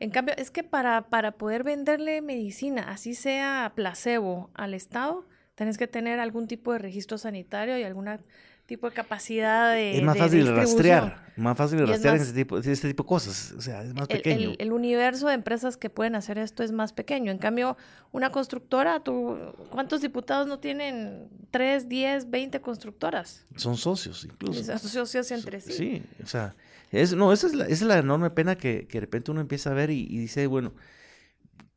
En 0.00 0.10
cambio, 0.10 0.34
es 0.38 0.50
que 0.50 0.62
para, 0.62 1.02
para 1.02 1.32
poder 1.32 1.64
venderle 1.64 2.22
medicina, 2.22 2.86
así 2.88 3.14
sea 3.14 3.72
placebo 3.74 4.50
al 4.54 4.74
Estado, 4.74 5.26
tenés 5.54 5.78
que 5.78 5.86
tener 5.86 6.20
algún 6.20 6.46
tipo 6.46 6.72
de 6.72 6.78
registro 6.78 7.18
sanitario 7.18 7.78
y 7.78 7.82
alguna 7.82 8.20
tipo 8.66 8.88
de 8.88 8.94
capacidad 8.94 9.72
de. 9.72 9.98
Es 9.98 10.02
más 10.02 10.16
fácil 10.16 10.46
rastrear, 10.54 11.32
más 11.36 11.56
fácil 11.56 11.86
rastrear 11.86 12.16
este, 12.16 12.32
tipo, 12.32 12.58
este 12.58 12.88
tipo 12.88 13.02
de 13.02 13.08
cosas, 13.08 13.52
o 13.56 13.60
sea, 13.60 13.82
es 13.82 13.94
más 13.94 14.08
pequeño. 14.08 14.52
El, 14.58 14.72
universo 14.72 15.28
de 15.28 15.34
empresas 15.34 15.76
que 15.76 15.90
pueden 15.90 16.14
hacer 16.14 16.38
esto 16.38 16.62
es 16.62 16.72
más 16.72 16.92
pequeño. 16.92 17.30
En 17.30 17.38
cambio, 17.38 17.76
una 18.12 18.30
constructora, 18.30 19.00
tú, 19.00 19.36
¿cuántos 19.70 20.00
diputados 20.00 20.46
no 20.46 20.58
tienen? 20.58 21.28
¿Tres, 21.50 21.88
diez, 21.88 22.30
veinte 22.30 22.60
constructoras? 22.60 23.44
Son 23.56 23.76
socios, 23.76 24.24
incluso. 24.24 24.64
Son 24.64 24.78
socios 24.78 25.30
entre 25.30 25.60
sí. 25.60 25.72
Sí, 25.72 26.02
o 26.22 26.26
sea, 26.26 26.54
es, 26.94 27.14
no, 27.14 27.32
esa 27.32 27.46
es, 27.46 27.54
la, 27.54 27.64
esa 27.64 27.72
es 27.74 27.82
la 27.82 27.98
enorme 27.98 28.30
pena 28.30 28.56
que, 28.56 28.86
que, 28.88 28.98
de 28.98 29.00
repente 29.02 29.30
uno 29.30 29.40
empieza 29.40 29.70
a 29.70 29.74
ver 29.74 29.90
y, 29.90 30.06
y 30.08 30.18
dice, 30.18 30.46
bueno, 30.46 30.74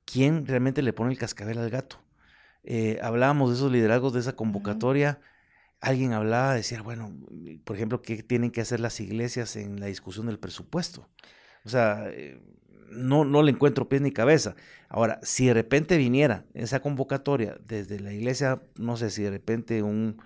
¿quién 0.06 0.46
realmente 0.46 0.82
le 0.82 0.94
pone 0.94 1.12
el 1.12 1.18
cascabel 1.20 1.58
al 1.60 1.70
gato? 1.70 1.98
eh, 2.68 3.00
hablábamos 3.02 3.50
de 3.50 3.56
esos 3.56 3.72
liderazgos, 3.72 4.14
de 4.14 4.20
esa 4.20 4.36
convocatoria, 4.36 5.22
alguien 5.82 6.14
hablaba, 6.14 6.56
decía, 6.56 6.82
bueno, 6.82 7.14
por 7.64 7.78
ejemplo, 7.78 8.02
¿qué 8.02 8.24
tienen 8.24 8.52
que 8.52 8.62
hacer 8.62 8.82
las 8.82 9.00
iglesias 9.00 9.56
en 9.56 9.80
la 9.80 9.88
discusión 9.88 10.28
del 10.28 10.40
presupuesto? 10.40 11.10
O 11.66 11.70
sea, 11.70 12.10
eh, 12.10 12.42
no, 12.92 13.26
no 13.26 13.44
le 13.44 13.52
encuentro 13.52 13.90
pies 13.90 14.02
ni 14.02 14.12
cabeza. 14.12 14.56
Ahora, 14.90 15.20
si 15.24 15.48
de 15.48 15.54
repente 15.54 15.98
viniera 15.98 16.46
esa 16.54 16.82
convocatoria 16.82 17.58
desde 17.66 18.00
la 18.02 18.14
iglesia, 18.14 18.62
no 18.78 18.98
sé 18.98 19.12
si 19.12 19.24
de 19.24 19.32
repente 19.32 19.84
un, 19.84 20.22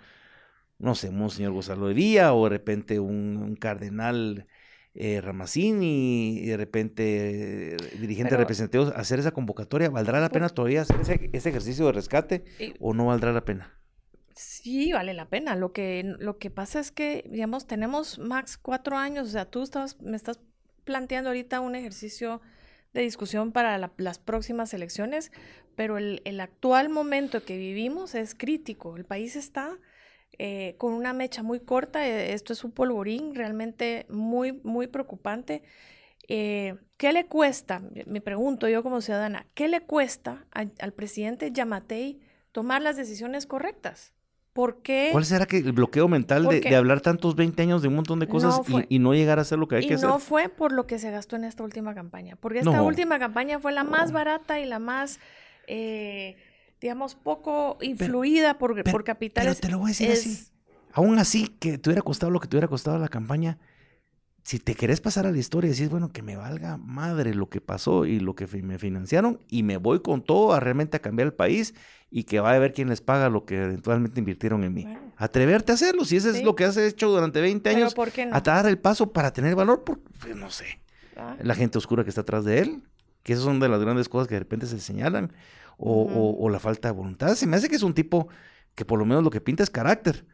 no 0.79 0.95
sé, 0.95 1.09
un 1.09 1.29
señor 1.29 1.53
Gonzalo 1.53 1.87
de 1.89 2.21
o 2.23 2.43
de 2.45 2.49
repente 2.49 2.99
un, 2.99 3.55
cardenal 3.57 4.47
eh, 4.93 5.21
y 5.53 6.45
de 6.45 6.57
repente 6.57 7.75
eh, 7.75 7.77
dirigente 7.99 8.35
representativo, 8.35 8.91
hacer 8.95 9.19
esa 9.19 9.31
convocatoria, 9.31 9.89
¿valdrá 9.89 10.19
la 10.19 10.29
pena 10.29 10.49
todavía 10.49 10.81
hacer 10.81 10.99
ese, 11.01 11.49
ejercicio 11.49 11.85
de 11.85 11.91
rescate 11.93 12.43
o 12.79 12.93
no 12.93 13.05
valdrá 13.07 13.31
la 13.31 13.45
pena? 13.45 13.77
Sí, 14.35 14.91
vale 14.91 15.13
la 15.13 15.27
pena. 15.27 15.55
Lo 15.55 15.71
que, 15.71 16.15
lo 16.19 16.37
que 16.37 16.49
pasa 16.49 16.79
es 16.79 16.91
que, 16.91 17.23
digamos, 17.29 17.67
tenemos 17.67 18.19
max 18.19 18.57
cuatro 18.57 18.97
años, 18.97 19.27
o 19.27 19.31
sea, 19.31 19.45
tú 19.45 19.61
estás, 19.61 20.01
me 20.01 20.15
estás 20.15 20.39
planteando 20.83 21.29
ahorita 21.29 21.59
un 21.59 21.75
ejercicio 21.75 22.41
de 22.93 23.01
discusión 23.01 23.51
para 23.51 23.77
las 23.77 24.19
próximas 24.19 24.73
elecciones, 24.73 25.31
pero 25.75 25.97
el, 25.97 26.39
actual 26.39 26.89
momento 26.89 27.43
que 27.43 27.57
vivimos 27.57 28.15
es 28.15 28.35
crítico. 28.35 28.97
El 28.97 29.05
país 29.05 29.35
está 29.35 29.77
eh, 30.37 30.75
con 30.77 30.93
una 30.93 31.13
mecha 31.13 31.43
muy 31.43 31.59
corta, 31.59 32.07
eh, 32.07 32.33
esto 32.33 32.53
es 32.53 32.63
un 32.63 32.71
polvorín 32.71 33.35
realmente 33.35 34.05
muy, 34.09 34.53
muy 34.63 34.87
preocupante. 34.87 35.63
Eh, 36.27 36.75
¿Qué 36.97 37.13
le 37.13 37.25
cuesta, 37.25 37.81
me 38.05 38.21
pregunto 38.21 38.69
yo 38.69 38.83
como 38.83 39.01
ciudadana, 39.01 39.47
qué 39.53 39.67
le 39.67 39.81
cuesta 39.81 40.45
al 40.51 40.93
presidente 40.93 41.51
Yamatei 41.51 42.19
tomar 42.51 42.81
las 42.81 42.95
decisiones 42.95 43.45
correctas? 43.45 44.13
¿Por 44.53 44.81
qué? 44.81 45.09
¿Cuál 45.13 45.23
será 45.23 45.45
que 45.45 45.57
el 45.57 45.71
bloqueo 45.71 46.09
mental 46.09 46.45
de, 46.45 46.75
hablar 46.75 46.99
tantos 46.99 47.35
20 47.35 47.61
años 47.61 47.81
de 47.81 47.87
un 47.87 47.95
montón 47.95 48.19
de 48.19 48.27
cosas 48.27 48.59
y, 48.89 48.99
no 48.99 49.13
llegar 49.13 49.39
a 49.39 49.43
hacer 49.43 49.57
lo 49.57 49.67
que 49.67 49.77
hay 49.77 49.87
que 49.87 49.93
hacer? 49.93 50.09
Y 50.09 50.11
no 50.11 50.19
fue 50.19 50.49
por 50.49 50.73
lo 50.73 50.87
que 50.87 50.99
se 50.99 51.09
gastó 51.09 51.37
en 51.37 51.45
esta 51.45 51.63
última 51.63 51.95
campaña, 51.95 52.35
porque 52.35 52.59
esta 52.59 52.81
última 52.81 53.17
campaña 53.17 53.59
fue 53.59 53.71
la 53.71 53.85
más 53.85 54.11
barata 54.11 54.59
y 54.59 54.65
la 54.65 54.79
más, 54.79 55.21
eh, 55.67 56.35
digamos, 56.81 57.15
poco 57.15 57.77
influida 57.81 58.57
por, 58.57 58.83
por 58.83 59.03
capitales. 59.03 59.59
Pero 59.61 59.67
te 59.67 59.71
lo 59.71 59.79
voy 59.79 59.91
a 59.91 59.93
decir 59.93 60.11
así. 60.11 60.47
Aún 60.93 61.19
así, 61.19 61.47
que 61.47 61.77
te 61.77 61.89
hubiera 61.89 62.01
costado 62.01 62.31
lo 62.31 62.39
que 62.39 62.47
te 62.47 62.57
hubiera 62.57 62.67
costado 62.67 62.97
la 62.97 63.07
campaña, 63.07 63.59
si 64.43 64.59
te 64.59 64.73
querés 64.73 64.99
pasar 64.99 65.27
a 65.27 65.31
la 65.31 65.37
historia 65.37 65.69
y 65.69 65.71
decís, 65.71 65.89
bueno, 65.89 66.11
que 66.11 66.23
me 66.23 66.35
valga 66.35 66.77
madre 66.77 67.35
lo 67.35 67.49
que 67.49 67.61
pasó 67.61 68.05
y 68.05 68.19
lo 68.19 68.35
que 68.35 68.47
me 68.63 68.79
financiaron 68.79 69.39
y 69.47 69.61
me 69.63 69.77
voy 69.77 70.01
con 70.01 70.23
todo 70.23 70.53
a 70.53 70.59
realmente 70.59 70.97
a 70.97 70.99
cambiar 70.99 71.27
el 71.27 71.33
país 71.33 71.75
y 72.09 72.23
que 72.23 72.39
va 72.39 72.51
a 72.51 72.59
ver 72.59 72.73
quién 72.73 72.89
les 72.89 72.99
paga 72.99 73.29
lo 73.29 73.45
que 73.45 73.61
eventualmente 73.61 74.19
invirtieron 74.19 74.63
en 74.63 74.73
mí. 74.73 74.87
Atreverte 75.15 75.71
a 75.71 75.75
hacerlo, 75.75 76.03
si 76.03 76.17
eso 76.17 76.31
es 76.31 76.43
lo 76.43 76.55
que 76.55 76.65
has 76.65 76.75
hecho 76.75 77.09
durante 77.09 77.39
20 77.39 77.69
años, 77.69 77.95
a 78.31 78.41
dar 78.41 78.65
el 78.65 78.79
paso 78.79 79.13
para 79.13 79.31
tener 79.31 79.55
valor, 79.55 79.83
por, 79.83 79.99
pues, 79.99 80.35
no 80.35 80.49
sé, 80.49 80.79
ah. 81.15 81.37
la 81.41 81.53
gente 81.53 81.77
oscura 81.77 82.03
que 82.03 82.09
está 82.09 82.21
atrás 82.21 82.43
de 82.43 82.59
él, 82.59 82.83
que 83.23 83.33
esas 83.33 83.45
son 83.45 83.59
de 83.59 83.69
las 83.69 83.81
grandes 83.81 84.09
cosas 84.09 84.27
que 84.27 84.35
de 84.35 84.39
repente 84.39 84.65
se 84.65 84.79
señalan, 84.79 85.31
o, 85.77 86.37
o 86.39 86.49
la 86.49 86.59
falta 86.59 86.89
de 86.89 86.93
voluntad. 86.93 87.33
Se 87.35 87.47
me 87.47 87.57
hace 87.57 87.67
que 87.67 87.75
es 87.75 87.83
un 87.83 87.95
tipo 87.95 88.27
que 88.75 88.85
por 88.85 88.99
lo 88.99 89.05
menos 89.05 89.23
lo 89.23 89.31
que 89.31 89.41
pinta 89.41 89.63
es 89.63 89.69
carácter 89.69 90.25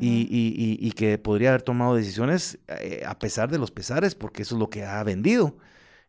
y, 0.00 0.78
y, 0.80 0.90
que 0.92 1.16
podría 1.16 1.50
haber 1.50 1.62
tomado 1.62 1.94
decisiones 1.94 2.58
eh, 2.66 3.04
a 3.06 3.18
pesar 3.18 3.48
de 3.50 3.58
los 3.58 3.70
pesares, 3.70 4.16
porque 4.16 4.42
eso 4.42 4.56
es 4.56 4.58
lo 4.58 4.68
que 4.68 4.84
ha 4.84 5.02
vendido. 5.04 5.56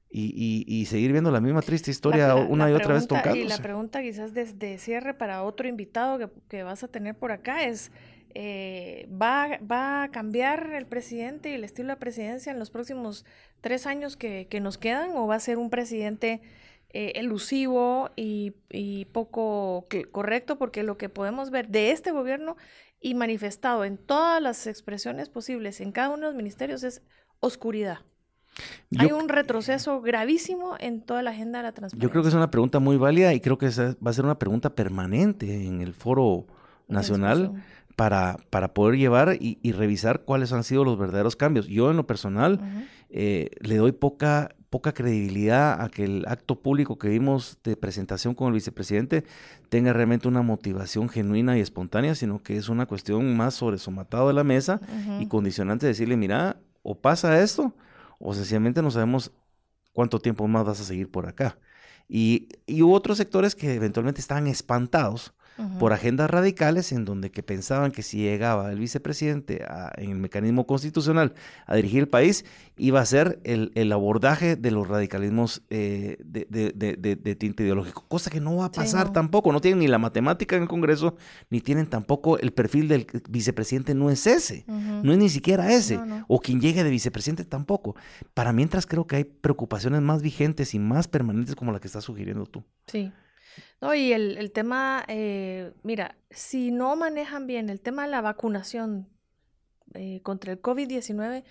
Y, 0.09 0.85
seguir 0.89 1.11
viendo 1.11 1.29
la 1.29 1.41
misma 1.41 1.61
triste 1.61 1.91
historia 1.91 2.33
una 2.33 2.71
y 2.71 2.73
otra 2.73 2.95
vez 2.95 3.07
tocando. 3.07 3.35
Y 3.35 3.43
la 3.43 3.59
pregunta 3.59 4.01
quizás 4.01 4.33
desde 4.33 4.79
cierre 4.79 5.13
para 5.13 5.43
otro 5.43 5.67
invitado 5.67 6.17
que, 6.17 6.29
que 6.47 6.63
vas 6.63 6.83
a 6.83 6.87
tener 6.87 7.15
por 7.15 7.31
acá 7.31 7.65
es, 7.65 7.91
eh, 8.39 9.09
¿va, 9.09 9.57
¿va 9.59 10.03
a 10.03 10.11
cambiar 10.11 10.69
el 10.73 10.85
presidente 10.85 11.49
y 11.49 11.53
el 11.55 11.63
estilo 11.63 11.89
de 11.89 11.95
presidencia 11.95 12.51
en 12.51 12.59
los 12.59 12.69
próximos 12.69 13.25
tres 13.61 13.87
años 13.87 14.15
que, 14.15 14.45
que 14.47 14.59
nos 14.59 14.77
quedan 14.77 15.13
o 15.15 15.25
va 15.25 15.33
a 15.33 15.39
ser 15.39 15.57
un 15.57 15.71
presidente 15.71 16.41
eh, 16.91 17.13
elusivo 17.15 18.11
y, 18.15 18.53
y 18.69 19.05
poco 19.05 19.87
correcto? 20.11 20.59
Porque 20.59 20.83
lo 20.83 20.99
que 20.99 21.09
podemos 21.09 21.49
ver 21.49 21.69
de 21.69 21.89
este 21.89 22.11
gobierno 22.11 22.57
y 23.01 23.15
manifestado 23.15 23.83
en 23.85 23.97
todas 23.97 24.39
las 24.39 24.67
expresiones 24.67 25.29
posibles 25.29 25.81
en 25.81 25.91
cada 25.91 26.09
uno 26.09 26.17
de 26.17 26.25
los 26.27 26.35
ministerios 26.35 26.83
es 26.83 27.01
oscuridad. 27.39 28.01
Hay 28.99 29.13
un 29.13 29.29
retroceso 29.29 29.99
gravísimo 29.99 30.75
en 30.79 31.01
toda 31.01 31.23
la 31.23 31.31
agenda 31.31 31.57
de 31.57 31.63
la 31.63 31.71
transparencia. 31.71 32.07
Yo 32.07 32.11
creo 32.11 32.21
que 32.21 32.29
es 32.29 32.35
una 32.35 32.51
pregunta 32.51 32.77
muy 32.77 32.97
válida 32.97 33.33
y 33.33 33.39
creo 33.39 33.57
que 33.57 33.67
va 33.67 34.11
a 34.11 34.13
ser 34.13 34.25
una 34.25 34.37
pregunta 34.37 34.75
permanente 34.75 35.65
en 35.65 35.81
el 35.81 35.95
foro 35.95 36.45
nacional 36.87 37.63
para, 37.97 38.37
para 38.51 38.75
poder 38.75 38.99
llevar 38.99 39.37
y, 39.39 39.71
revisar 39.71 40.21
cuáles 40.21 40.53
han 40.53 40.63
sido 40.63 40.85
los 40.85 40.99
verdaderos 40.99 41.35
cambios. 41.35 41.65
Yo 41.65 41.89
en 41.89 41.97
lo 41.97 42.05
personal 42.05 42.61
eh, 43.09 43.49
le 43.59 43.77
doy 43.77 43.91
poca 43.91 44.55
poca 44.69 44.93
credibilidad 44.93 45.81
a 45.81 45.89
que 45.89 46.03
el 46.03 46.25
acto 46.27 46.61
público 46.61 46.99
que 46.99 47.09
vimos 47.09 47.57
de 47.63 47.75
presentación 47.75 48.35
con 48.35 48.49
el 48.49 48.53
vicepresidente 48.53 49.23
tenga 49.69 49.93
realmente 49.93 50.27
una 50.27 50.43
motivación 50.43 51.09
genuina 51.09 51.57
y 51.57 51.61
espontánea, 51.61 52.13
sino 52.13 52.43
que 52.43 52.55
es 52.57 52.69
una 52.69 52.85
cuestión 52.85 53.35
más 53.35 53.55
sobre 53.55 53.79
somatado 53.79 54.27
de 54.27 54.33
la 54.35 54.43
mesa 54.43 54.79
y 55.19 55.25
condicionante 55.25 55.87
de 55.87 55.93
decirle, 55.93 56.17
mira, 56.17 56.57
o 56.83 56.93
pasa 56.99 57.41
esto, 57.41 57.73
o 58.19 58.35
sencillamente 58.35 58.83
no 58.83 58.91
sabemos 58.91 59.31
cuánto 59.91 60.19
tiempo 60.19 60.47
más 60.47 60.65
vas 60.65 60.81
a 60.81 60.83
seguir 60.83 61.09
por 61.09 61.27
acá. 61.27 61.57
Y, 62.07 62.49
y 62.67 62.83
hubo 62.83 62.93
otros 62.93 63.17
sectores 63.17 63.55
que 63.55 63.73
eventualmente 63.73 64.21
estaban 64.21 64.45
espantados 64.45 65.33
por 65.79 65.93
agendas 65.93 66.29
radicales 66.29 66.91
en 66.91 67.05
donde 67.05 67.31
que 67.31 67.43
pensaban 67.43 67.91
que 67.91 68.03
si 68.03 68.17
llegaba 68.17 68.71
el 68.71 68.79
vicepresidente 68.79 69.65
en 69.97 70.11
el 70.11 70.17
mecanismo 70.17 70.67
constitucional 70.67 71.33
a 71.65 71.75
dirigir 71.75 71.99
el 71.99 72.07
país, 72.07 72.45
iba 72.77 73.01
a 73.01 73.05
ser 73.05 73.39
el, 73.43 73.71
el 73.75 73.91
abordaje 73.91 74.55
de 74.55 74.71
los 74.71 74.87
radicalismos 74.87 75.63
eh, 75.69 76.17
de, 76.23 76.47
de, 76.49 76.71
de, 76.97 77.15
de, 77.15 77.35
tinte 77.35 77.63
ideológico, 77.63 78.05
cosa 78.07 78.29
que 78.29 78.39
no 78.39 78.57
va 78.57 78.65
a 78.65 78.71
pasar 78.71 79.11
tampoco, 79.11 79.51
no 79.51 79.61
tienen 79.61 79.79
ni 79.79 79.87
la 79.87 79.97
matemática 79.97 80.55
en 80.55 80.63
el 80.63 80.67
Congreso, 80.67 81.15
ni 81.49 81.61
tienen 81.61 81.87
tampoco 81.87 82.37
el 82.37 82.51
perfil 82.53 82.87
del 82.87 83.07
vicepresidente, 83.29 83.95
no 83.95 84.09
es 84.09 84.27
ese, 84.27 84.65
no 84.67 85.11
es 85.11 85.17
ni 85.17 85.29
siquiera 85.29 85.71
ese, 85.73 85.99
o 86.27 86.39
quien 86.39 86.61
llegue 86.61 86.83
de 86.83 86.89
vicepresidente 86.89 87.45
tampoco. 87.45 87.95
Para 88.33 88.53
mientras 88.53 88.85
creo 88.85 89.07
que 89.07 89.17
hay 89.17 89.23
preocupaciones 89.23 90.01
más 90.01 90.21
vigentes 90.21 90.73
y 90.73 90.79
más 90.79 91.07
permanentes 91.07 91.55
como 91.55 91.71
la 91.71 91.79
que 91.79 91.87
estás 91.87 92.03
sugiriendo 92.03 92.45
tú. 92.45 92.63
Sí. 92.85 93.11
No, 93.81 93.93
y 93.93 94.13
el, 94.13 94.37
el 94.37 94.51
tema, 94.51 95.03
eh, 95.07 95.71
mira, 95.83 96.15
si 96.29 96.71
no 96.71 96.95
manejan 96.95 97.47
bien 97.47 97.69
el 97.69 97.81
tema 97.81 98.05
de 98.05 98.11
la 98.11 98.21
vacunación 98.21 99.07
eh, 99.93 100.21
contra 100.23 100.51
el 100.51 100.61
COVID-19, 100.61 101.43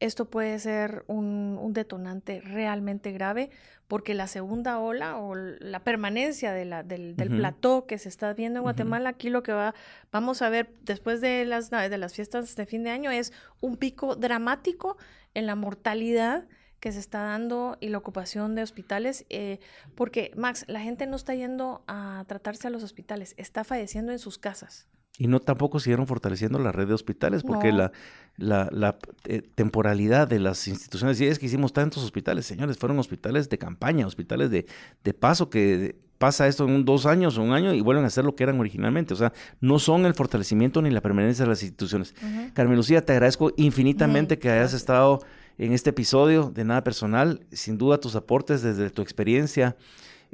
esto 0.00 0.28
puede 0.28 0.58
ser 0.58 1.04
un, 1.06 1.58
un, 1.60 1.72
detonante 1.72 2.40
realmente 2.40 3.12
grave 3.12 3.50
porque 3.86 4.14
la 4.14 4.26
segunda 4.26 4.80
ola 4.80 5.18
o 5.18 5.34
la 5.36 5.84
permanencia 5.84 6.52
de 6.52 6.64
la, 6.64 6.82
del, 6.82 7.14
del 7.14 7.28
plató 7.28 7.86
que 7.86 7.98
se 7.98 8.08
está 8.08 8.32
viendo 8.32 8.58
en 8.58 8.62
Guatemala, 8.62 9.10
aquí 9.10 9.30
lo 9.30 9.44
que 9.44 9.52
va, 9.52 9.74
vamos 10.10 10.42
a 10.42 10.48
ver 10.48 10.74
después 10.80 11.20
de 11.20 11.44
las, 11.44 11.70
de 11.70 11.98
las 11.98 12.14
fiestas 12.14 12.56
de 12.56 12.66
fin 12.66 12.82
de 12.82 12.90
año 12.90 13.10
es 13.10 13.32
un 13.60 13.76
pico 13.76 14.16
dramático 14.16 14.96
en 15.34 15.46
la 15.46 15.54
mortalidad 15.54 16.48
que 16.82 16.90
se 16.90 16.98
está 16.98 17.22
dando 17.22 17.78
y 17.78 17.90
la 17.90 17.98
ocupación 17.98 18.56
de 18.56 18.64
hospitales, 18.64 19.24
eh, 19.30 19.60
porque 19.94 20.32
Max, 20.36 20.64
la 20.66 20.80
gente 20.80 21.06
no 21.06 21.14
está 21.14 21.32
yendo 21.32 21.84
a 21.86 22.24
tratarse 22.26 22.66
a 22.66 22.70
los 22.70 22.82
hospitales, 22.82 23.34
está 23.36 23.62
falleciendo 23.62 24.10
en 24.10 24.18
sus 24.18 24.36
casas. 24.36 24.88
Y 25.16 25.28
no 25.28 25.38
tampoco 25.38 25.78
siguieron 25.78 26.08
fortaleciendo 26.08 26.58
la 26.58 26.72
red 26.72 26.88
de 26.88 26.94
hospitales, 26.94 27.44
porque 27.44 27.70
la, 27.70 27.92
la, 28.36 28.68
la 28.72 28.98
eh, 29.26 29.42
temporalidad 29.54 30.26
de 30.26 30.40
las 30.40 30.66
instituciones, 30.66 31.20
y 31.20 31.26
es 31.26 31.38
que 31.38 31.46
hicimos 31.46 31.72
tantos 31.72 32.02
hospitales, 32.02 32.46
señores, 32.46 32.76
fueron 32.78 32.98
hospitales 32.98 33.48
de 33.48 33.58
campaña, 33.58 34.04
hospitales 34.04 34.50
de, 34.50 34.66
de 35.04 35.14
paso, 35.14 35.50
que 35.50 35.94
pasa 36.18 36.48
esto 36.48 36.64
en 36.64 36.72
un, 36.72 36.84
dos 36.84 37.06
años 37.06 37.38
o 37.38 37.42
un 37.42 37.52
año 37.52 37.74
y 37.74 37.80
vuelven 37.80 38.04
a 38.04 38.10
ser 38.10 38.24
lo 38.24 38.34
que 38.34 38.42
eran 38.42 38.58
originalmente. 38.58 39.14
O 39.14 39.16
sea, 39.16 39.32
no 39.60 39.78
son 39.78 40.04
el 40.04 40.14
fortalecimiento 40.14 40.82
ni 40.82 40.90
la 40.90 41.00
permanencia 41.00 41.44
de 41.44 41.50
las 41.50 41.62
instituciones. 41.62 42.14
Carmen 42.54 42.76
Lucía, 42.76 43.04
te 43.04 43.12
agradezco 43.12 43.52
infinitamente 43.56 44.40
que 44.40 44.50
hayas 44.50 44.72
estado 44.72 45.20
en 45.58 45.72
este 45.72 45.90
episodio 45.90 46.50
de 46.50 46.64
Nada 46.64 46.84
Personal. 46.84 47.46
Sin 47.52 47.78
duda 47.78 47.98
tus 47.98 48.16
aportes 48.16 48.62
desde 48.62 48.90
tu 48.90 49.02
experiencia 49.02 49.76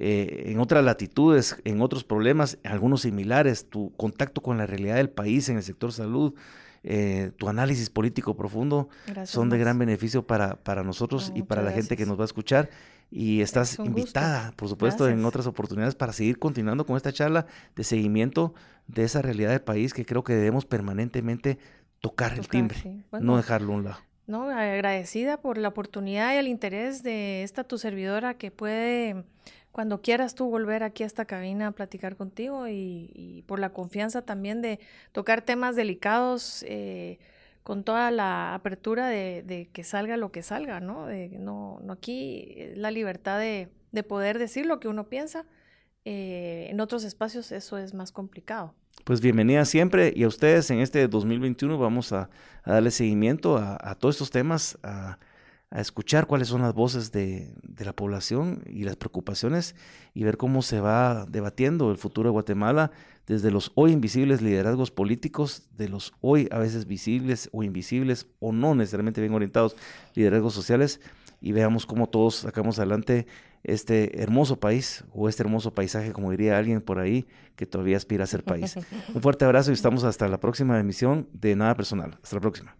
eh, 0.00 0.44
en 0.46 0.60
otras 0.60 0.84
latitudes, 0.84 1.56
en 1.64 1.82
otros 1.82 2.04
problemas, 2.04 2.58
algunos 2.62 3.02
similares, 3.02 3.68
tu 3.68 3.92
contacto 3.96 4.40
con 4.40 4.56
la 4.56 4.64
realidad 4.64 4.94
del 4.94 5.10
país 5.10 5.48
en 5.48 5.56
el 5.56 5.64
sector 5.64 5.92
salud, 5.92 6.34
eh, 6.84 7.32
tu 7.36 7.48
análisis 7.48 7.90
político 7.90 8.36
profundo 8.36 8.88
son 9.24 9.50
de 9.50 9.58
gran 9.58 9.76
beneficio 9.76 10.24
para, 10.24 10.54
para 10.62 10.84
nosotros 10.84 11.32
y 11.34 11.42
para 11.42 11.62
la 11.62 11.72
gente 11.72 11.96
que 11.96 12.06
nos 12.06 12.16
va 12.16 12.22
a 12.22 12.26
escuchar. 12.26 12.70
Y 13.10 13.40
estás 13.40 13.78
invitada, 13.80 14.52
por 14.54 14.68
supuesto, 14.68 15.08
en 15.08 15.24
otras 15.24 15.46
oportunidades 15.46 15.96
para 15.96 16.12
seguir 16.12 16.38
continuando 16.38 16.86
con 16.86 16.96
esta 16.96 17.12
charla 17.12 17.46
de 17.74 17.82
seguimiento 17.82 18.54
de 18.86 19.02
esa 19.02 19.20
realidad 19.20 19.50
del 19.50 19.62
país 19.62 19.94
que 19.94 20.04
creo 20.04 20.22
que 20.22 20.34
debemos 20.34 20.64
permanentemente 20.64 21.58
tocar, 22.00 22.38
el 22.38 22.48
timbre, 22.48 22.76
no 23.20 23.36
dejarlo 23.36 23.72
a 23.72 23.76
un 23.76 23.84
lado. 23.84 24.07
No, 24.28 24.50
agradecida 24.50 25.40
por 25.40 25.56
la 25.56 25.68
oportunidad 25.68 26.34
y 26.34 26.36
el 26.36 26.48
interés 26.48 27.02
de 27.02 27.42
esta 27.42 27.64
tu 27.64 27.78
servidora 27.78 28.34
que 28.34 28.50
puede 28.50 29.24
cuando 29.72 30.02
quieras 30.02 30.34
tú 30.34 30.50
volver 30.50 30.82
aquí 30.82 31.02
a 31.02 31.06
esta 31.06 31.24
cabina 31.24 31.68
a 31.68 31.72
platicar 31.72 32.14
contigo 32.14 32.68
y, 32.68 33.42
por 33.46 33.58
la 33.58 33.72
confianza 33.72 34.20
también 34.20 34.60
de 34.60 34.80
tocar 35.12 35.40
temas 35.40 35.76
delicados 35.76 36.62
eh, 36.68 37.18
con 37.62 37.84
toda 37.84 38.10
la 38.10 38.54
apertura 38.54 39.08
de, 39.08 39.70
que 39.72 39.82
salga 39.82 40.18
lo 40.18 40.30
que 40.30 40.42
salga, 40.42 40.80
¿no? 40.80 41.06
De, 41.06 41.30
no, 41.38 41.80
no 41.82 41.94
aquí 41.94 42.54
la 42.74 42.90
libertad 42.90 43.38
de, 43.38 43.70
poder 44.06 44.38
decir 44.38 44.66
lo 44.66 44.78
que 44.78 44.88
uno 44.88 45.08
piensa. 45.08 45.46
Eh, 46.04 46.68
en 46.70 46.80
otros 46.80 47.02
espacios 47.04 47.50
eso 47.50 47.78
es 47.78 47.94
más 47.94 48.12
complicado. 48.12 48.74
Pues 49.04 49.20
bienvenida 49.20 49.64
siempre. 49.64 50.12
Y 50.14 50.24
a 50.24 50.28
ustedes 50.28 50.70
en 50.70 50.80
este 50.80 51.08
2021 51.08 51.78
vamos 51.78 52.12
a, 52.12 52.28
darle 52.64 52.90
seguimiento 52.90 53.56
a, 53.56 53.94
todos 53.94 54.16
estos 54.16 54.30
temas, 54.30 54.78
a, 54.82 55.18
a 55.70 55.80
escuchar 55.80 56.26
cuáles 56.26 56.48
son 56.48 56.62
las 56.62 56.74
voces 56.74 57.12
de, 57.12 57.54
la 57.78 57.92
población 57.92 58.62
y 58.66 58.84
las 58.84 58.96
preocupaciones 58.96 59.74
y 60.14 60.24
ver 60.24 60.36
cómo 60.36 60.62
se 60.62 60.80
va 60.80 61.26
debatiendo 61.26 61.90
el 61.90 61.98
futuro 61.98 62.28
de 62.28 62.32
Guatemala 62.32 62.90
desde 63.26 63.50
los 63.50 63.72
hoy 63.74 63.92
invisibles 63.92 64.40
liderazgos 64.40 64.90
políticos, 64.90 65.68
de 65.76 65.88
los 65.88 66.14
hoy 66.20 66.48
a 66.50 66.58
veces 66.58 66.86
visibles 66.86 67.50
o 67.52 67.62
invisibles 67.62 68.26
o 68.40 68.52
no 68.52 68.74
necesariamente 68.74 69.20
bien 69.20 69.34
orientados 69.34 69.76
liderazgos 70.14 70.54
sociales 70.54 71.00
y 71.40 71.52
veamos 71.52 71.86
cómo 71.86 72.08
todos 72.08 72.36
sacamos 72.36 72.78
adelante 72.78 73.26
este 73.64 74.22
hermoso 74.22 74.58
país 74.58 75.04
o 75.12 75.28
este 75.28 75.42
hermoso 75.42 75.74
paisaje, 75.74 76.12
como 76.12 76.30
diría 76.30 76.58
alguien 76.58 76.80
por 76.80 76.98
ahí 76.98 77.26
que 77.56 77.66
todavía 77.66 77.96
aspira 77.96 78.24
a 78.24 78.26
ser 78.26 78.44
país. 78.44 78.76
Un 79.14 79.22
fuerte 79.22 79.44
abrazo 79.44 79.70
y 79.70 79.74
estamos 79.74 80.04
hasta 80.04 80.28
la 80.28 80.38
próxima 80.38 80.78
emisión 80.78 81.28
de 81.32 81.56
Nada 81.56 81.74
Personal. 81.74 82.18
Hasta 82.22 82.36
la 82.36 82.40
próxima. 82.40 82.76